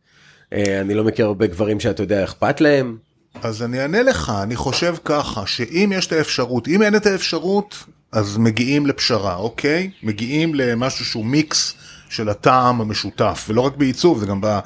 אה, 0.53 0.82
אני 0.82 0.93
לא 0.93 1.03
מכיר 1.03 1.25
הרבה 1.25 1.47
גברים 1.47 1.80
שאתה 1.80 2.03
יודע, 2.03 2.23
אכפת 2.23 2.61
להם. 2.61 2.97
אז 3.41 3.63
אני 3.63 3.81
אענה 3.81 4.03
לך, 4.03 4.31
אני 4.43 4.55
חושב 4.55 4.95
ככה, 5.05 5.45
שאם 5.45 5.91
יש 5.95 6.07
את 6.07 6.11
האפשרות, 6.11 6.67
אם 6.67 6.81
אין 6.81 6.95
את 6.95 7.05
האפשרות, 7.05 7.83
אז 8.11 8.38
מגיעים 8.38 8.85
לפשרה, 8.85 9.35
אוקיי? 9.35 9.89
מגיעים 10.03 10.55
למשהו 10.55 11.05
שהוא 11.05 11.25
מיקס 11.25 11.73
של 12.09 12.29
הטעם 12.29 12.81
המשותף, 12.81 13.45
ולא 13.49 13.61
רק 13.61 13.75
בעיצוב, 13.77 14.19
זה 14.19 14.25
גם 14.25 14.41
ב... 14.41 14.59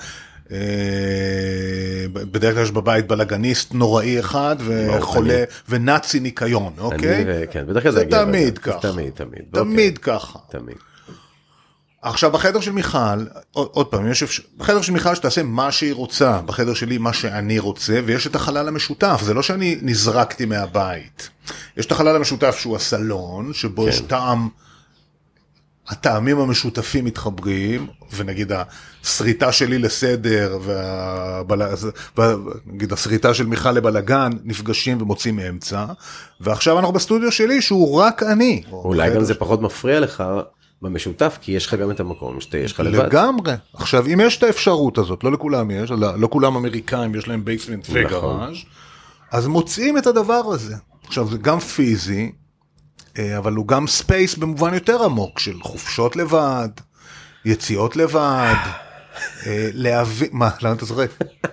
אה, 0.51 0.57
בדרך 2.13 2.53
כלל 2.55 2.63
יש 2.63 2.71
בבית 2.71 3.07
בלאגניסט 3.07 3.73
נוראי 3.73 4.19
אחד 4.19 4.55
וחולה 4.59 5.33
אני- 5.33 5.43
ונאצי 5.69 6.19
ניקיון, 6.19 6.73
אוקיי? 6.77 7.15
אני 7.15 7.23
ו- 7.27 7.43
כן, 7.51 7.65
בדרך 7.67 7.83
כלל 7.83 7.91
זה 7.91 7.99
זה. 7.99 8.05
תמיד 8.09 8.57
ככה. 8.57 8.79
תמיד, 8.91 9.09
תמיד. 9.13 9.41
תמיד 9.51 9.97
ככה. 9.97 10.39
אוקיי, 10.39 10.59
תמיד. 10.61 10.75
עכשיו 12.01 12.31
בחדר 12.31 12.59
של 12.59 12.71
מיכל, 12.71 13.25
עוד, 13.51 13.87
פעם, 13.87 14.11
יש 14.11 14.23
אפשר, 14.23 14.43
בחדר 14.57 14.81
של 14.81 14.93
מיכל 14.93 15.15
שתעשה 15.15 15.43
מה 15.43 15.71
שהיא 15.71 15.93
רוצה, 15.93 16.41
בחדר 16.45 16.73
שלי 16.73 16.97
מה 16.97 17.13
שאני 17.13 17.59
רוצה, 17.59 17.99
ויש 18.05 18.27
את 18.27 18.35
החלל 18.35 18.67
המשותף, 18.67 19.21
זה 19.23 19.33
לא 19.33 19.43
שאני 19.43 19.77
נזרקתי 19.81 20.45
מהבית. 20.45 21.29
יש 21.77 21.85
את 21.85 21.91
החלל 21.91 22.15
המשותף 22.15 22.57
שהוא 22.59 22.75
הסלון, 22.75 23.53
שבו 23.53 23.87
יש 23.87 24.01
טעם, 24.01 24.49
הטעמים 25.87 26.39
המשותפים 26.39 27.05
מתחברים, 27.05 27.87
ונגיד 28.15 28.51
השריטה 29.03 29.51
שלי 29.51 29.79
לסדר, 29.79 30.59
ונגיד 32.17 32.93
השריטה 32.93 33.33
של 33.33 33.45
מיכל 33.45 33.71
לבלגן, 33.71 34.29
נפגשים 34.43 35.01
ומוצאים 35.01 35.39
אמצע, 35.39 35.85
ועכשיו 36.39 36.79
אנחנו 36.79 36.93
בסטודיו 36.93 37.31
שלי 37.31 37.61
שהוא 37.61 37.99
רק 37.99 38.23
אני. 38.23 38.63
או 38.71 38.83
אולי 38.83 39.15
גם 39.15 39.23
זה 39.23 39.35
פחות 39.35 39.61
מפריע 39.61 39.99
לך 39.99 40.23
במשותף, 40.81 41.37
כי 41.41 41.51
יש 41.51 41.65
לך 41.65 41.73
גם 41.73 41.91
את 41.91 41.99
המקום 41.99 42.41
שיש 42.41 42.73
לך 42.73 42.79
לבד. 42.79 43.05
לגמרי. 43.05 43.53
עכשיו, 43.73 44.05
אם 44.05 44.19
יש 44.23 44.37
את 44.37 44.43
האפשרות 44.43 44.97
הזאת, 44.97 45.23
לא 45.23 45.31
לכולם 45.31 45.71
יש, 45.71 45.91
לא, 45.91 46.19
לא 46.19 46.27
כולם 46.31 46.55
אמריקאים, 46.55 47.15
יש 47.15 47.27
להם 47.27 47.45
basement 47.45 47.89
נכון. 47.89 48.05
ו 48.05 48.12
garage, 48.12 48.57
אז 49.31 49.47
מוצאים 49.47 49.97
את 49.97 50.07
הדבר 50.07 50.41
הזה. 50.53 50.75
עכשיו, 51.07 51.27
זה 51.27 51.37
גם 51.37 51.59
פיזי, 51.59 52.31
אה, 53.19 53.37
אבל 53.37 53.53
הוא 53.53 53.67
גם 53.67 53.87
space 53.87 54.35
במובן 54.35 54.73
יותר 54.73 55.03
עמוק 55.03 55.39
של 55.39 55.61
חופשות 55.61 56.15
לבד, 56.15 56.69
יציאות 57.45 57.95
לבד, 57.95 58.55
אה, 59.45 59.69
להבין, 59.73 60.29
מה, 60.31 60.49
למה 60.61 60.73
אתה 60.73 60.85
צוחק? 60.85 61.09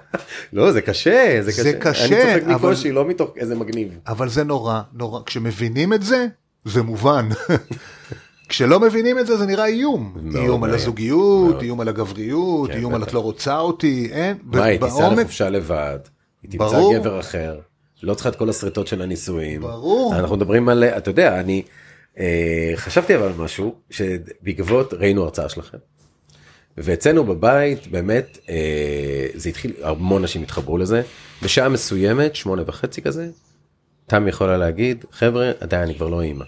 לא, 0.52 0.72
זה 0.72 0.80
קשה, 0.80 1.38
זה 1.42 1.52
קשה. 1.52 1.62
זה 1.62 1.72
קשה, 1.72 2.04
אני 2.04 2.40
צוחק 2.40 2.56
מקושי, 2.56 2.92
לא 2.92 3.08
מתוך 3.08 3.30
איזה 3.36 3.54
מגניב. 3.54 3.98
אבל 4.06 4.28
זה 4.28 4.44
נורא, 4.44 4.80
נורא, 4.92 5.20
כשמבינים 5.26 5.92
את 5.92 6.02
זה, 6.02 6.26
זה 6.64 6.82
מובן. 6.82 7.28
כשלא 8.48 8.80
מבינים 8.80 9.18
את 9.18 9.26
זה, 9.26 9.36
זה 9.36 9.46
נראה 9.46 9.66
איום. 9.66 10.12
מאוד 10.22 10.36
איום 10.36 10.64
על 10.64 10.70
מאיים. 10.70 10.82
הזוגיות, 10.82 11.50
מאוד. 11.50 11.62
איום 11.62 11.80
על 11.80 11.88
הגבריות, 11.88 12.70
כן, 12.70 12.76
איום 12.76 12.94
על 12.94 13.00
בטח. 13.00 13.08
את 13.08 13.14
לא 13.14 13.20
רוצה 13.20 13.58
אותי, 13.58 14.08
אין, 14.12 14.36
מה, 14.42 14.64
היא 14.64 14.80
תיסע 14.80 15.12
לחופשה 15.12 15.50
לבד, 15.50 15.98
היא 16.42 16.50
תמצא 16.50 16.64
ברור. 16.64 16.94
גבר 16.94 17.20
אחר, 17.20 17.58
לא 18.02 18.14
צריכה 18.14 18.28
את 18.28 18.36
כל 18.36 18.48
הסריטות 18.48 18.86
של 18.86 19.02
הנישואים. 19.02 19.60
ברור. 19.60 20.16
אנחנו 20.16 20.36
מדברים 20.36 20.68
על, 20.68 20.84
אתה 20.84 21.10
יודע, 21.10 21.40
אני 21.40 21.62
אה, 22.18 22.72
חשבתי 22.76 23.16
אבל 23.16 23.24
על 23.26 23.32
משהו, 23.36 23.74
שבעקבות 23.90 24.94
ראינו 24.94 25.22
הרצאה 25.22 25.48
שלכם. 25.48 25.78
ואצלנו 26.78 27.24
בבית 27.24 27.86
באמת 27.86 28.38
אה, 28.48 29.26
זה 29.34 29.48
התחיל 29.48 29.72
המון 29.82 30.22
אנשים 30.22 30.42
התחברו 30.42 30.78
לזה 30.78 31.02
בשעה 31.42 31.68
מסוימת 31.68 32.36
שמונה 32.36 32.62
וחצי 32.66 33.02
כזה. 33.02 33.28
תם 34.06 34.28
יכולה 34.28 34.56
להגיד 34.56 35.04
חבר'ה 35.12 35.52
די 35.68 35.76
אני 35.76 35.94
כבר 35.94 36.08
לא 36.08 36.22
אימא. 36.22 36.44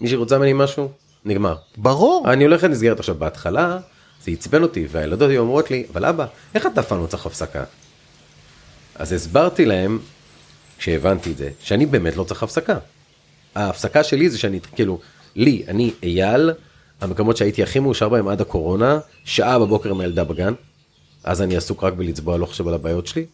מי 0.00 0.08
שרוצה 0.08 0.38
ממני 0.38 0.52
משהו 0.52 0.88
נגמר. 1.24 1.54
ברור. 1.76 2.32
אני 2.32 2.44
הולך 2.44 2.64
לנסגרת 2.64 2.98
עכשיו 2.98 3.14
בהתחלה 3.14 3.78
זה 4.24 4.30
עצבן 4.30 4.62
אותי 4.62 4.86
והילדות 4.90 5.30
היו 5.30 5.40
אומרות 5.40 5.70
לי 5.70 5.86
אבל 5.92 6.04
אבא 6.04 6.26
איך 6.54 6.66
אתה 6.66 6.80
אף 6.80 6.88
פעם 6.88 7.02
לא 7.02 7.06
צריך 7.06 7.26
הפסקה. 7.26 7.64
אז 8.94 9.12
הסברתי 9.12 9.64
להם 9.64 9.98
כשהבנתי 10.78 11.32
את 11.32 11.36
זה 11.36 11.50
שאני 11.60 11.86
באמת 11.86 12.16
לא 12.16 12.24
צריך 12.24 12.42
הפסקה. 12.42 12.78
ההפסקה 13.54 14.04
שלי 14.04 14.30
זה 14.30 14.38
שאני 14.38 14.60
כאילו 14.74 15.00
לי 15.36 15.62
אני 15.68 15.92
אייל 16.02 16.50
המקומות 17.00 17.36
שהייתי 17.36 17.62
הכי 17.62 17.78
מאושר 17.78 18.08
בהם 18.08 18.28
עד 18.28 18.40
הקורונה 18.40 18.98
שעה 19.24 19.58
בבוקר 19.58 19.90
עם 19.90 20.00
הילדה 20.00 20.24
בגן. 20.24 20.52
אז 21.24 21.42
אני 21.42 21.56
עסוק 21.56 21.84
רק 21.84 21.92
בלצבוע 21.92 22.38
לא 22.38 22.46
חושב 22.46 22.68
על 22.68 22.74
הבעיות 22.74 23.06
שלי. 23.06 23.26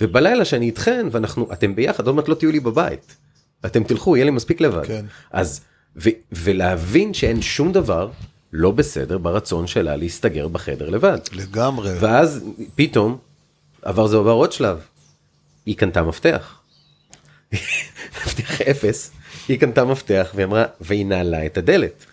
ובלילה 0.00 0.44
שאני 0.44 0.66
איתכן 0.66 1.06
ואנחנו 1.10 1.52
אתם 1.52 1.74
ביחד 1.74 2.06
עוד 2.06 2.16
מעט 2.16 2.28
לא 2.28 2.34
תהיו 2.34 2.52
לי 2.52 2.60
בבית. 2.60 3.16
אתם 3.66 3.84
תלכו 3.84 4.16
יהיה 4.16 4.24
לי 4.24 4.30
מספיק 4.30 4.60
לבד. 4.60 4.86
כן. 4.86 5.04
אז 5.30 5.60
ו, 5.96 6.08
ולהבין 6.32 7.14
שאין 7.14 7.42
שום 7.42 7.72
דבר 7.72 8.10
לא 8.52 8.70
בסדר 8.70 9.18
ברצון 9.18 9.66
שלה 9.66 9.96
להסתגר 9.96 10.48
בחדר 10.48 10.90
לבד. 10.90 11.18
לגמרי. 11.32 11.98
ואז 12.00 12.44
פתאום 12.74 13.18
עבר 13.82 14.06
זה 14.06 14.16
עבר 14.16 14.30
עוד 14.30 14.52
שלב. 14.52 14.78
היא 15.66 15.76
קנתה 15.76 16.02
מפתח. 16.02 16.60
מפתח 18.26 18.60
אפס. 18.60 19.10
היא 19.48 19.60
קנתה 19.60 19.84
מפתח 19.84 20.30
והיא 20.34 20.46
אמרה 20.46 20.64
והיא 20.80 21.06
נעלה 21.06 21.46
את 21.46 21.58
הדלת. 21.58 22.04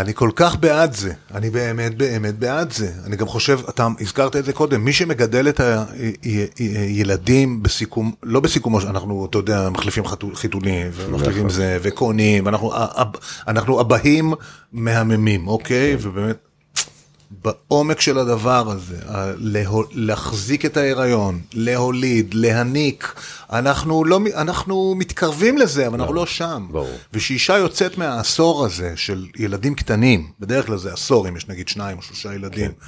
אני 0.00 0.14
כל 0.14 0.30
כך 0.36 0.56
בעד 0.56 0.92
זה, 0.92 1.12
אני 1.34 1.50
באמת 1.50 1.96
באמת 1.96 2.38
בעד 2.38 2.72
זה. 2.72 2.92
אני 3.06 3.16
גם 3.16 3.26
חושב, 3.26 3.60
אתה 3.68 3.88
הזכרת 4.00 4.36
את 4.36 4.44
זה 4.44 4.52
קודם, 4.52 4.84
מי 4.84 4.92
שמגדל 4.92 5.48
את 5.48 5.60
הילדים 6.58 7.62
בסיכום, 7.62 8.12
לא 8.22 8.40
בסיכומו, 8.40 8.80
אנחנו, 8.80 9.26
אתה 9.30 9.38
יודע, 9.38 9.68
מחליפים 9.70 10.04
חיתולים, 10.34 10.90
ומחליפים 10.94 11.46
נכון. 11.46 11.50
זה, 11.50 11.78
וקונים, 11.82 12.48
אנחנו, 12.48 12.72
אנחנו 13.48 13.80
אבהים 13.80 14.32
מהממים, 14.72 15.48
אוקיי? 15.48 15.96
ובאמת, 16.00 16.47
בעומק 17.30 18.00
של 18.00 18.18
הדבר 18.18 18.70
הזה, 18.70 18.96
לה- 19.38 19.62
להחזיק 19.92 20.64
את 20.64 20.76
ההיריון, 20.76 21.40
להוליד, 21.52 22.34
להניק, 22.34 23.14
אנחנו, 23.52 24.04
לא, 24.04 24.20
אנחנו 24.34 24.94
מתקרבים 24.98 25.58
לזה, 25.58 25.86
אבל 25.86 25.98
אנחנו 26.00 26.14
לא 26.14 26.26
שם. 26.26 26.66
ברור. 26.70 26.96
ושאישה 27.12 27.56
יוצאת 27.56 27.98
מהעשור 27.98 28.64
הזה 28.64 28.92
של 28.96 29.26
ילדים 29.36 29.74
קטנים, 29.74 30.30
בדרך 30.40 30.66
כלל 30.66 30.78
זה 30.78 30.92
עשור, 30.92 31.28
אם 31.28 31.36
יש 31.36 31.48
נגיד 31.48 31.68
שניים 31.68 31.96
או 31.96 32.02
שלושה 32.02 32.34
ילדים, 32.34 32.70
כן. 32.72 32.86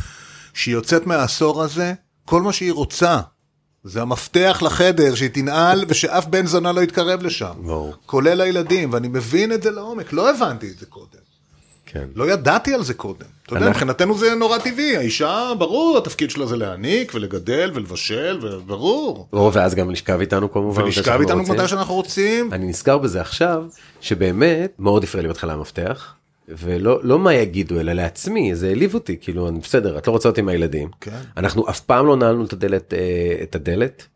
שהיא 0.54 0.74
יוצאת 0.74 1.06
מהעשור 1.06 1.62
הזה, 1.62 1.92
כל 2.24 2.42
מה 2.42 2.52
שהיא 2.52 2.72
רוצה, 2.72 3.20
זה 3.84 4.02
המפתח 4.02 4.62
לחדר, 4.66 5.14
שהיא 5.14 5.30
תנעל 5.30 5.84
ושאף 5.88 6.26
בן 6.26 6.46
זונה 6.46 6.72
לא 6.72 6.80
יתקרב 6.80 7.22
לשם. 7.22 7.52
ברור. 7.62 7.94
כולל 8.06 8.40
הילדים, 8.40 8.92
ואני 8.92 9.08
מבין 9.08 9.52
את 9.52 9.62
זה 9.62 9.70
לעומק, 9.70 10.12
לא 10.12 10.30
הבנתי 10.30 10.70
את 10.70 10.78
זה 10.78 10.86
קודם. 10.86 11.29
כן. 11.92 12.04
לא 12.14 12.30
ידעתי 12.32 12.74
על 12.74 12.82
זה 12.82 12.94
קודם. 12.94 13.26
אתה 13.46 13.54
יודע, 13.54 13.68
מבחינתנו 13.68 14.18
זה 14.18 14.34
נורא 14.34 14.58
טבעי, 14.58 14.96
האישה, 14.96 15.52
ברור, 15.58 15.98
התפקיד 15.98 16.30
שלה 16.30 16.46
זה 16.46 16.56
להעניק 16.56 17.12
ולגדל 17.14 17.70
ולבשל, 17.74 18.38
וברור. 18.42 19.28
ברור, 19.32 19.50
ואז 19.54 19.74
גם 19.74 19.90
לשכב 19.90 20.20
איתנו 20.20 20.52
כמובן. 20.52 20.82
ולשכב 20.82 21.20
איתנו. 21.20 21.42
מתי 21.42 21.68
שאנחנו 21.68 21.94
רוצים. 21.94 22.52
אני 22.52 22.66
נזכר 22.66 22.98
בזה 22.98 23.20
עכשיו, 23.20 23.64
שבאמת 24.00 24.72
מאוד 24.78 25.04
הפריע 25.04 25.22
לי 25.22 25.28
בהתחלה 25.28 25.52
המפתח, 25.52 26.14
ולא 26.48 27.00
לא 27.02 27.18
מה 27.18 27.34
יגידו, 27.34 27.80
אלא 27.80 27.92
לעצמי, 27.92 28.54
זה 28.54 28.68
העליב 28.68 28.94
אותי, 28.94 29.16
כאילו, 29.20 29.48
אני 29.48 29.58
בסדר, 29.58 29.98
את 29.98 30.06
לא 30.06 30.12
רוצה 30.12 30.28
אותי 30.28 30.40
עם 30.40 30.48
הילדים. 30.48 30.88
כן. 31.00 31.20
אנחנו 31.36 31.68
אף 31.68 31.80
פעם 31.80 32.06
לא 32.06 32.16
נעלנו 32.16 32.44
את 32.44 32.52
הדלת, 32.52 32.94
אה, 32.94 33.42
את 33.42 33.54
הדלת, 33.54 34.06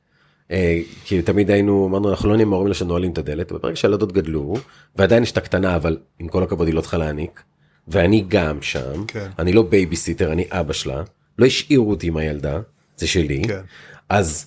אה, 0.50 0.80
כי 1.04 1.22
תמיד 1.22 1.50
היינו, 1.50 1.86
אמרנו, 1.88 2.10
אנחנו 2.10 2.28
לא 2.28 2.34
נהיה 2.34 2.46
מההורים 2.46 2.66
האלה 2.66 2.74
שנועלים 2.74 3.12
את 3.12 3.18
הדלת, 3.18 3.52
וברגע 3.52 3.76
שהילדות 3.76 4.12
גדלו, 4.12 4.54
ועדיין 4.96 5.22
יש 5.22 5.32
את 5.32 5.36
הקטנה, 5.36 5.76
אבל 5.76 5.98
עם 6.18 6.28
כל 6.28 6.42
הכבוד 6.42 6.66
היא 6.66 6.74
לא 6.74 6.80
צריכה 6.80 6.98
להניק, 6.98 7.42
ואני 7.88 8.24
גם 8.28 8.62
שם, 8.62 9.04
כן. 9.06 9.28
אני 9.38 9.52
לא 9.52 9.62
בייביסיטר, 9.62 10.32
אני 10.32 10.44
אבא 10.50 10.72
שלה, 10.72 11.02
לא 11.38 11.46
השאירו 11.46 11.90
אותי 11.90 12.06
עם 12.06 12.16
הילדה, 12.16 12.60
זה 12.96 13.06
שלי, 13.06 13.42
כן. 13.48 13.60
אז 14.08 14.46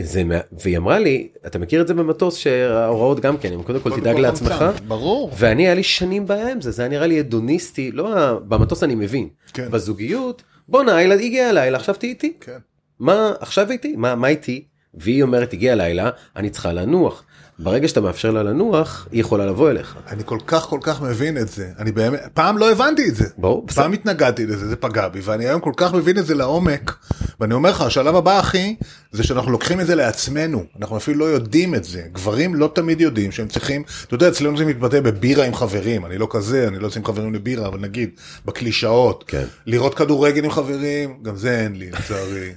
זה, 0.00 0.22
והיא 0.52 0.78
אמרה 0.78 0.98
לי, 0.98 1.28
אתה 1.46 1.58
מכיר 1.58 1.82
את 1.82 1.88
זה 1.88 1.94
במטוס 1.94 2.36
שההוראות 2.36 3.20
גם 3.20 3.36
כן, 3.38 3.52
הם 3.52 3.62
קודם 3.62 3.80
כל 3.80 4.00
תדאג 4.00 4.16
לעצמך. 4.16 4.64
ברור. 4.88 5.30
ואני 5.38 5.66
היה 5.66 5.74
לי 5.74 5.82
שנים 5.82 6.26
בעיה 6.26 6.52
עם 6.52 6.60
זה, 6.60 6.70
זה 6.70 6.82
היה 6.82 6.88
נראה 6.88 7.06
לי 7.06 7.20
הדוניסטי, 7.20 7.92
לא, 7.92 8.38
במטוס 8.48 8.82
אני 8.82 8.94
מבין. 8.94 9.28
כן. 9.52 9.70
בזוגיות, 9.70 10.42
בואנה, 10.68 10.96
הילד 10.96 11.20
הגיע 11.20 11.48
הלילה, 11.48 11.78
עכשיו 11.78 11.94
תהיי 11.94 12.10
איתי. 12.10 12.32
כן. 12.40 12.58
מה, 12.98 13.32
עכשיו 13.40 13.70
איתי? 13.70 13.96
מה, 13.96 14.14
מה 14.14 14.28
איתי? 14.28 14.64
והיא 14.94 15.22
אומרת, 15.22 15.52
הגיע 15.52 15.72
הלילה, 15.72 16.10
אני 16.36 16.50
צריכה 16.50 16.72
לנוח. 16.72 17.24
ברגע 17.62 17.88
שאתה 17.88 18.00
מאפשר 18.00 18.30
לה 18.30 18.42
לנוח, 18.42 19.08
היא 19.12 19.20
יכולה 19.20 19.46
לבוא 19.46 19.70
אליך. 19.70 19.96
אני 20.08 20.22
כל 20.26 20.38
כך 20.46 20.62
כל 20.62 20.78
כך 20.82 21.02
מבין 21.02 21.38
את 21.38 21.48
זה. 21.48 21.70
אני 21.78 21.92
באמת, 21.92 22.20
פעם 22.34 22.58
לא 22.58 22.72
הבנתי 22.72 23.08
את 23.08 23.14
זה. 23.14 23.24
ברור, 23.38 23.66
בסדר. 23.66 23.82
פעם 23.82 23.92
התנגדתי 23.92 24.46
לזה, 24.46 24.68
זה 24.68 24.76
פגע 24.76 25.08
בי, 25.08 25.20
ואני 25.22 25.46
היום 25.48 25.60
כל 25.60 25.72
כך 25.76 25.94
מבין 25.94 26.18
את 26.18 26.26
זה 26.26 26.34
לעומק. 26.34 26.96
ואני 27.40 27.54
אומר 27.54 27.70
לך, 27.70 27.80
השלב 27.80 28.16
הבא, 28.16 28.40
אחי, 28.40 28.76
זה 29.12 29.22
שאנחנו 29.22 29.50
לוקחים 29.52 29.80
את 29.80 29.86
זה 29.86 29.94
לעצמנו. 29.94 30.64
אנחנו 30.80 30.96
אפילו 30.96 31.18
לא 31.18 31.24
יודעים 31.24 31.74
את 31.74 31.84
זה. 31.84 32.02
גברים 32.12 32.54
לא 32.54 32.70
תמיד 32.74 33.00
יודעים 33.00 33.32
שהם 33.32 33.48
צריכים, 33.48 33.82
אתה 34.06 34.14
יודע, 34.14 34.28
אצלנו 34.28 34.58
זה 34.58 34.64
מתבטא 34.64 35.00
בבירה 35.00 35.44
עם 35.44 35.54
חברים. 35.54 36.06
אני 36.06 36.18
לא 36.18 36.26
כזה, 36.30 36.68
אני 36.68 36.78
לא 36.78 36.84
יוצא 36.86 36.98
עם 36.98 37.04
חברים 37.04 37.34
לבירה, 37.34 37.66
אבל 37.68 37.78
נגיד, 37.80 38.10
בקלישאות. 38.44 39.24
כן. 39.26 39.44
לראות 39.66 39.94
כדורגל 39.94 40.44
עם 40.44 40.50
חברים, 40.50 41.18
גם 41.22 41.36
זה 41.36 41.60
אין 41.60 41.76
לי, 41.76 41.90
לצערי. 41.90 42.50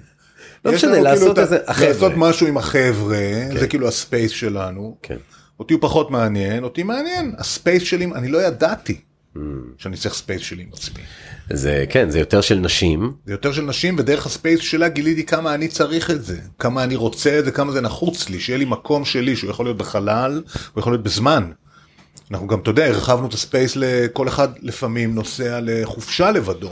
לא 0.65 0.73
משנה, 0.73 0.99
לעשות 1.01 1.35
כאילו 1.37 1.39
ה- 1.39 1.43
איזה-. 1.43 1.87
לעשות 1.87 2.11
משהו 2.15 2.47
עם 2.47 2.57
החבר'ה, 2.57 3.17
זה 3.59 3.67
כאילו 3.67 3.87
הספייס 3.87 4.31
שלנו. 4.31 4.97
כן. 5.01 5.17
אותי 5.59 5.73
הוא 5.73 5.81
פחות 5.81 6.11
מעניין, 6.11 6.63
אותי 6.63 6.83
מעניין, 6.83 7.35
הספייס 7.37 7.83
שלי, 7.83 8.05
אני 8.15 8.27
לא 8.27 8.37
ידעתי 8.37 8.99
Mm. 9.35 9.39
שאני 9.77 9.97
צריך 9.97 10.15
ספייס 10.15 10.41
שלי 10.41 10.63
עם 10.63 10.69
עצמי. 10.73 11.03
זה, 11.53 11.85
כן, 11.89 12.09
זה 12.09 12.19
יותר 12.19 12.41
של 12.41 12.55
נשים. 12.59 13.11
זה 13.25 13.33
יותר 13.33 13.53
של 13.53 13.61
נשים, 13.61 13.95
ודרך 13.99 14.25
הספייס 14.25 14.59
שלה 14.59 14.87
גיליתי 14.87 15.23
כמה 15.25 15.53
אני 15.53 15.67
צריך 15.67 16.11
את 16.11 16.23
זה, 16.25 16.37
כמה 16.59 16.83
אני 16.83 16.95
רוצה 16.95 17.39
את 17.39 17.45
זה, 17.45 17.51
כמה 17.51 17.71
זה 17.71 17.81
נחוץ 17.81 18.29
לי, 18.29 18.39
שיהיה 18.39 18.57
לי 18.59 18.65
מקום 18.65 19.05
שלי, 19.05 19.35
שהוא 19.35 19.49
יכול 19.49 19.65
להיות 19.65 19.77
בחלל, 19.77 20.41
הוא 20.73 20.79
יכול 20.81 20.93
להיות 20.93 21.03
בזמן. 21.03 21.51
אנחנו 22.31 22.47
גם, 22.47 22.59
אתה 22.59 22.69
יודע, 22.69 22.85
הרחבנו 22.85 23.27
את 23.27 23.33
הספייס 23.33 23.73
לכל 23.75 24.27
אחד 24.27 24.47
לפעמים 24.61 25.15
נוסע 25.15 25.59
לחופשה 25.63 26.31
לבדו. 26.31 26.71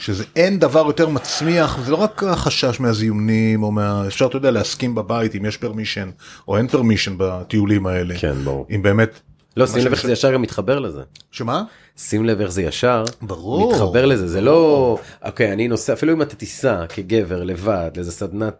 שזה 0.00 0.24
אין 0.36 0.58
דבר 0.58 0.84
יותר 0.86 1.08
מצמיח, 1.08 1.78
זה 1.84 1.90
לא 1.90 1.96
רק 1.96 2.22
החשש 2.22 2.80
מהזיונים, 2.80 3.62
או 3.62 3.70
מה... 3.70 4.06
אפשר, 4.06 4.26
אתה 4.26 4.36
יודע, 4.36 4.50
להסכים 4.50 4.94
בבית 4.94 5.34
אם 5.34 5.46
יש 5.46 5.56
permission, 5.56 6.10
או 6.48 6.56
אין 6.56 6.68
permission 6.68 7.14
בטיולים 7.18 7.86
האלה. 7.86 8.14
כן, 8.18 8.34
ברור. 8.44 8.66
אם 8.70 8.82
באמת... 8.82 9.20
לא, 9.56 9.66
שים 9.66 9.84
לב 9.84 9.92
איך 9.92 10.06
זה 10.06 10.12
ישר 10.12 10.32
גם 10.32 10.42
מתחבר 10.42 10.78
לזה. 10.78 11.02
שמה? 11.30 11.62
שים 11.96 12.24
לב 12.24 12.40
איך 12.40 12.50
זה 12.50 12.62
ישר 12.62 13.04
ברור. 13.22 13.72
מתחבר 13.72 14.06
לזה 14.06 14.28
זה 14.28 14.40
לא 14.40 14.98
אוקיי 15.24 15.52
אני 15.52 15.68
נוסע 15.68 15.92
אפילו 15.92 16.12
אם 16.12 16.22
אתה 16.22 16.36
תיסע 16.36 16.86
כגבר 16.86 17.42
לבד 17.42 17.90
לאיזה 17.96 18.12
סדנת 18.12 18.56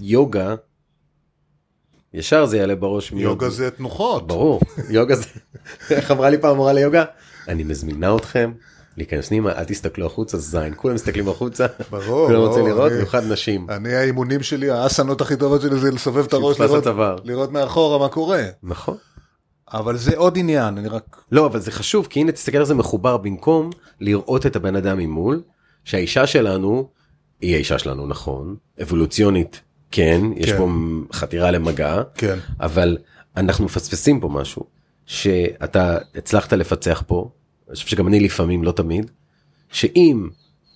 יוגה. 0.00 0.54
ישר 2.14 2.46
זה 2.46 2.58
יעלה 2.58 2.74
בראש 2.74 3.12
יוגה 3.12 3.50
זה 3.50 3.70
תנוחות. 3.70 4.26
ברור 4.26 4.60
יוגה 4.90 5.16
זה 5.16 5.26
איך 5.96 6.10
אמרה 6.10 6.30
לי 6.30 6.38
פעם 6.38 6.56
מורה 6.56 6.72
ליוגה 6.72 7.04
אני 7.48 7.64
מזמינה 7.64 8.16
אתכם 8.16 8.52
להיכנס 8.96 9.28
פנימה 9.28 9.52
אל 9.52 9.64
תסתכלו 9.64 10.06
החוצה 10.06 10.38
זין 10.38 10.72
כולם 10.76 10.94
מסתכלים 10.94 11.28
החוצה 11.28 11.66
ברור, 11.90 12.26
כולם 12.26 12.40
רוצים 12.40 12.66
לראות 12.66 12.92
במיוחד 12.92 13.32
נשים 13.32 13.66
אני 13.70 13.94
האימונים 13.94 14.42
שלי, 14.42 14.70
האסנות 14.70 15.20
הכי 15.20 15.36
טובות 15.36 15.60
שלי 15.60 15.78
זה 15.78 15.90
לסובב 15.90 16.24
את 16.24 16.32
הראש, 16.32 16.60
לראות. 16.60 16.86
לראות 17.24 17.52
מאחורה 17.52 17.98
מה 17.98 18.08
קורה. 18.08 18.42
נכון. 18.62 18.96
אבל 19.72 19.96
זה 19.96 20.16
עוד 20.16 20.38
עניין, 20.38 20.78
אני 20.78 20.88
רק... 20.88 21.22
לא 21.32 21.46
אבל 21.46 21.60
זה 21.60 21.70
חשוב 21.70 22.06
כי 22.10 22.20
הנה 22.20 22.32
תסתכל 22.32 22.58
על 22.58 22.64
זה 22.64 22.74
מחובר 22.74 23.16
במקום 23.16 23.70
לראות 24.00 24.46
את 24.46 24.56
הבן 24.56 24.76
אדם 24.76 24.98
ממול 24.98 25.42
שהאישה 25.84 26.26
שלנו 26.26 26.88
היא 27.40 27.54
האישה 27.54 27.78
שלנו 27.78 28.06
נכון 28.06 28.56
אבולוציונית 28.82 29.60
כן 29.90 30.20
יש 30.36 30.52
כן. 30.52 30.58
פה 30.58 30.68
חתירה 31.12 31.50
למגע 31.50 32.02
כן. 32.14 32.38
אבל 32.60 32.98
אנחנו 33.36 33.64
מפספסים 33.64 34.20
פה 34.20 34.28
משהו 34.28 34.64
שאתה 35.06 35.98
הצלחת 36.14 36.52
לפצח 36.52 37.02
פה 37.06 37.30
אני 37.70 37.76
חושב 37.76 37.88
שגם 37.88 38.08
אני 38.08 38.20
לפעמים 38.20 38.64
לא 38.64 38.72
תמיד 38.72 39.10
שאם 39.72 40.28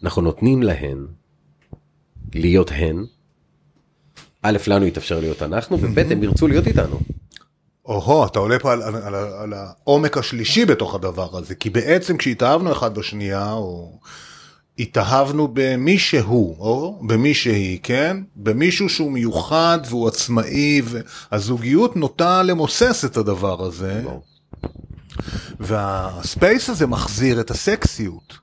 אנחנו 0.03 0.23
נותנים 0.23 0.63
להן 0.63 1.07
להיות 2.35 2.71
הן. 2.75 3.05
א' 4.43 4.59
לנו 4.67 4.87
יתאפשר 4.87 5.21
להיות 5.21 5.43
אנחנו 5.43 5.79
וב' 5.81 5.99
הם 5.99 6.23
ירצו 6.23 6.49
להיות 6.49 6.67
איתנו. 6.67 7.01
או-הו, 7.85 8.27
אתה 8.27 8.39
עולה 8.39 8.59
פה 8.59 8.73
על, 8.73 8.83
על, 8.83 8.95
על, 8.97 9.15
על 9.15 9.53
העומק 9.53 10.19
השלישי 10.19 10.65
בתוך 10.65 10.95
הדבר 10.95 11.39
הזה, 11.39 11.55
כי 11.55 11.71
בעצם 11.71 12.17
כשהתאהבנו 12.17 12.73
אחד 12.73 12.95
בשנייה, 12.95 13.53
או 13.53 13.99
התאהבנו 14.79 15.49
במי 15.53 15.99
שהוא, 15.99 16.57
או 16.59 17.01
במי 17.07 17.35
שהיא, 17.35 17.79
כן? 17.83 18.17
במישהו 18.37 18.89
שהוא 18.89 19.13
מיוחד 19.13 19.79
והוא 19.89 20.09
עצמאי, 20.09 20.83
והזוגיות 20.85 21.97
נוטה 21.97 22.43
למוסס 22.43 23.05
את 23.05 23.17
הדבר 23.17 23.63
הזה, 23.67 24.01
ברור. 24.05 24.34
והספייס 25.61 26.71
הזה 26.71 26.87
מחזיר 26.87 27.41
את 27.41 27.51
הסקסיות. 27.51 28.39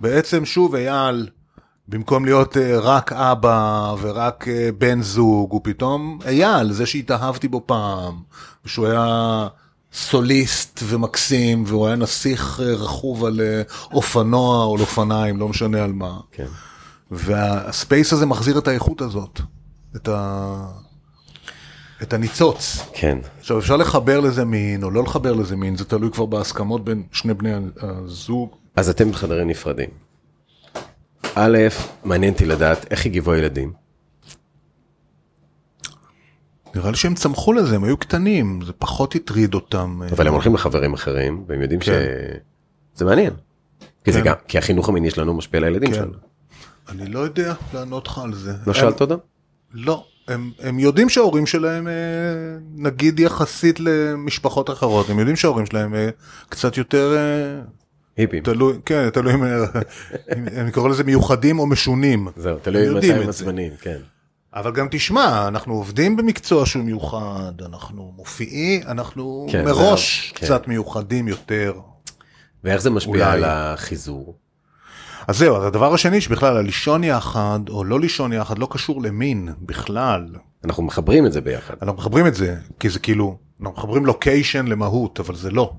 בעצם 0.00 0.44
שוב 0.44 0.74
אייל, 0.74 1.28
במקום 1.88 2.24
להיות 2.24 2.56
אה, 2.56 2.78
רק 2.78 3.12
אבא 3.12 3.94
ורק 4.00 4.48
אה, 4.48 4.68
בן 4.78 5.02
זוג, 5.02 5.52
הוא 5.52 5.60
פתאום 5.64 6.18
אייל, 6.26 6.72
זה 6.72 6.86
שהתאהבתי 6.86 7.48
בו 7.48 7.62
פעם, 7.66 8.22
שהוא 8.66 8.86
היה 8.86 9.48
סוליסט 9.92 10.80
ומקסים, 10.84 11.64
והוא 11.66 11.86
היה 11.86 11.96
נסיך 11.96 12.60
אה, 12.62 12.74
רכוב 12.74 13.24
על 13.24 13.40
אופנוע 13.92 14.64
או 14.64 14.74
על 14.74 14.80
אופניים, 14.80 15.36
לא 15.36 15.48
משנה 15.48 15.84
על 15.84 15.92
מה. 15.92 16.18
כן. 16.32 16.46
והספייס 17.10 18.12
הזה 18.12 18.26
מחזיר 18.26 18.58
את 18.58 18.68
האיכות 18.68 19.00
הזאת, 19.00 19.40
את, 19.96 20.08
ה... 20.08 20.66
את 22.02 22.12
הניצוץ. 22.12 22.78
כן. 22.94 23.18
עכשיו 23.38 23.58
אפשר 23.58 23.76
לחבר 23.76 24.20
לזה 24.20 24.44
מין 24.44 24.82
או 24.82 24.90
לא 24.90 25.02
לחבר 25.02 25.32
לזה 25.32 25.56
מין, 25.56 25.76
זה 25.76 25.84
תלוי 25.84 26.10
כבר 26.10 26.26
בהסכמות 26.26 26.84
בין 26.84 27.02
שני 27.12 27.34
בני 27.34 27.52
הזוג. 27.80 28.56
אז 28.76 28.88
אתם 28.88 29.10
בחדרים 29.10 29.48
נפרדים. 29.48 29.90
א', 31.34 31.58
מעניין 32.04 32.32
אותי 32.32 32.44
לדעת 32.46 32.86
איך 32.90 33.06
הגיבו 33.06 33.32
הילדים. 33.32 33.72
נראה 36.74 36.90
לי 36.90 36.96
שהם 36.96 37.14
צמחו 37.14 37.52
לזה, 37.52 37.76
הם 37.76 37.84
היו 37.84 37.96
קטנים, 37.96 38.60
זה 38.66 38.72
פחות 38.72 39.14
הטריד 39.14 39.54
אותם. 39.54 40.00
אבל 40.12 40.26
הם 40.26 40.32
הולכים 40.32 40.54
לחברים 40.54 40.94
אחרים 40.94 41.44
והם 41.46 41.62
יודעים 41.62 41.80
כן. 41.80 41.92
שזה 42.94 43.04
מעניין. 43.04 43.32
כי 44.04 44.12
זה 44.12 44.18
כן. 44.18 44.24
גם, 44.24 44.34
כי 44.48 44.58
החינוך 44.58 44.88
המיני 44.88 45.10
שלנו 45.10 45.34
משפיע 45.34 45.58
על 45.58 45.64
הילדים 45.64 45.90
כן. 45.90 45.94
שלנו. 45.94 46.12
אני 46.88 47.06
לא 47.06 47.18
יודע 47.18 47.54
לענות 47.74 48.06
לך 48.06 48.18
על 48.18 48.34
זה. 48.34 48.52
לא 48.66 48.74
שאלת 48.74 49.00
אותם? 49.00 49.16
לא, 49.72 50.06
הם, 50.30 50.50
הם 50.58 50.78
יודעים 50.78 51.08
שההורים 51.08 51.46
שלהם, 51.46 51.88
אה, 51.88 51.92
נגיד 52.74 53.20
יחסית 53.20 53.80
למשפחות 53.80 54.70
אחרות, 54.70 55.10
הם 55.10 55.18
יודעים 55.18 55.36
שההורים 55.36 55.66
שלהם 55.66 55.94
אה, 55.94 56.08
קצת 56.48 56.76
יותר, 56.76 57.14
אה, 57.16 57.62
היפים. 58.16 58.42
תלוי, 58.42 58.78
כן, 58.84 59.10
תלוי 59.10 59.34
אם, 59.34 59.44
אני 60.56 60.72
קורא 60.72 60.88
לזה 60.88 61.04
מיוחדים 61.04 61.58
או 61.58 61.66
משונים. 61.66 62.28
זהו, 62.36 62.58
תלוי 62.62 62.90
מתי 62.94 63.12
הם. 63.12 63.28
עצבנים, 63.28 63.72
כן. 63.80 63.98
אבל 64.54 64.72
גם 64.72 64.86
תשמע, 64.90 65.48
אנחנו 65.48 65.74
עובדים 65.74 66.16
במקצוע 66.16 66.66
שהוא 66.66 66.84
מיוחד, 66.84 67.52
אנחנו 67.64 68.12
מופיעים, 68.16 68.82
אנחנו 68.86 69.46
כן, 69.52 69.64
מראש 69.64 70.28
זה- 70.28 70.34
כן. 70.34 70.46
קצת 70.46 70.68
מיוחדים 70.68 71.28
יותר. 71.28 71.72
ואיך 72.64 72.80
זה 72.82 72.90
משפיע 72.90 73.12
אולי. 73.12 73.24
על 73.32 73.44
החיזור? 73.44 74.36
אז 75.28 75.38
זהו, 75.38 75.56
אז 75.56 75.64
הדבר 75.64 75.94
השני 75.94 76.20
שבכלל 76.20 76.56
הלישון 76.56 77.04
יחד 77.04 77.60
או 77.68 77.84
לא 77.84 78.00
לישון 78.00 78.32
יחד 78.32 78.58
לא 78.58 78.68
קשור 78.70 79.02
למין 79.02 79.48
בכלל. 79.62 80.26
אנחנו 80.64 80.82
מחברים 80.82 81.26
את 81.26 81.32
זה 81.32 81.40
ביחד. 81.40 81.74
אנחנו 81.82 81.98
מחברים 81.98 82.26
את 82.26 82.34
זה, 82.34 82.56
כי 82.80 82.88
זה 82.88 82.98
כאילו, 82.98 83.38
אנחנו 83.60 83.72
מחברים 83.72 84.06
לוקיישן 84.06 84.66
למהות, 84.66 85.20
אבל 85.20 85.34
זה 85.34 85.50
לא. 85.50 85.72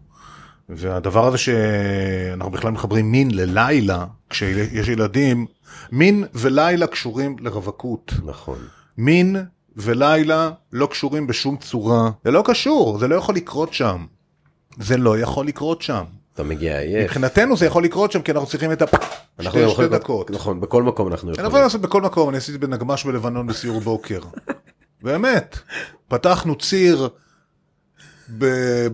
והדבר 0.69 1.27
הזה 1.27 1.37
שאנחנו 1.37 2.51
בכלל 2.51 2.71
מחברים 2.71 3.11
מין 3.11 3.31
ללילה, 3.31 4.05
כשיש 4.29 4.87
ילדים, 4.87 5.45
מין 5.91 6.23
ולילה 6.33 6.87
קשורים 6.87 7.35
לרווקות. 7.39 8.13
נכון. 8.25 8.57
מין 8.97 9.35
ולילה 9.75 10.51
לא 10.73 10.85
קשורים 10.85 11.27
בשום 11.27 11.57
צורה. 11.57 12.11
זה 12.25 12.31
לא 12.31 12.43
קשור, 12.45 12.99
זה 12.99 13.07
לא 13.07 13.15
יכול 13.15 13.35
לקרות 13.35 13.73
שם. 13.73 14.05
זה 14.79 14.97
לא 14.97 15.19
יכול 15.19 15.47
לקרות 15.47 15.81
שם. 15.81 16.03
אתה 16.33 16.43
מגיע 16.43 16.79
עייף. 16.79 17.03
מבחינתנו 17.03 17.57
זה 17.57 17.65
יכול 17.65 17.83
לקרות 17.83 18.11
שם 18.11 18.21
כי 18.21 18.31
אנחנו 18.31 18.47
צריכים 18.47 18.71
את 18.71 18.81
אנחנו 18.81 19.59
השתי 19.59 19.69
שתי 19.73 19.87
דקות. 19.87 20.31
נכון, 20.31 20.61
בכל 20.61 20.83
מקום 20.83 21.07
אנחנו 21.07 21.27
אני 21.29 21.33
יכולים. 21.33 21.49
יכול 21.49 21.59
לעשות 21.59 21.81
בכל 21.81 22.01
מקום, 22.01 22.29
אני 22.29 22.37
עשיתי 22.37 22.57
בנגמ"ש 22.57 23.05
בלבנון 23.05 23.47
בסיור 23.47 23.79
בוקר. 23.79 24.19
באמת. 25.03 25.59
פתחנו 26.07 26.55
ציר 26.55 27.09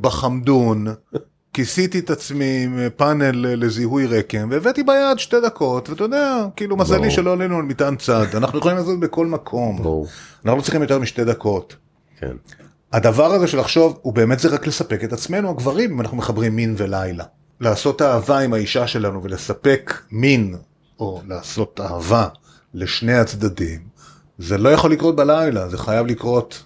בחמדון, 0.01 0.87
כיסיתי 1.53 1.99
את 1.99 2.09
עצמי 2.09 2.63
עם 2.63 2.79
פאנל 2.95 3.55
לזיהוי 3.65 4.07
רקם, 4.07 4.47
והבאתי 4.51 4.83
ביד 4.83 5.19
שתי 5.19 5.35
דקות, 5.45 5.89
ואתה 5.89 6.03
יודע, 6.03 6.45
כאילו 6.55 6.77
מזלי. 6.77 7.11
שלא 7.11 7.33
עלינו 7.33 7.57
על 7.57 7.63
מטען 7.63 7.95
צד, 7.95 8.25
אנחנו 8.33 8.59
יכולים 8.59 8.77
לעשות 8.77 8.99
בכל 8.99 9.25
מקום. 9.25 10.05
אנחנו 10.45 10.57
לא 10.57 10.61
צריכים 10.61 10.81
יותר 10.81 10.99
משתי 10.99 11.23
דקות. 11.25 11.75
כן. 12.19 12.35
הדבר 12.93 13.33
הזה 13.33 13.47
של 13.47 13.59
לחשוב, 13.59 13.99
הוא 14.01 14.13
באמת 14.13 14.39
זה 14.39 14.49
רק 14.49 14.67
לספק 14.67 15.03
את 15.03 15.13
עצמנו, 15.13 15.49
הגברים, 15.49 15.91
אם 15.91 16.01
אנחנו 16.01 16.17
מחברים 16.17 16.55
מין 16.55 16.75
ולילה. 16.77 17.23
לעשות 17.59 18.01
אהבה 18.01 18.39
עם 18.39 18.53
האישה 18.53 18.87
שלנו 18.87 19.23
ולספק 19.23 20.01
מין, 20.11 20.55
או 20.99 21.21
לעשות 21.27 21.79
אהבה 21.79 22.27
לשני 22.73 23.13
הצדדים, 23.13 23.79
זה 24.37 24.57
לא 24.57 24.69
יכול 24.69 24.91
לקרות 24.91 25.15
בלילה, 25.15 25.69
זה 25.69 25.77
חייב 25.77 26.07
לקרות 26.07 26.65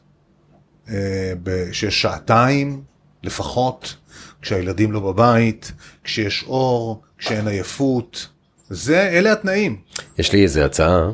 אה, 0.89 1.33
שיש 1.71 2.01
שעתיים 2.01 2.83
לפחות, 3.23 3.95
כשהילדים 4.41 4.91
לא 4.91 4.99
בבית, 4.99 5.71
כשיש 6.03 6.43
אור, 6.47 7.01
כשאין 7.17 7.47
עייפות. 7.47 8.27
זה, 8.69 9.01
אלה 9.01 9.31
התנאים. 9.31 9.81
יש 10.17 10.33
לי 10.33 10.43
איזה 10.43 10.65
הצעה, 10.65 11.09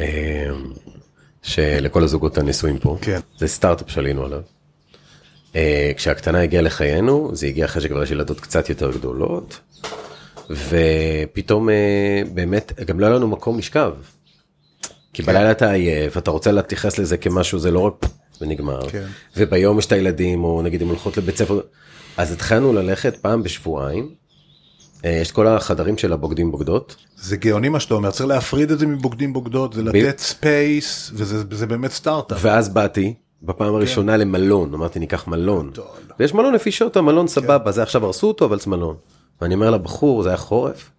אה, 0.00 0.50
שלכל 1.44 2.04
הזוגות 2.04 2.38
הנשואים 2.38 2.78
פה, 2.78 2.98
כן. 3.00 3.20
זה 3.38 3.48
סטארט-אפ 3.48 3.90
שעלינו 3.90 4.24
עליו. 4.24 4.40
אה, 5.56 5.92
כשהקטנה 5.96 6.40
הגיעה 6.40 6.62
לחיינו, 6.62 7.30
זה 7.32 7.46
הגיע 7.46 7.64
אחרי 7.64 7.82
שכבר 7.82 8.02
יש 8.02 8.10
ילדות 8.10 8.40
קצת 8.40 8.68
יותר 8.68 8.90
גדולות, 8.90 9.60
ופתאום 10.50 11.70
אה, 11.70 12.22
באמת, 12.34 12.72
גם 12.86 13.00
לא 13.00 13.06
היה 13.06 13.14
לנו 13.14 13.28
מקום 13.28 13.58
לשכב. 13.58 13.92
כי 15.12 15.22
כן. 15.22 15.32
בלילה 15.32 15.50
אתה 15.50 15.70
עייף, 15.70 16.18
אתה 16.18 16.30
רוצה 16.30 16.52
להתייחס 16.52 16.98
לזה 16.98 17.16
כמשהו, 17.16 17.58
זה 17.58 17.70
לא 17.70 17.80
רק 17.80 17.94
ונגמר. 18.40 18.88
כן. 18.88 19.06
וביום 19.36 19.78
יש 19.78 19.86
את 19.86 19.92
הילדים, 19.92 20.44
או 20.44 20.62
נגיד 20.62 20.82
הם 20.82 20.88
הולכות 20.88 21.16
לבית 21.16 21.36
ספר, 21.36 21.60
אז 22.16 22.32
התחלנו 22.32 22.72
ללכת 22.72 23.16
פעם 23.16 23.42
בשבועיים. 23.42 24.10
אה, 25.04 25.10
יש 25.10 25.32
כל 25.32 25.46
החדרים 25.46 25.98
של 25.98 26.12
הבוגדים 26.12 26.50
בוגדות, 26.50 26.96
זה 27.16 27.36
גאוני 27.36 27.68
מה 27.68 27.80
שאתה 27.80 27.94
אומר, 27.94 28.10
צריך 28.10 28.26
להפריד 28.28 28.70
את 28.70 28.78
זה 28.78 28.86
מבוגדים 28.86 29.32
בוגדות, 29.32 29.72
זה 29.72 29.82
לתת 29.82 30.18
ספייס, 30.18 31.10
וזה 31.14 31.44
זה 31.50 31.66
באמת 31.66 31.90
סטארט-אפ. 31.90 32.38
ואז 32.40 32.68
באתי 32.68 33.14
בפעם 33.42 33.74
הראשונה 33.74 34.16
למלון, 34.16 34.74
אמרתי 34.74 34.98
ניקח 34.98 35.26
מלון. 35.26 35.70
גדול. 35.70 35.84
ויש 36.18 36.34
מלון 36.34 36.54
לפי 36.54 36.70
שעות, 36.72 36.96
המלון 36.96 37.28
סבבה, 37.28 37.72
זה 37.72 37.82
עכשיו 37.82 38.04
הרסו 38.04 38.28
אותו, 38.28 38.44
אבל 38.44 38.60
זה 38.60 38.70
מלון. 38.70 38.96
ואני 39.40 39.54
אומר 39.54 39.70
לבחור, 39.70 40.22
זה 40.22 40.28
היה 40.28 40.38
חורף, 40.38 40.90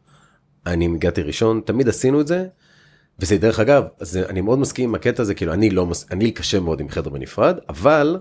אני 0.66 0.86
הגעתי 0.86 1.22
ראשון, 1.22 1.62
תמיד 1.66 1.90
עשינו 1.90 2.22
את 2.22 2.28
זה, 2.28 2.46
וזה 3.20 3.38
דרך 3.38 3.60
אגב, 3.60 3.84
זה, 4.02 4.26
אני 4.30 4.42
מאוד 4.42 4.60
מסכים 4.60 4.90
עם 4.90 4.96
הקטע 4.96 5.22
הזה, 5.24 5.34
כאילו 5.34 5.54
אני 5.54 5.70
לא, 5.70 5.86
מס- 5.86 6.06
אני 6.12 6.32
קשה 6.32 6.60
מאוד 6.60 6.80
עם 6.80 6.90
חדר 6.90 7.10
בנפרד, 7.10 7.58
אבל 7.70 8.20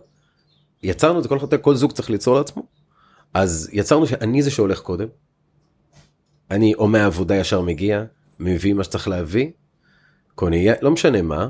יצרנו 0.82 1.18
את 1.18 1.22
זה, 1.50 1.58
כל 1.58 1.74
זוג 1.74 1.92
צריך 1.92 2.10
ליצור 2.10 2.36
לעצמו, 2.36 2.62
אז 3.34 3.68
יצרנו 3.72 4.06
שאני 4.06 4.42
זה 4.42 4.50
שהולך 4.50 4.80
קודם, 4.80 5.06
אני 6.50 6.74
או 6.74 6.88
מהעבודה 6.88 7.36
ישר 7.36 7.60
מגיע, 7.60 8.04
מביא 8.40 8.74
מה 8.74 8.84
שצריך 8.84 9.08
להביא, 9.08 9.50
קונה, 10.34 10.56
לא 10.82 10.90
משנה 10.90 11.22
מה, 11.22 11.48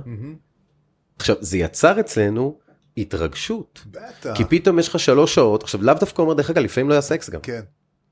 עכשיו 1.18 1.36
זה 1.40 1.58
יצר 1.58 2.00
אצלנו 2.00 2.58
התרגשות, 2.96 3.84
בטח. 3.90 4.36
כי 4.36 4.44
פתאום 4.44 4.78
יש 4.78 4.88
לך 4.88 4.98
שלוש 4.98 5.34
שעות, 5.34 5.62
עכשיו 5.62 5.82
לאו 5.82 5.94
דווקא 5.94 6.22
אומר 6.22 6.34
דרך 6.34 6.50
אגב 6.50 6.62
לפעמים 6.62 6.88
לא 6.88 6.94
היה 6.94 7.00
סקס 7.00 7.30
גם, 7.30 7.40
כן. 7.40 7.60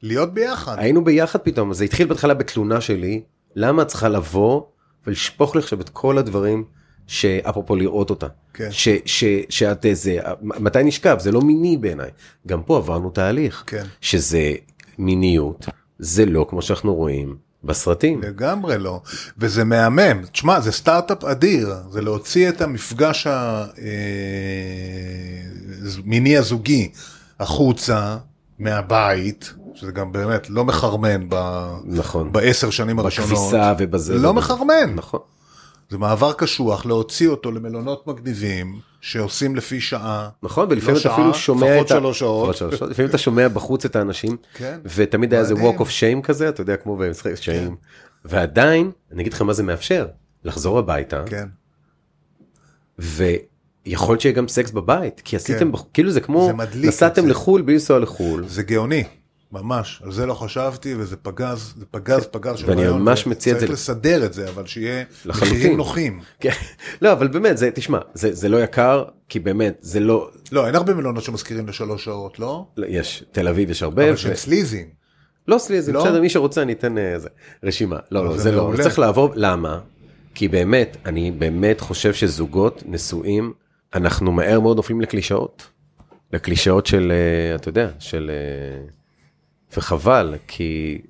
להיות 0.03 0.35
ביחד. 0.35 0.77
היינו 0.79 1.05
ביחד 1.05 1.39
פתאום, 1.39 1.75
זה 1.75 1.85
התחיל 1.85 2.07
בהתחלה 2.07 2.35
בתלונה 2.35 2.81
שלי, 2.81 3.23
למה 3.57 3.83
את 3.83 3.87
צריכה 3.87 4.09
לבוא 4.09 4.63
ולשפוך 5.07 5.57
לי 5.57 5.63
עכשיו 5.63 5.81
את 5.81 5.89
כל 5.89 6.19
הדברים 6.19 6.65
שאפרופו 7.07 7.77
לראות 7.77 8.11
אותה, 8.11 8.27
כן. 8.55 8.69
ש, 8.71 8.89
ש, 9.05 9.25
שאת 9.49 9.87
איזה, 9.87 10.19
מתי 10.43 10.83
נשכב, 10.83 11.17
זה 11.21 11.33
לא 11.33 11.41
מיני 11.41 11.77
בעיניי, 11.77 12.11
גם 12.47 12.63
פה 12.63 12.77
עברנו 12.77 13.11
תהליך, 13.11 13.65
כן. 13.67 13.85
שזה 14.01 14.53
מיניות, 14.99 15.67
זה 16.05 16.27
לא 16.27 16.47
כמו 16.49 16.63
שאנחנו 16.63 16.95
רואים 16.95 17.37
בסרטים, 17.65 18.23
לגמרי 18.23 18.79
לא. 18.79 19.01
וזה 19.39 19.65
מהמם. 19.65 20.25
תשמע, 20.33 20.61
זה 20.61 20.73
סטארט-אפ 20.73 21.25
אדיר. 21.25 21.75
זה 21.91 22.01
להוציא 22.01 22.49
את 22.49 22.61
המפגש 22.61 23.27
המיני 26.05 26.37
הזוגי 26.37 26.91
החוצה 27.41 28.17
מהבית, 28.59 29.55
שזה 29.75 29.93
גם 29.93 30.13
באמת 30.13 30.51
לא 30.51 30.65
מחרמן 30.65 31.27
ב... 31.29 31.65
נכון, 31.85 32.33
בעשר 32.33 32.71
שנים 32.71 32.99
הראשונות. 32.99 33.31
בכביסה 33.31 33.75
ובזה, 33.79 34.15
לא 34.15 34.19
ובזה. 34.19 34.33
מחרמן. 34.33 34.95
נכון. 34.95 35.21
זה 35.91 35.99
מעבר 35.99 36.33
קשוח 36.33 36.87
להוציא 36.87 37.29
אותו 37.29 37.51
למלונות 37.53 38.07
מגניבים 38.07 38.81
שעושים 39.03 39.57
לפי 39.57 39.81
שעה. 39.81 40.29
נכון, 40.43 40.67
ולפעמים 40.71 40.95
לא 40.95 41.01
אתה 41.01 41.09
שעה, 41.09 41.15
אפילו 41.15 41.35
שומע 41.35 41.81
את 41.81 41.85
ה... 41.85 41.89
שלוש 41.89 42.19
שעות. 42.19 42.43
לפחות 42.49 42.57
שלוש 42.57 42.75
שעות. 42.79 42.91
לפעמים 42.91 43.09
אתה 43.09 43.19
שומע 43.19 43.49
בחוץ 43.49 43.85
את 43.85 43.97
האנשים, 43.97 44.37
כן. 44.55 44.79
ותמיד 44.85 45.33
היה 45.33 45.41
איזה 45.43 45.55
walk 45.55 45.79
of 45.79 45.85
shame 45.85 46.23
כזה, 46.23 46.49
אתה 46.49 46.61
יודע, 46.61 46.77
כמו 46.77 46.97
במשחק 46.97 47.33
shame. 47.35 47.73
ועדיין, 48.25 48.91
אני 49.13 49.23
אגיד 49.23 49.33
לך 49.33 49.43
מה 49.43 49.53
זה 49.53 49.63
מאפשר, 49.63 50.07
לחזור 50.45 50.79
הביתה, 50.79 51.23
כן. 51.27 51.49
ויכול 52.99 54.13
להיות 54.13 54.21
שיהיה 54.21 54.35
גם 54.35 54.49
סקס 54.49 54.71
בבית, 54.71 55.21
כי 55.25 55.37
עשיתם, 55.37 55.73
בח- 55.73 55.85
כאילו 55.95 56.11
זה 56.11 56.21
כמו, 56.21 56.49
כן. 56.59 56.71
זה 56.81 56.89
נסעתם. 56.89 57.29
לחו"ל 57.29 57.63
בלי 57.63 57.73
לנסוע 57.75 57.99
לחו"ל, 57.99 58.45
זה 58.49 58.63
גאוני, 58.63 59.05
ממש, 59.53 60.03
על 60.05 60.13
זה 60.13 60.27
לא 60.27 60.35
חשבתי 60.35 60.95
וזה 60.99 61.17
פגז, 61.17 61.75
זה 61.79 61.85
פגז, 61.91 62.27
פגז 62.31 62.59
של 62.59 62.71
ואני 62.71 62.83
רעיון, 62.83 63.03
ממש 63.03 63.27
מציע 63.27 63.55
את 63.55 63.61
זה- 63.61 63.67
צריך 63.67 63.79
לסדר 63.79 64.25
את 64.27 64.33
זה, 64.33 64.49
אבל 64.49 64.67
שיהיה. 64.67 65.05
מחירים 65.27 65.77
נוחים. 65.77 66.21
כן. 66.41 66.51
לא, 67.03 67.13
אבל 67.13 67.29
באמת, 67.29 67.59
זה, 67.59 67.71
תשמע, 67.75 67.99
זה 68.15 68.35
זה 68.35 68.49
לא 68.49 68.63
יקר, 68.63 69.05
כי 69.29 69.39
באמת, 69.41 69.77
זה 69.81 70.01
לא, 70.01 70.31
לא, 70.53 70.67
אין 70.67 70.75
הרבה 70.75 70.95
מלונות 70.95 71.25
שמזכירים 71.25 71.69
לשלוש 71.69 72.05
שעות, 72.05 72.39
לא? 72.39 72.67
לא, 72.77 72.87
יש, 72.89 73.25
תל 73.33 73.49
אביב 73.49 73.71
יש 73.71 73.83
הרבה, 73.83 74.09
אבל 74.09 74.17
שהם 74.17 74.35
סליזים. 74.35 74.87
לא 75.49 75.59
סלי, 75.59 75.83
זה 75.83 75.93
לא? 75.93 76.05
בסדר, 76.05 76.21
מי 76.21 76.31
שרוצה 76.31 76.63
אני 76.63 76.73
אתן 76.73 76.99
אה, 76.99 77.17
רשימה. 77.65 77.99
לא, 78.11 78.25
לא, 78.25 78.39
זה 78.39 78.53
לא, 78.53 78.73
צריך 78.83 78.99
לעבור, 78.99 79.33
למה? 79.35 79.81
כי 80.35 80.49
באמת, 80.49 80.97
אני 81.07 81.31
באמת 81.31 81.81
חושב 81.81 82.15
שזוגות 82.15 82.83
נשואים, 82.87 83.53
אנחנו 83.95 84.33
מהר 84.33 84.61
מאוד 84.61 84.77
נופלים 84.77 85.01
לקלישאות. 85.01 85.67
לקלישאות 86.33 86.87
של, 86.87 87.13
אה, 87.15 87.55
אתה 87.55 87.69
יודע, 87.69 87.91
של... 87.99 88.31
וחבל, 89.77 90.35
כי... 90.47 91.01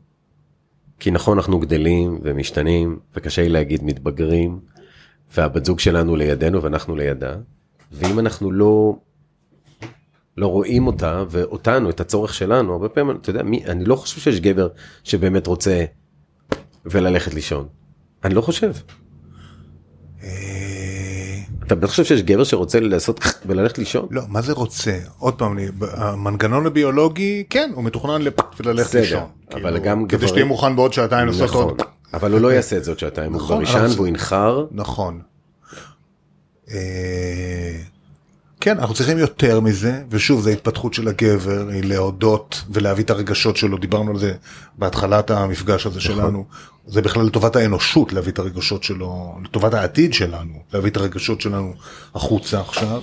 כי 0.98 1.10
נכון, 1.10 1.38
אנחנו 1.38 1.58
גדלים 1.58 2.18
ומשתנים, 2.22 2.98
וקשה 3.14 3.42
לי 3.42 3.48
להגיד 3.48 3.84
מתבגרים, 3.84 4.60
והבת 5.34 5.64
זוג 5.64 5.78
שלנו 5.78 6.16
לידינו 6.16 6.62
ואנחנו 6.62 6.96
לידה, 6.96 7.34
ואם 7.92 8.18
אנחנו 8.18 8.52
לא 8.52 8.96
לא 10.36 10.46
רואים 10.46 10.86
אותה 10.86 11.24
ואותנו, 11.30 11.90
את 11.90 12.00
הצורך 12.00 12.34
שלנו, 12.34 12.72
הרבה 12.72 12.88
פעמים, 12.88 13.16
אתה 13.16 13.30
יודע, 13.30 13.42
מי, 13.42 13.64
אני 13.64 13.84
לא 13.84 13.96
חושב 13.96 14.20
שיש 14.20 14.40
גבר 14.40 14.68
שבאמת 15.04 15.46
רוצה 15.46 15.84
וללכת 16.86 17.34
לישון. 17.34 17.68
אני 18.24 18.34
לא 18.34 18.40
חושב. 18.40 18.72
אה, 21.72 21.78
אתה 21.78 21.86
בטח 21.86 21.90
חושב 21.90 22.04
שיש 22.04 22.22
גבר 22.22 22.44
שרוצה 22.44 22.80
לעשות 22.80 23.20
וללכת 23.46 23.78
לישון? 23.78 24.06
לא, 24.10 24.22
מה 24.28 24.42
זה 24.42 24.52
רוצה? 24.52 24.98
עוד 25.18 25.34
פעם, 25.34 25.58
המנגנון 25.92 26.66
הביולוגי, 26.66 27.44
כן, 27.50 27.70
הוא 27.74 27.84
מתוכנן 27.84 28.22
וללכת 28.60 28.94
לישון. 28.94 29.22
אבל 29.52 29.62
כאילו, 29.62 29.82
גם 29.84 30.06
כדי 30.06 30.16
גברים- 30.16 30.28
שתהיה 30.28 30.44
מוכן 30.44 30.76
בעוד 30.76 30.92
שעתיים 30.92 31.26
לעשות 31.26 31.42
נכון, 31.42 31.64
עוד. 31.64 31.82
אבל 32.14 32.32
הוא 32.32 32.40
לא 32.40 32.52
יעשה 32.54 32.76
את 32.76 32.84
זה 32.84 32.90
עוד 32.90 32.98
שעתיים, 32.98 33.32
הוא 33.32 33.42
נכון, 33.42 33.56
כבר 33.56 33.78
יישן 33.78 33.84
אבל- 33.84 33.94
והוא 33.96 34.06
ינחר. 34.06 34.66
נכון. 34.70 35.20
אה, 38.62 38.64
כן, 38.64 38.78
אנחנו 38.78 38.94
צריכים 38.94 39.18
יותר 39.18 39.60
מזה, 39.60 40.02
ושוב, 40.10 40.40
זו 40.40 40.50
התפתחות 40.50 40.94
של 40.94 41.08
הגבר, 41.08 41.68
היא 41.68 41.84
להודות 41.84 42.62
ולהביא 42.70 43.04
את 43.04 43.10
הרגשות 43.10 43.56
שלו, 43.56 43.78
דיברנו 43.78 44.10
על 44.10 44.18
זה 44.18 44.34
בהתחלת 44.78 45.30
המפגש 45.30 45.86
הזה 45.86 46.00
שלנו. 46.00 46.44
זה 46.86 47.02
בכלל 47.02 47.26
לטובת 47.26 47.56
האנושות 47.56 48.12
להביא 48.12 48.32
את 48.32 48.38
הרגשות 48.38 48.82
שלו, 48.82 49.38
לטובת 49.44 49.74
העתיד 49.74 50.14
שלנו, 50.14 50.62
להביא 50.72 50.90
את 50.90 50.96
הרגשות 50.96 51.40
שלנו 51.40 51.74
החוצה 52.14 52.60
עכשיו. 52.60 53.02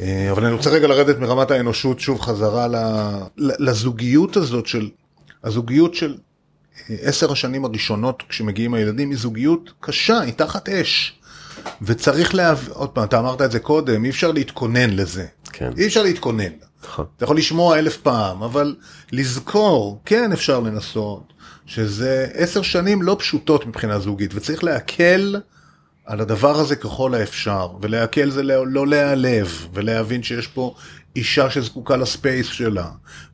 אה, 0.00 0.30
אבל 0.30 0.44
אני 0.44 0.54
רוצה 0.54 0.70
רגע 0.70 0.88
לרדת 0.88 1.18
מרמת 1.18 1.50
האנושות 1.50 2.00
שוב 2.00 2.20
חזרה 2.20 2.66
לזוגיות 3.36 4.36
הזאת 4.36 4.66
של, 4.66 4.90
הזוגיות 5.44 5.94
של 5.94 6.16
עשר 6.88 7.32
השנים 7.32 7.64
הראשונות 7.64 8.22
כשמגיעים 8.28 8.74
הילדים 8.74 9.10
היא 9.10 9.18
זוגיות 9.18 9.72
קשה, 9.80 10.20
היא 10.20 10.32
תחת 10.32 10.68
אש. 10.68 11.21
וצריך 11.82 12.34
להב... 12.34 12.68
עוד 12.68 12.88
פעם, 12.88 13.04
אתה 13.04 13.18
אמרת 13.18 13.42
את 13.42 13.50
זה 13.50 13.58
קודם, 13.58 14.04
אי 14.04 14.10
אפשר 14.10 14.32
להתכונן 14.32 14.90
לזה. 14.90 15.26
כן. 15.52 15.70
אי 15.78 15.86
אפשר 15.86 16.02
להתכונן. 16.02 16.52
נכון. 16.84 17.06
אתה 17.16 17.24
יכול 17.24 17.36
לשמוע 17.36 17.78
אלף 17.78 17.96
פעם, 17.96 18.42
אבל 18.42 18.74
לזכור, 19.12 20.00
כן 20.04 20.32
אפשר 20.32 20.60
לנסות, 20.60 21.32
שזה 21.66 22.28
עשר 22.34 22.62
שנים 22.62 23.02
לא 23.02 23.16
פשוטות 23.18 23.66
מבחינה 23.66 23.98
זוגית, 23.98 24.30
וצריך 24.34 24.64
להקל 24.64 25.36
על 26.06 26.20
הדבר 26.20 26.60
הזה 26.60 26.76
ככל 26.76 27.14
האפשר, 27.14 27.68
ולהקל 27.80 28.30
זה 28.30 28.42
לא, 28.42 28.66
לא 28.66 28.86
להיעלב, 28.86 29.66
ולהבין 29.72 30.22
שיש 30.22 30.46
פה 30.46 30.74
אישה 31.16 31.50
שזקוקה 31.50 31.96
לספייס 31.96 32.46
שלה, 32.46 32.86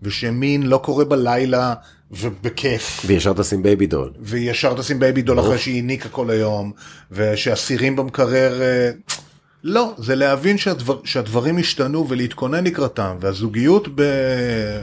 ושמין 0.03 0.63
לא 0.63 0.79
קורה 0.79 1.05
בלילה 1.05 1.75
ובכיף. 2.11 3.03
וישר 3.07 3.33
תשים 3.33 3.63
בייבי 3.63 3.87
דול. 3.87 4.13
וישר 4.21 4.75
תשים 4.75 5.01
בייבי 5.01 5.23
דול 5.23 5.41
אחרי 5.41 5.59
שהיא 5.59 5.79
הניקה 5.79 6.09
כל 6.09 6.31
היום, 6.31 6.73
ושהסירים 7.13 7.97
במקרר... 7.97 8.63
אה, 8.63 8.91
לא, 9.65 9.95
זה 9.99 10.15
להבין 10.15 10.59
שהדבר, 10.59 10.99
שהדברים 11.05 11.59
השתנו 11.59 12.09
ולהתכונן 12.09 12.65
לקראתם, 12.65 13.17
והזוגיות, 13.21 13.89
ב... 13.95 14.03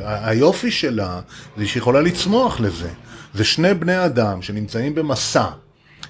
היופי 0.04 0.72
שלה, 0.72 1.20
זה 1.58 1.68
שהיא 1.68 1.82
יכולה 1.82 2.02
לצמוח 2.02 2.60
לזה. 2.60 2.90
זה 3.34 3.44
שני 3.44 3.74
בני 3.74 4.06
אדם 4.06 4.42
שנמצאים 4.42 4.96
במסע, 4.96 5.46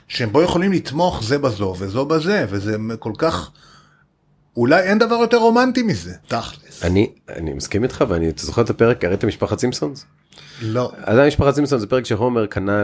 שהם 0.08 0.32
בו 0.32 0.42
יכולים 0.42 0.72
לתמוך 0.72 1.24
זה 1.24 1.38
בזו 1.38 1.76
וזו 1.80 2.06
בזה, 2.06 2.46
וזה 2.50 2.78
כל 3.00 3.14
כך... 3.18 3.52
אולי 4.58 4.84
אין 4.84 5.00
דבר 5.00 5.16
יותר 5.16 5.38
רומנטי 5.38 5.84
מזה, 5.84 6.14
תכלס. 6.28 6.84
אני, 6.84 7.12
אני 7.30 7.54
מסכים 7.54 7.84
איתך 7.84 8.04
ואני 8.08 8.30
אתה 8.30 8.46
זוכר 8.46 8.62
את 8.62 8.70
הפרק, 8.70 9.04
ראית 9.04 9.26
משפחת 9.26 9.60
סימפסונס? 9.60 10.06
לא. 10.62 10.92
אז 10.98 11.18
היה 11.18 11.28
משפחת 11.28 11.56
סימפסונס 11.56 11.82
זה 11.82 11.88
פרק 11.88 12.06
שהומר 12.06 12.46
קנה 12.46 12.84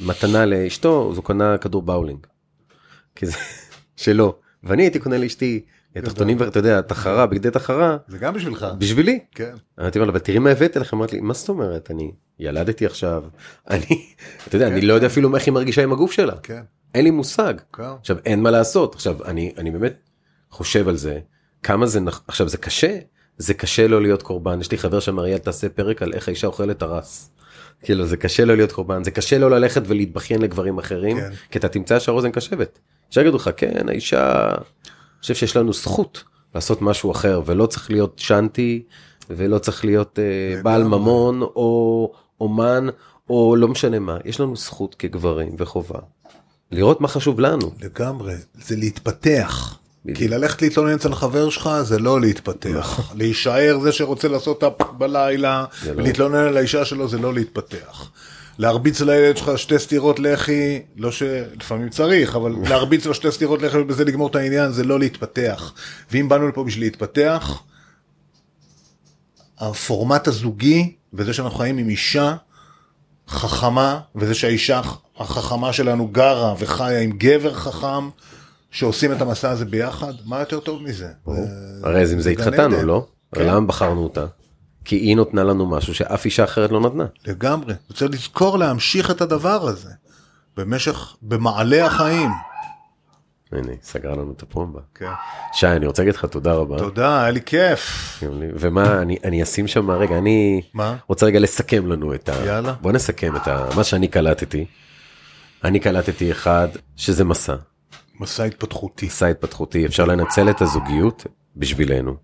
למתנה 0.00 0.46
לאשתו, 0.46 1.08
אז 1.10 1.16
הוא 1.16 1.24
קנה 1.24 1.58
כדור 1.58 1.82
באולינג. 1.82 2.26
כי 3.16 3.26
זה 3.26 3.32
שלו. 3.96 4.38
ואני 4.64 4.82
הייתי 4.82 4.98
קונה 4.98 5.18
לאשתי 5.18 5.60
תחתונים 5.92 6.36
ואתה 6.40 6.58
יודע 6.58 6.80
תחרה 6.80 7.26
בגדי 7.26 7.50
תחרה 7.50 7.96
זה 8.08 8.18
גם 8.18 8.34
בשבילך. 8.34 8.66
בשבילי. 8.78 9.18
כן. 9.34 9.54
אמרתי 9.80 9.98
לה 9.98 10.04
אבל 10.04 10.18
תראי 10.18 10.38
מה 10.38 10.50
הבאתי 10.50 10.78
לך 10.78 10.94
אמרתי 10.94 11.16
לי 11.16 11.22
מה 11.22 11.34
זאת 11.34 11.48
אומרת 11.48 11.90
אני 11.90 12.12
ילדתי 12.38 12.86
עכשיו 12.86 13.24
אני 13.70 14.06
אתה 14.48 14.56
יודע 14.56 14.68
אני 14.68 14.80
לא 14.80 14.94
יודע 14.94 15.06
אפילו 15.06 15.34
איך 15.36 15.46
היא 15.46 15.54
מרגישה 15.54 15.82
עם 15.82 15.92
הגוף 15.92 16.12
שלה 16.12 16.36
כן. 16.42 16.60
אין 16.94 17.04
לי 17.04 17.10
מושג 17.10 17.54
כן. 17.72 17.82
עכשיו 18.00 18.16
אין 18.24 18.42
מה 18.42 18.50
לעשות 18.50 18.94
עכשיו 18.94 19.24
אני 19.24 19.52
אני 19.58 19.70
באמת 19.70 20.09
חושב 20.50 20.88
על 20.88 20.96
זה 20.96 21.18
כמה 21.62 21.86
זה 21.86 22.00
נכ... 22.00 22.20
עכשיו 22.28 22.48
זה 22.48 22.56
קשה 22.56 22.98
זה 23.38 23.54
קשה 23.54 23.88
לא 23.88 24.02
להיות 24.02 24.22
קורבן 24.22 24.60
יש 24.60 24.70
לי 24.70 24.78
חבר 24.78 25.00
שאמר 25.00 25.22
אריאל 25.22 25.38
תעשה 25.38 25.68
פרק 25.68 26.02
על 26.02 26.12
איך 26.12 26.28
האישה 26.28 26.46
אוכלת 26.46 26.82
הרס. 26.82 27.30
כאילו 27.82 28.06
זה 28.06 28.16
קשה 28.16 28.44
לא 28.44 28.56
להיות 28.56 28.72
קורבן 28.72 29.04
זה 29.04 29.10
קשה 29.10 29.38
לא 29.38 29.50
ללכת 29.50 29.82
ולהתבכיין 29.86 30.42
לגברים 30.42 30.78
אחרים 30.78 31.16
כן. 31.16 31.30
כי 31.50 31.58
אתה 31.58 31.68
תמצא 31.68 31.98
שהאוזן 31.98 32.30
קשבת. 32.30 32.78
אפשר 33.08 33.20
להגיד 33.20 33.34
לך 33.34 33.50
כן 33.56 33.88
האישה. 33.88 34.48
אני 34.50 35.22
חושב 35.22 35.34
שיש 35.34 35.56
לנו 35.56 35.72
זכות 35.72 36.24
לעשות 36.54 36.82
משהו 36.82 37.12
אחר 37.12 37.42
ולא 37.46 37.66
צריך 37.66 37.90
להיות 37.90 38.18
שנטי 38.18 38.82
ולא 39.30 39.58
צריך 39.58 39.84
להיות 39.84 40.18
uh, 40.18 40.62
בעל 40.62 40.84
ממון 40.84 41.42
או 41.42 42.12
אומן 42.40 42.86
או 43.30 43.56
לא 43.56 43.68
משנה 43.68 43.98
מה 43.98 44.18
יש 44.24 44.40
לנו 44.40 44.56
זכות 44.56 44.94
כגברים 44.94 45.54
וחובה. 45.58 45.98
לראות 46.70 47.00
מה 47.00 47.08
חשוב 47.08 47.40
לנו. 47.40 47.70
לגמרי. 47.80 48.34
זה 48.54 48.76
להתפתח. 48.76 49.79
בדיוק. 50.04 50.18
כי 50.18 50.28
ללכת 50.28 50.62
להתלונן 50.62 50.94
אצל 50.94 51.14
חבר 51.14 51.50
שלך 51.50 51.70
זה 51.82 51.98
לא 51.98 52.20
להתפתח. 52.20 53.12
להישאר 53.14 53.78
זה 53.82 53.92
שרוצה 53.92 54.28
לעשות 54.28 54.62
הפק 54.62 54.90
בלילה 54.90 55.64
זה 55.82 55.94
לא. 55.94 56.02
ולהתלונן 56.02 56.44
על 56.44 56.56
האישה 56.56 56.84
שלו 56.84 57.08
זה 57.08 57.18
לא 57.18 57.34
להתפתח. 57.34 58.10
להרביץ 58.58 59.00
לילד 59.00 59.36
שלך 59.36 59.50
שתי 59.56 59.78
סטירות 59.78 60.18
לחי, 60.18 60.82
לא 60.96 61.12
שלפעמים 61.12 61.88
צריך, 61.88 62.36
אבל 62.36 62.54
להרביץ 62.68 63.06
לו 63.06 63.14
שתי 63.14 63.32
סטירות 63.32 63.62
לחי 63.62 63.78
ובזה 63.78 64.04
לגמור 64.04 64.28
את 64.28 64.36
העניין 64.36 64.72
זה 64.72 64.84
לא 64.84 64.98
להתפתח. 64.98 65.72
ואם 66.10 66.28
באנו 66.28 66.48
לפה 66.48 66.64
בשביל 66.64 66.84
להתפתח, 66.84 67.62
הפורמט 69.58 70.28
הזוגי 70.28 70.94
וזה 71.12 71.32
שאנחנו 71.32 71.58
חיים 71.58 71.78
עם 71.78 71.88
אישה 71.88 72.34
חכמה, 73.28 74.00
וזה 74.14 74.34
שהאישה 74.34 74.80
החכמה 75.18 75.72
שלנו 75.72 76.08
גרה 76.08 76.54
וחיה 76.58 77.00
עם 77.00 77.12
גבר 77.18 77.54
חכם, 77.54 78.08
שעושים 78.70 79.12
את 79.12 79.20
המסע 79.20 79.50
הזה 79.50 79.64
ביחד, 79.64 80.12
מה 80.24 80.40
יותר 80.40 80.60
טוב 80.60 80.82
מזה? 80.82 81.08
זה- 81.26 81.46
הרי 81.82 82.02
אז 82.02 82.12
עם 82.12 82.20
זה 82.20 82.30
התחתנו. 82.30 82.82
לא? 82.82 83.06
כן. 83.34 83.46
למה 83.46 83.66
בחרנו 83.66 84.02
אותה? 84.02 84.26
כי 84.84 84.96
היא 84.96 85.16
נותנה 85.16 85.44
לנו 85.44 85.66
משהו 85.66 85.94
שאף 85.94 86.24
אישה 86.24 86.44
אחרת 86.44 86.70
לא 86.70 86.80
נתנה. 86.80 87.04
לגמרי. 87.26 87.74
צריך 87.94 88.10
לזכור 88.14 88.58
להמשיך 88.58 89.10
את 89.10 89.20
הדבר 89.20 89.68
הזה 89.68 89.90
במשך, 90.56 91.16
במעלה 91.22 91.86
החיים. 91.86 92.30
הנה 93.52 93.72
סגרה 93.82 94.12
לנו 94.12 94.32
את 94.36 94.42
הפרומבה. 94.42 94.80
כן. 94.94 95.06
שי 95.52 95.66
אני 95.66 95.86
רוצה 95.86 96.02
להגיד 96.02 96.14
לך 96.14 96.24
תודה 96.24 96.52
רבה. 96.52 96.78
תודה, 96.78 97.22
היה 97.22 97.30
לי 97.30 97.40
כיף. 97.46 98.22
ומה 98.32 99.02
אני 99.02 99.16
אני 99.24 99.42
אשים 99.42 99.66
שם 99.66 99.90
רגע 99.90 100.18
אני 100.18 100.62
מה? 100.74 100.96
רוצה 101.08 101.26
רגע 101.26 101.38
לסכם 101.38 101.86
לנו 101.86 102.14
את 102.14 102.28
ה... 102.28 102.32
יאללה. 102.46 102.72
בוא 102.80 102.92
נסכם 102.92 103.36
את 103.36 103.48
ה... 103.48 103.68
מה 103.76 103.84
שאני 103.84 104.08
קלטתי. 104.08 104.66
אני 105.64 105.80
קלטתי 105.80 106.30
אחד 106.30 106.68
שזה 106.96 107.24
מסע. 107.24 107.54
מסע 108.20 108.44
התפתחותי. 108.44 109.06
מסע 109.06 109.26
התפתחותי 109.26 109.86
אפשר 109.86 110.04
לנצל 110.04 110.50
את 110.50 110.62
הזוגיות 110.62 111.26
בשבילנו. 111.56 112.16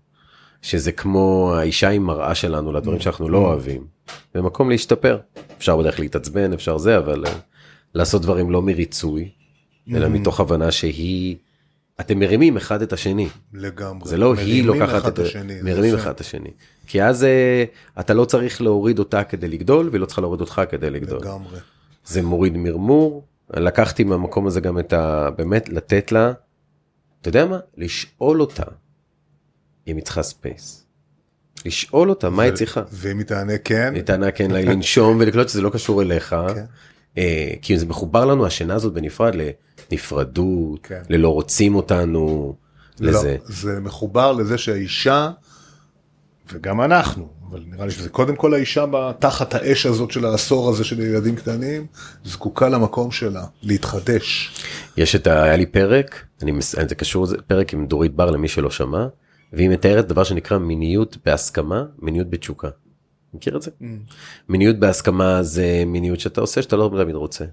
שזה 0.61 0.91
כמו 0.91 1.53
האישה 1.55 1.89
עם 1.89 2.03
מראה 2.03 2.35
שלנו 2.35 2.73
לדברים 2.73 2.99
שאנחנו 2.99 3.29
לא 3.29 3.37
אוהבים. 3.37 3.87
במקום 4.35 4.69
להשתפר. 4.69 5.19
אפשר 5.57 5.77
בדרך 5.77 5.99
להתעצבן 5.99 6.53
אפשר 6.53 6.77
זה 6.77 6.97
אבל 6.97 7.25
אה, 7.25 7.33
לעשות 7.93 8.21
דברים 8.21 8.51
לא 8.51 8.61
מריצוי 8.61 9.29
אלא 9.95 10.09
מתוך 10.09 10.39
הבנה 10.39 10.71
שהיא 10.71 11.35
אתם 11.99 12.19
מרימים 12.19 12.57
אחד 12.57 12.81
את 12.81 12.93
השני. 12.93 13.27
לגמרי. 13.53 14.09
זה 14.09 14.17
לא 14.17 14.33
היא 14.33 14.65
לוקחת 14.65 15.07
את. 15.07 15.19
השני, 15.19 15.61
מרימים. 15.61 15.95
אחד 15.95 16.09
את 16.09 16.19
השני. 16.19 16.49
כי 16.87 17.03
אז 17.03 17.23
אה, 17.23 17.63
אתה 17.99 18.13
לא 18.13 18.25
צריך 18.25 18.61
להוריד 18.61 18.99
אותה 18.99 19.23
כדי 19.23 19.47
לגדול 19.47 19.89
והיא 19.89 20.01
לא 20.01 20.05
צריכה 20.05 20.21
להוריד 20.21 20.41
אותך 20.41 20.61
כדי 20.69 20.89
לגדול. 20.89 21.19
לגמרי. 21.19 21.59
זה 22.05 22.21
מוריד 22.21 22.57
מרמור. 22.57 23.23
לקחתי 23.53 24.03
מהמקום 24.03 24.47
הזה 24.47 24.59
גם 24.59 24.79
את 24.79 24.93
ה... 24.93 25.29
באמת 25.37 25.69
לתת 25.69 26.11
לה, 26.11 26.31
אתה 27.21 27.29
יודע 27.29 27.45
מה? 27.45 27.59
לשאול 27.77 28.41
אותה 28.41 28.63
אם 29.87 29.95
היא 29.95 30.03
צריכה 30.03 30.23
ספייס. 30.23 30.85
לשאול 31.65 32.09
אותה 32.09 32.29
מה 32.29 32.43
היא 32.43 32.53
צריכה. 32.53 32.81
ואם 32.91 33.17
היא 33.17 33.25
תענה 33.25 33.57
כן, 33.57 33.95
היא 33.95 34.03
תענה 34.03 34.31
כן 34.31 34.51
לנשום 34.51 35.17
ולקלוט 35.19 35.49
שזה 35.49 35.61
לא 35.61 35.69
קשור 35.69 36.01
אליך. 36.01 36.35
כן. 36.55 36.65
אה, 37.17 37.53
כי 37.61 37.79
זה 37.79 37.85
מחובר 37.85 38.25
לנו 38.25 38.45
השינה 38.45 38.75
הזאת 38.75 38.93
בנפרד 38.93 39.33
לנפרדות, 39.91 40.79
כן. 40.83 41.01
ללא 41.09 41.29
רוצים 41.29 41.75
אותנו, 41.75 42.55
לזה. 42.99 43.37
לא, 43.39 43.55
זה 43.55 43.79
מחובר 43.79 44.31
לזה 44.31 44.57
שהאישה, 44.57 45.29
וגם 46.53 46.81
אנחנו, 46.81 47.27
אבל 47.49 47.63
נראה 47.67 47.85
לי 47.85 47.91
שזה 47.91 48.09
קודם 48.09 48.35
כל 48.35 48.53
האישה 48.53 48.85
תחת 49.19 49.53
האש 49.53 49.85
הזאת 49.85 50.11
של 50.11 50.25
העשור 50.25 50.69
הזה 50.69 50.83
של 50.83 50.99
ילדים 50.99 51.35
קטנים, 51.35 51.85
זקוקה 52.25 52.69
למקום 52.69 53.11
שלה, 53.11 53.45
להתחדש. 53.63 54.55
יש 54.97 55.15
את 55.15 55.27
ה... 55.27 55.43
היה 55.43 55.55
לי 55.55 55.65
פרק, 55.65 56.25
אני 56.41 56.51
מס... 56.51 56.75
זה 56.89 56.95
קשור, 56.95 57.25
זה 57.25 57.37
פרק 57.47 57.73
עם 57.73 57.87
דורית 57.87 58.15
בר 58.15 58.31
למי 58.31 58.47
שלא 58.47 58.69
שמע, 58.71 59.07
והיא 59.53 59.69
מתארת 59.69 60.07
דבר 60.07 60.23
שנקרא 60.23 60.57
מיניות 60.57 61.17
בהסכמה, 61.25 61.83
מיניות 61.99 62.29
בתשוקה. 62.29 62.69
מכיר 63.33 63.57
את 63.57 63.61
זה? 63.61 63.71
מיניות 64.49 64.79
בהסכמה 64.79 65.43
זה 65.43 65.83
מיניות 65.85 66.19
שאתה 66.19 66.41
עושה 66.41 66.61
שאתה 66.61 66.75
לא 66.75 66.91
תמיד 67.03 67.15
רוצה. 67.15 67.45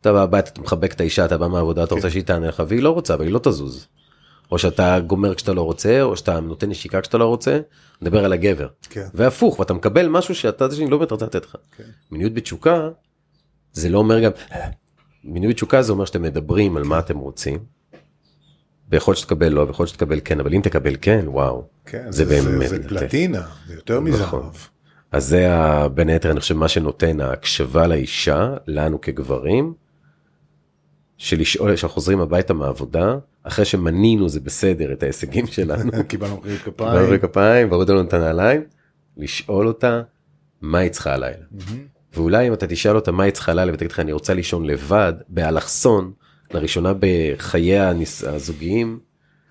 אתה 0.00 0.12
בא 0.12 0.22
הביתה, 0.22 0.50
אתה 0.50 0.60
מחבק 0.60 0.92
את 0.92 1.00
האישה, 1.00 1.24
אתה 1.24 1.38
בא 1.38 1.48
מהעבודה, 1.48 1.84
אתה 1.84 1.94
רוצה 1.94 2.10
שהיא 2.10 2.22
תענה 2.22 2.48
לך, 2.48 2.62
והיא 2.68 2.82
לא 2.82 2.90
רוצה, 2.90 3.14
אבל 3.14 3.24
היא 3.24 3.32
לא 3.32 3.38
תזוז. 3.38 3.86
או 4.50 4.58
שאתה 4.58 5.00
גומר 5.00 5.34
כשאתה 5.34 5.52
לא 5.52 5.62
רוצה, 5.62 6.02
או 6.02 6.16
שאתה 6.16 6.40
נותן 6.40 6.70
נשיקה 6.70 7.00
כשאתה 7.00 7.18
לא 7.18 7.24
רוצה, 7.24 7.60
נדבר 8.02 8.24
על 8.24 8.32
הגבר. 8.32 8.68
כן. 8.90 9.06
והפוך, 9.14 9.58
ואתה 9.60 9.74
מקבל 9.74 10.08
משהו 10.08 10.34
שאתה 10.34 10.66
השני 10.66 10.90
לא 10.90 10.96
באמת 10.96 11.12
רצה 11.12 11.24
לתת 11.24 11.44
לך. 11.44 11.56
כן. 11.76 11.84
מיניות 12.10 12.34
בתשוקה, 12.34 12.88
זה 13.72 13.88
לא 13.88 13.98
אומר 13.98 14.20
גם, 14.20 14.30
מיניות 15.24 15.54
בתשוקה 15.54 15.82
זה 15.82 15.92
אומר 15.92 16.04
שאתם 16.04 16.22
מדברים 16.22 16.76
על 16.76 16.84
מה 16.84 16.98
אתם 16.98 17.18
רוצים. 17.18 17.58
ויכול 18.90 19.14
שתקבל 19.14 19.48
לא, 19.48 19.60
ויכול 19.60 19.86
שתקבל 19.86 20.20
כן, 20.24 20.40
אבל 20.40 20.54
אם 20.54 20.60
תקבל 20.60 20.96
כן, 21.00 21.24
וואו. 21.26 21.64
כן, 21.86 22.12
זה 22.12 22.24
באמת 22.24 22.68
זה 22.68 22.78
לתת. 22.78 22.88
פלטינה, 22.88 23.42
זה 23.66 23.74
יותר 23.74 24.00
מזהב. 24.00 24.20
נכון. 24.22 24.50
אז 25.12 25.26
זה 25.26 25.48
בין 25.94 26.08
היתר 26.08 26.30
אני 26.30 26.40
חושב 26.40 26.56
מה 26.56 26.68
שנותן 26.68 27.20
ההקשבה 27.20 27.86
לאישה 27.86 28.54
לנו 28.66 29.00
כגברים. 29.00 29.74
שלשאול 31.20 31.76
שאנחנו 31.76 31.94
חוזרים 31.94 32.20
הביתה 32.20 32.54
מהעבודה 32.54 33.16
אחרי 33.42 33.64
שמנינו 33.64 34.28
זה 34.28 34.40
בסדר 34.40 34.92
את 34.92 35.02
ההישגים 35.02 35.46
שלנו. 35.56 35.90
קיבלנו 36.08 36.36
מחיאות 36.36 36.60
קיבלנו 36.64 37.06
כפיים. 37.06 37.18
כפיים 37.18 37.70
והורידו 37.70 37.94
לנו 37.94 38.08
את 38.08 38.12
הנעליים. 38.12 38.62
לשאול 39.16 39.66
אותה 39.68 40.02
מה 40.60 40.78
היא 40.78 40.90
צריכה 40.90 41.14
הלילה. 41.14 41.44
ואולי 42.14 42.48
אם 42.48 42.52
אתה 42.52 42.66
תשאל 42.66 42.96
אותה 42.96 43.12
מה 43.12 43.22
היא 43.24 43.32
צריכה 43.32 43.52
הלילה 43.52 43.72
ותגיד 43.74 43.92
לך 43.92 44.00
אני 44.00 44.12
רוצה 44.12 44.34
לישון 44.34 44.64
לבד 44.66 45.12
באלכסון 45.28 46.12
לראשונה 46.54 46.92
בחיי 47.00 47.78
הניס- 47.80 48.24
הזוגיים. 48.28 48.98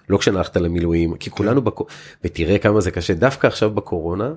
לא 0.10 0.18
כשהלכת 0.18 0.58
למילואים 0.58 1.16
כי 1.18 1.30
כולנו 1.30 1.62
בקו... 1.62 1.86
ותראה 2.24 2.58
כמה 2.58 2.82
זה 2.82 2.92
קשה 2.92 3.14
דווקא 3.14 3.48
עכשיו 3.48 3.72
בקורונה 3.72 4.34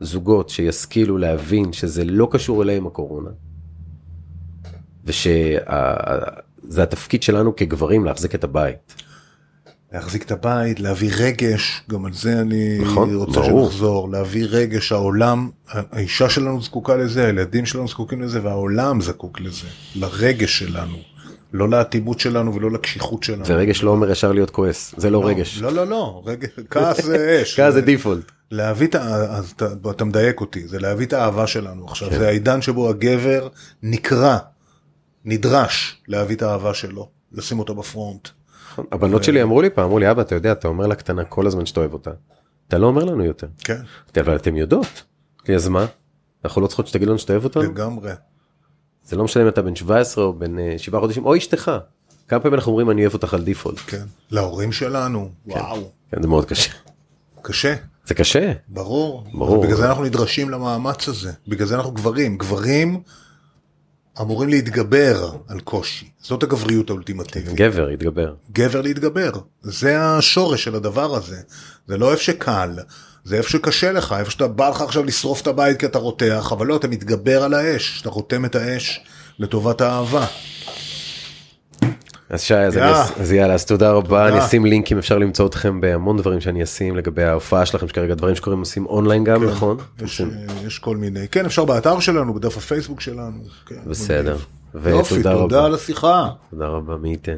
זוגות 0.00 0.48
שישכילו 0.48 1.18
להבין 1.18 1.72
שזה 1.72 2.04
לא 2.04 2.28
קשור 2.30 2.62
אליהם 2.62 2.86
הקורונה, 2.86 3.30
ושזה 6.64 6.82
התפקיד 6.82 7.22
שלנו 7.22 7.56
כגברים 7.56 8.04
להחזיק 8.04 8.34
את 8.34 8.44
הבית. 8.44 9.02
להחזיק 9.92 10.22
את 10.22 10.30
הבית, 10.30 10.80
להביא 10.80 11.10
רגש, 11.16 11.82
גם 11.90 12.04
על 12.04 12.12
זה 12.12 12.40
אני 12.40 12.78
נכון, 12.78 13.14
רוצה 13.14 13.40
ברור. 13.40 13.70
שנחזור, 13.70 14.10
להביא 14.10 14.46
רגש, 14.50 14.92
העולם, 14.92 15.50
האישה 15.68 16.28
שלנו 16.28 16.62
זקוקה 16.62 16.96
לזה, 16.96 17.26
הילדים 17.26 17.66
שלנו 17.66 17.88
זקוקים 17.88 18.22
לזה, 18.22 18.44
והעולם 18.44 19.00
זקוק 19.00 19.40
לזה, 19.40 19.66
לרגש 19.94 20.58
שלנו, 20.58 20.96
לא 21.52 21.68
לאטימות 21.68 22.20
שלנו 22.20 22.54
ולא 22.54 22.70
לקשיחות 22.70 23.22
שלנו. 23.22 23.44
ורגש 23.46 23.82
לא 23.82 23.90
אומר 23.90 24.10
ישר 24.10 24.32
להיות 24.32 24.50
כועס, 24.50 24.94
זה 24.96 25.10
לא 25.10 25.26
רגש. 25.26 25.58
לא, 25.60 25.72
לא, 25.72 25.86
לא, 25.86 26.22
רגש, 26.26 26.48
כעס 26.70 27.04
זה 27.04 27.38
אש. 27.42 27.56
כעס 27.60 27.74
זה 27.74 27.80
דיפולט. 27.80 28.24
להביא 28.50 28.86
את 28.86 28.94
ה... 28.94 29.00
אז 29.14 29.52
אתה, 29.56 29.66
אתה 29.90 30.04
מדייק 30.04 30.40
אותי, 30.40 30.68
זה 30.68 30.78
להביא 30.78 31.06
את 31.06 31.12
האהבה 31.12 31.46
שלנו. 31.46 31.84
עכשיו, 31.86 32.10
כן. 32.10 32.18
זה 32.18 32.28
העידן 32.28 32.62
שבו 32.62 32.88
הגבר 32.88 33.48
נקרא, 33.82 34.38
נדרש 35.24 36.02
להביא 36.08 36.36
את 36.36 36.42
האהבה 36.42 36.74
שלו, 36.74 37.08
לשים 37.32 37.58
אותו 37.58 37.74
בפרונט. 37.74 38.28
הבנות 38.92 39.24
שלי 39.24 39.42
אמרו 39.42 39.62
לי 39.62 39.70
פעם, 39.70 39.84
אמרו 39.84 39.98
לי, 39.98 40.10
אבא, 40.10 40.22
אתה 40.22 40.34
יודע, 40.34 40.52
אתה 40.52 40.68
אומר 40.68 40.86
לקטנה 40.86 41.24
כל 41.24 41.46
הזמן 41.46 41.66
שאתה 41.66 41.80
אוהב 41.80 41.92
אותה. 41.92 42.10
אתה 42.68 42.78
לא 42.78 42.86
אומר 42.86 43.04
לנו 43.04 43.24
יותר. 43.24 43.46
כן, 43.64 43.80
אבל 44.20 44.36
אתם 44.36 44.56
יודעות. 44.56 45.02
אז 45.54 45.68
מה? 45.68 45.86
אנחנו 46.44 46.60
לא 46.60 46.66
צריכות 46.66 46.86
שתגיד 46.86 47.08
לנו 47.08 47.18
שאתה 47.18 47.32
אוהב 47.32 47.44
אותנו? 47.44 47.62
לגמרי. 47.62 48.12
זה 49.04 49.16
לא 49.16 49.24
משנה 49.24 49.42
אם 49.42 49.48
אתה 49.48 49.62
בן 49.62 49.76
17 49.76 50.24
או 50.24 50.32
בן 50.32 50.58
אה, 50.58 50.74
7 50.78 51.00
חודשים, 51.00 51.24
או 51.24 51.36
אשתך. 51.36 51.70
כמה 52.28 52.40
פעמים 52.40 52.54
אנחנו 52.54 52.72
אומרים 52.72 52.90
אני 52.90 53.02
אוהב 53.02 53.14
אותך 53.14 53.34
על 53.34 53.44
דיפולט. 53.44 53.78
כן. 53.78 54.04
להורים 54.30 54.72
שלנו, 54.72 55.30
וואו, 55.46 55.90
כן, 56.10 56.22
זה 56.22 56.28
מאוד 56.28 56.44
קשה. 56.44 56.72
קשה. 57.42 57.74
זה 58.06 58.14
קשה. 58.14 58.52
ברור, 58.68 59.24
ברור. 59.34 59.62
בגלל 59.62 59.76
זה 59.76 59.88
אנחנו 59.88 60.04
נדרשים 60.04 60.50
למאמץ 60.50 61.08
הזה, 61.08 61.32
בגלל 61.48 61.66
זה 61.66 61.74
אנחנו 61.74 61.92
גברים, 61.92 62.38
גברים 62.38 63.02
אמורים 64.20 64.48
להתגבר 64.48 65.30
על 65.48 65.60
קושי, 65.60 66.10
זאת 66.22 66.42
הגבריות 66.42 66.90
האולטימטיבית, 66.90 67.54
גבר 67.54 67.90
יתגבר. 67.90 68.34
גבר 68.52 68.80
להתגבר, 68.80 69.30
זה 69.62 70.00
השורש 70.00 70.64
של 70.64 70.74
הדבר 70.74 71.14
הזה, 71.14 71.40
זה 71.86 71.98
לא 71.98 72.12
איפה 72.12 72.22
שקל, 72.22 72.70
זה 73.24 73.36
איפה 73.36 73.48
שקשה 73.50 73.92
לך, 73.92 74.14
איפה 74.18 74.30
שאתה 74.30 74.48
בא 74.48 74.68
לך 74.68 74.80
עכשיו 74.80 75.04
לשרוף 75.04 75.42
את 75.42 75.46
הבית 75.46 75.80
כי 75.80 75.86
אתה 75.86 75.98
רותח, 75.98 76.52
אבל 76.52 76.66
לא, 76.66 76.76
אתה 76.76 76.88
מתגבר 76.88 77.42
על 77.42 77.54
האש, 77.54 78.00
אתה 78.00 78.10
רותם 78.10 78.44
את 78.44 78.54
האש 78.54 79.00
לטובת 79.38 79.80
האהבה. 79.80 80.26
אז 82.32 82.40
שי, 82.42 82.54
אז, 82.54 82.76
אני, 82.76 82.84
יאללה. 82.86 83.02
אס- 83.04 83.12
אז 83.20 83.32
יאללה, 83.32 83.54
אז 83.54 83.64
תודה 83.64 83.90
רבה, 83.92 84.08
תודה. 84.08 84.28
אני 84.28 84.44
אשים 84.46 84.64
לינקים, 84.66 84.98
אפשר 84.98 85.18
למצוא 85.18 85.46
אתכם 85.46 85.80
בהמון 85.80 86.16
דברים 86.16 86.40
שאני 86.40 86.62
אשים 86.62 86.96
לגבי 86.96 87.22
ההופעה 87.24 87.66
שלכם, 87.66 87.88
שכרגע 87.88 88.14
דברים 88.14 88.34
שקורים 88.34 88.58
עושים 88.58 88.86
אונליין 88.86 89.24
גם, 89.24 89.44
נכון? 89.44 89.76
יש, 90.04 90.22
יש 90.66 90.78
כל 90.78 90.96
מיני, 90.96 91.28
כן 91.28 91.44
אפשר 91.46 91.64
באתר 91.64 92.00
שלנו, 92.00 92.34
בדף 92.34 92.56
הפייסבוק 92.56 93.00
שלנו, 93.00 93.38
כן, 93.66 93.76
בסדר. 93.86 94.36
מגניב. 94.74 94.94
יופי, 94.96 95.14
ותודה 95.14 95.32
תודה 95.32 95.56
רבה. 95.58 95.66
על 95.66 95.74
השיחה. 95.74 96.28
תודה 96.50 96.66
רבה, 96.66 96.96
מי 96.96 97.10
ייתן. 97.10 97.36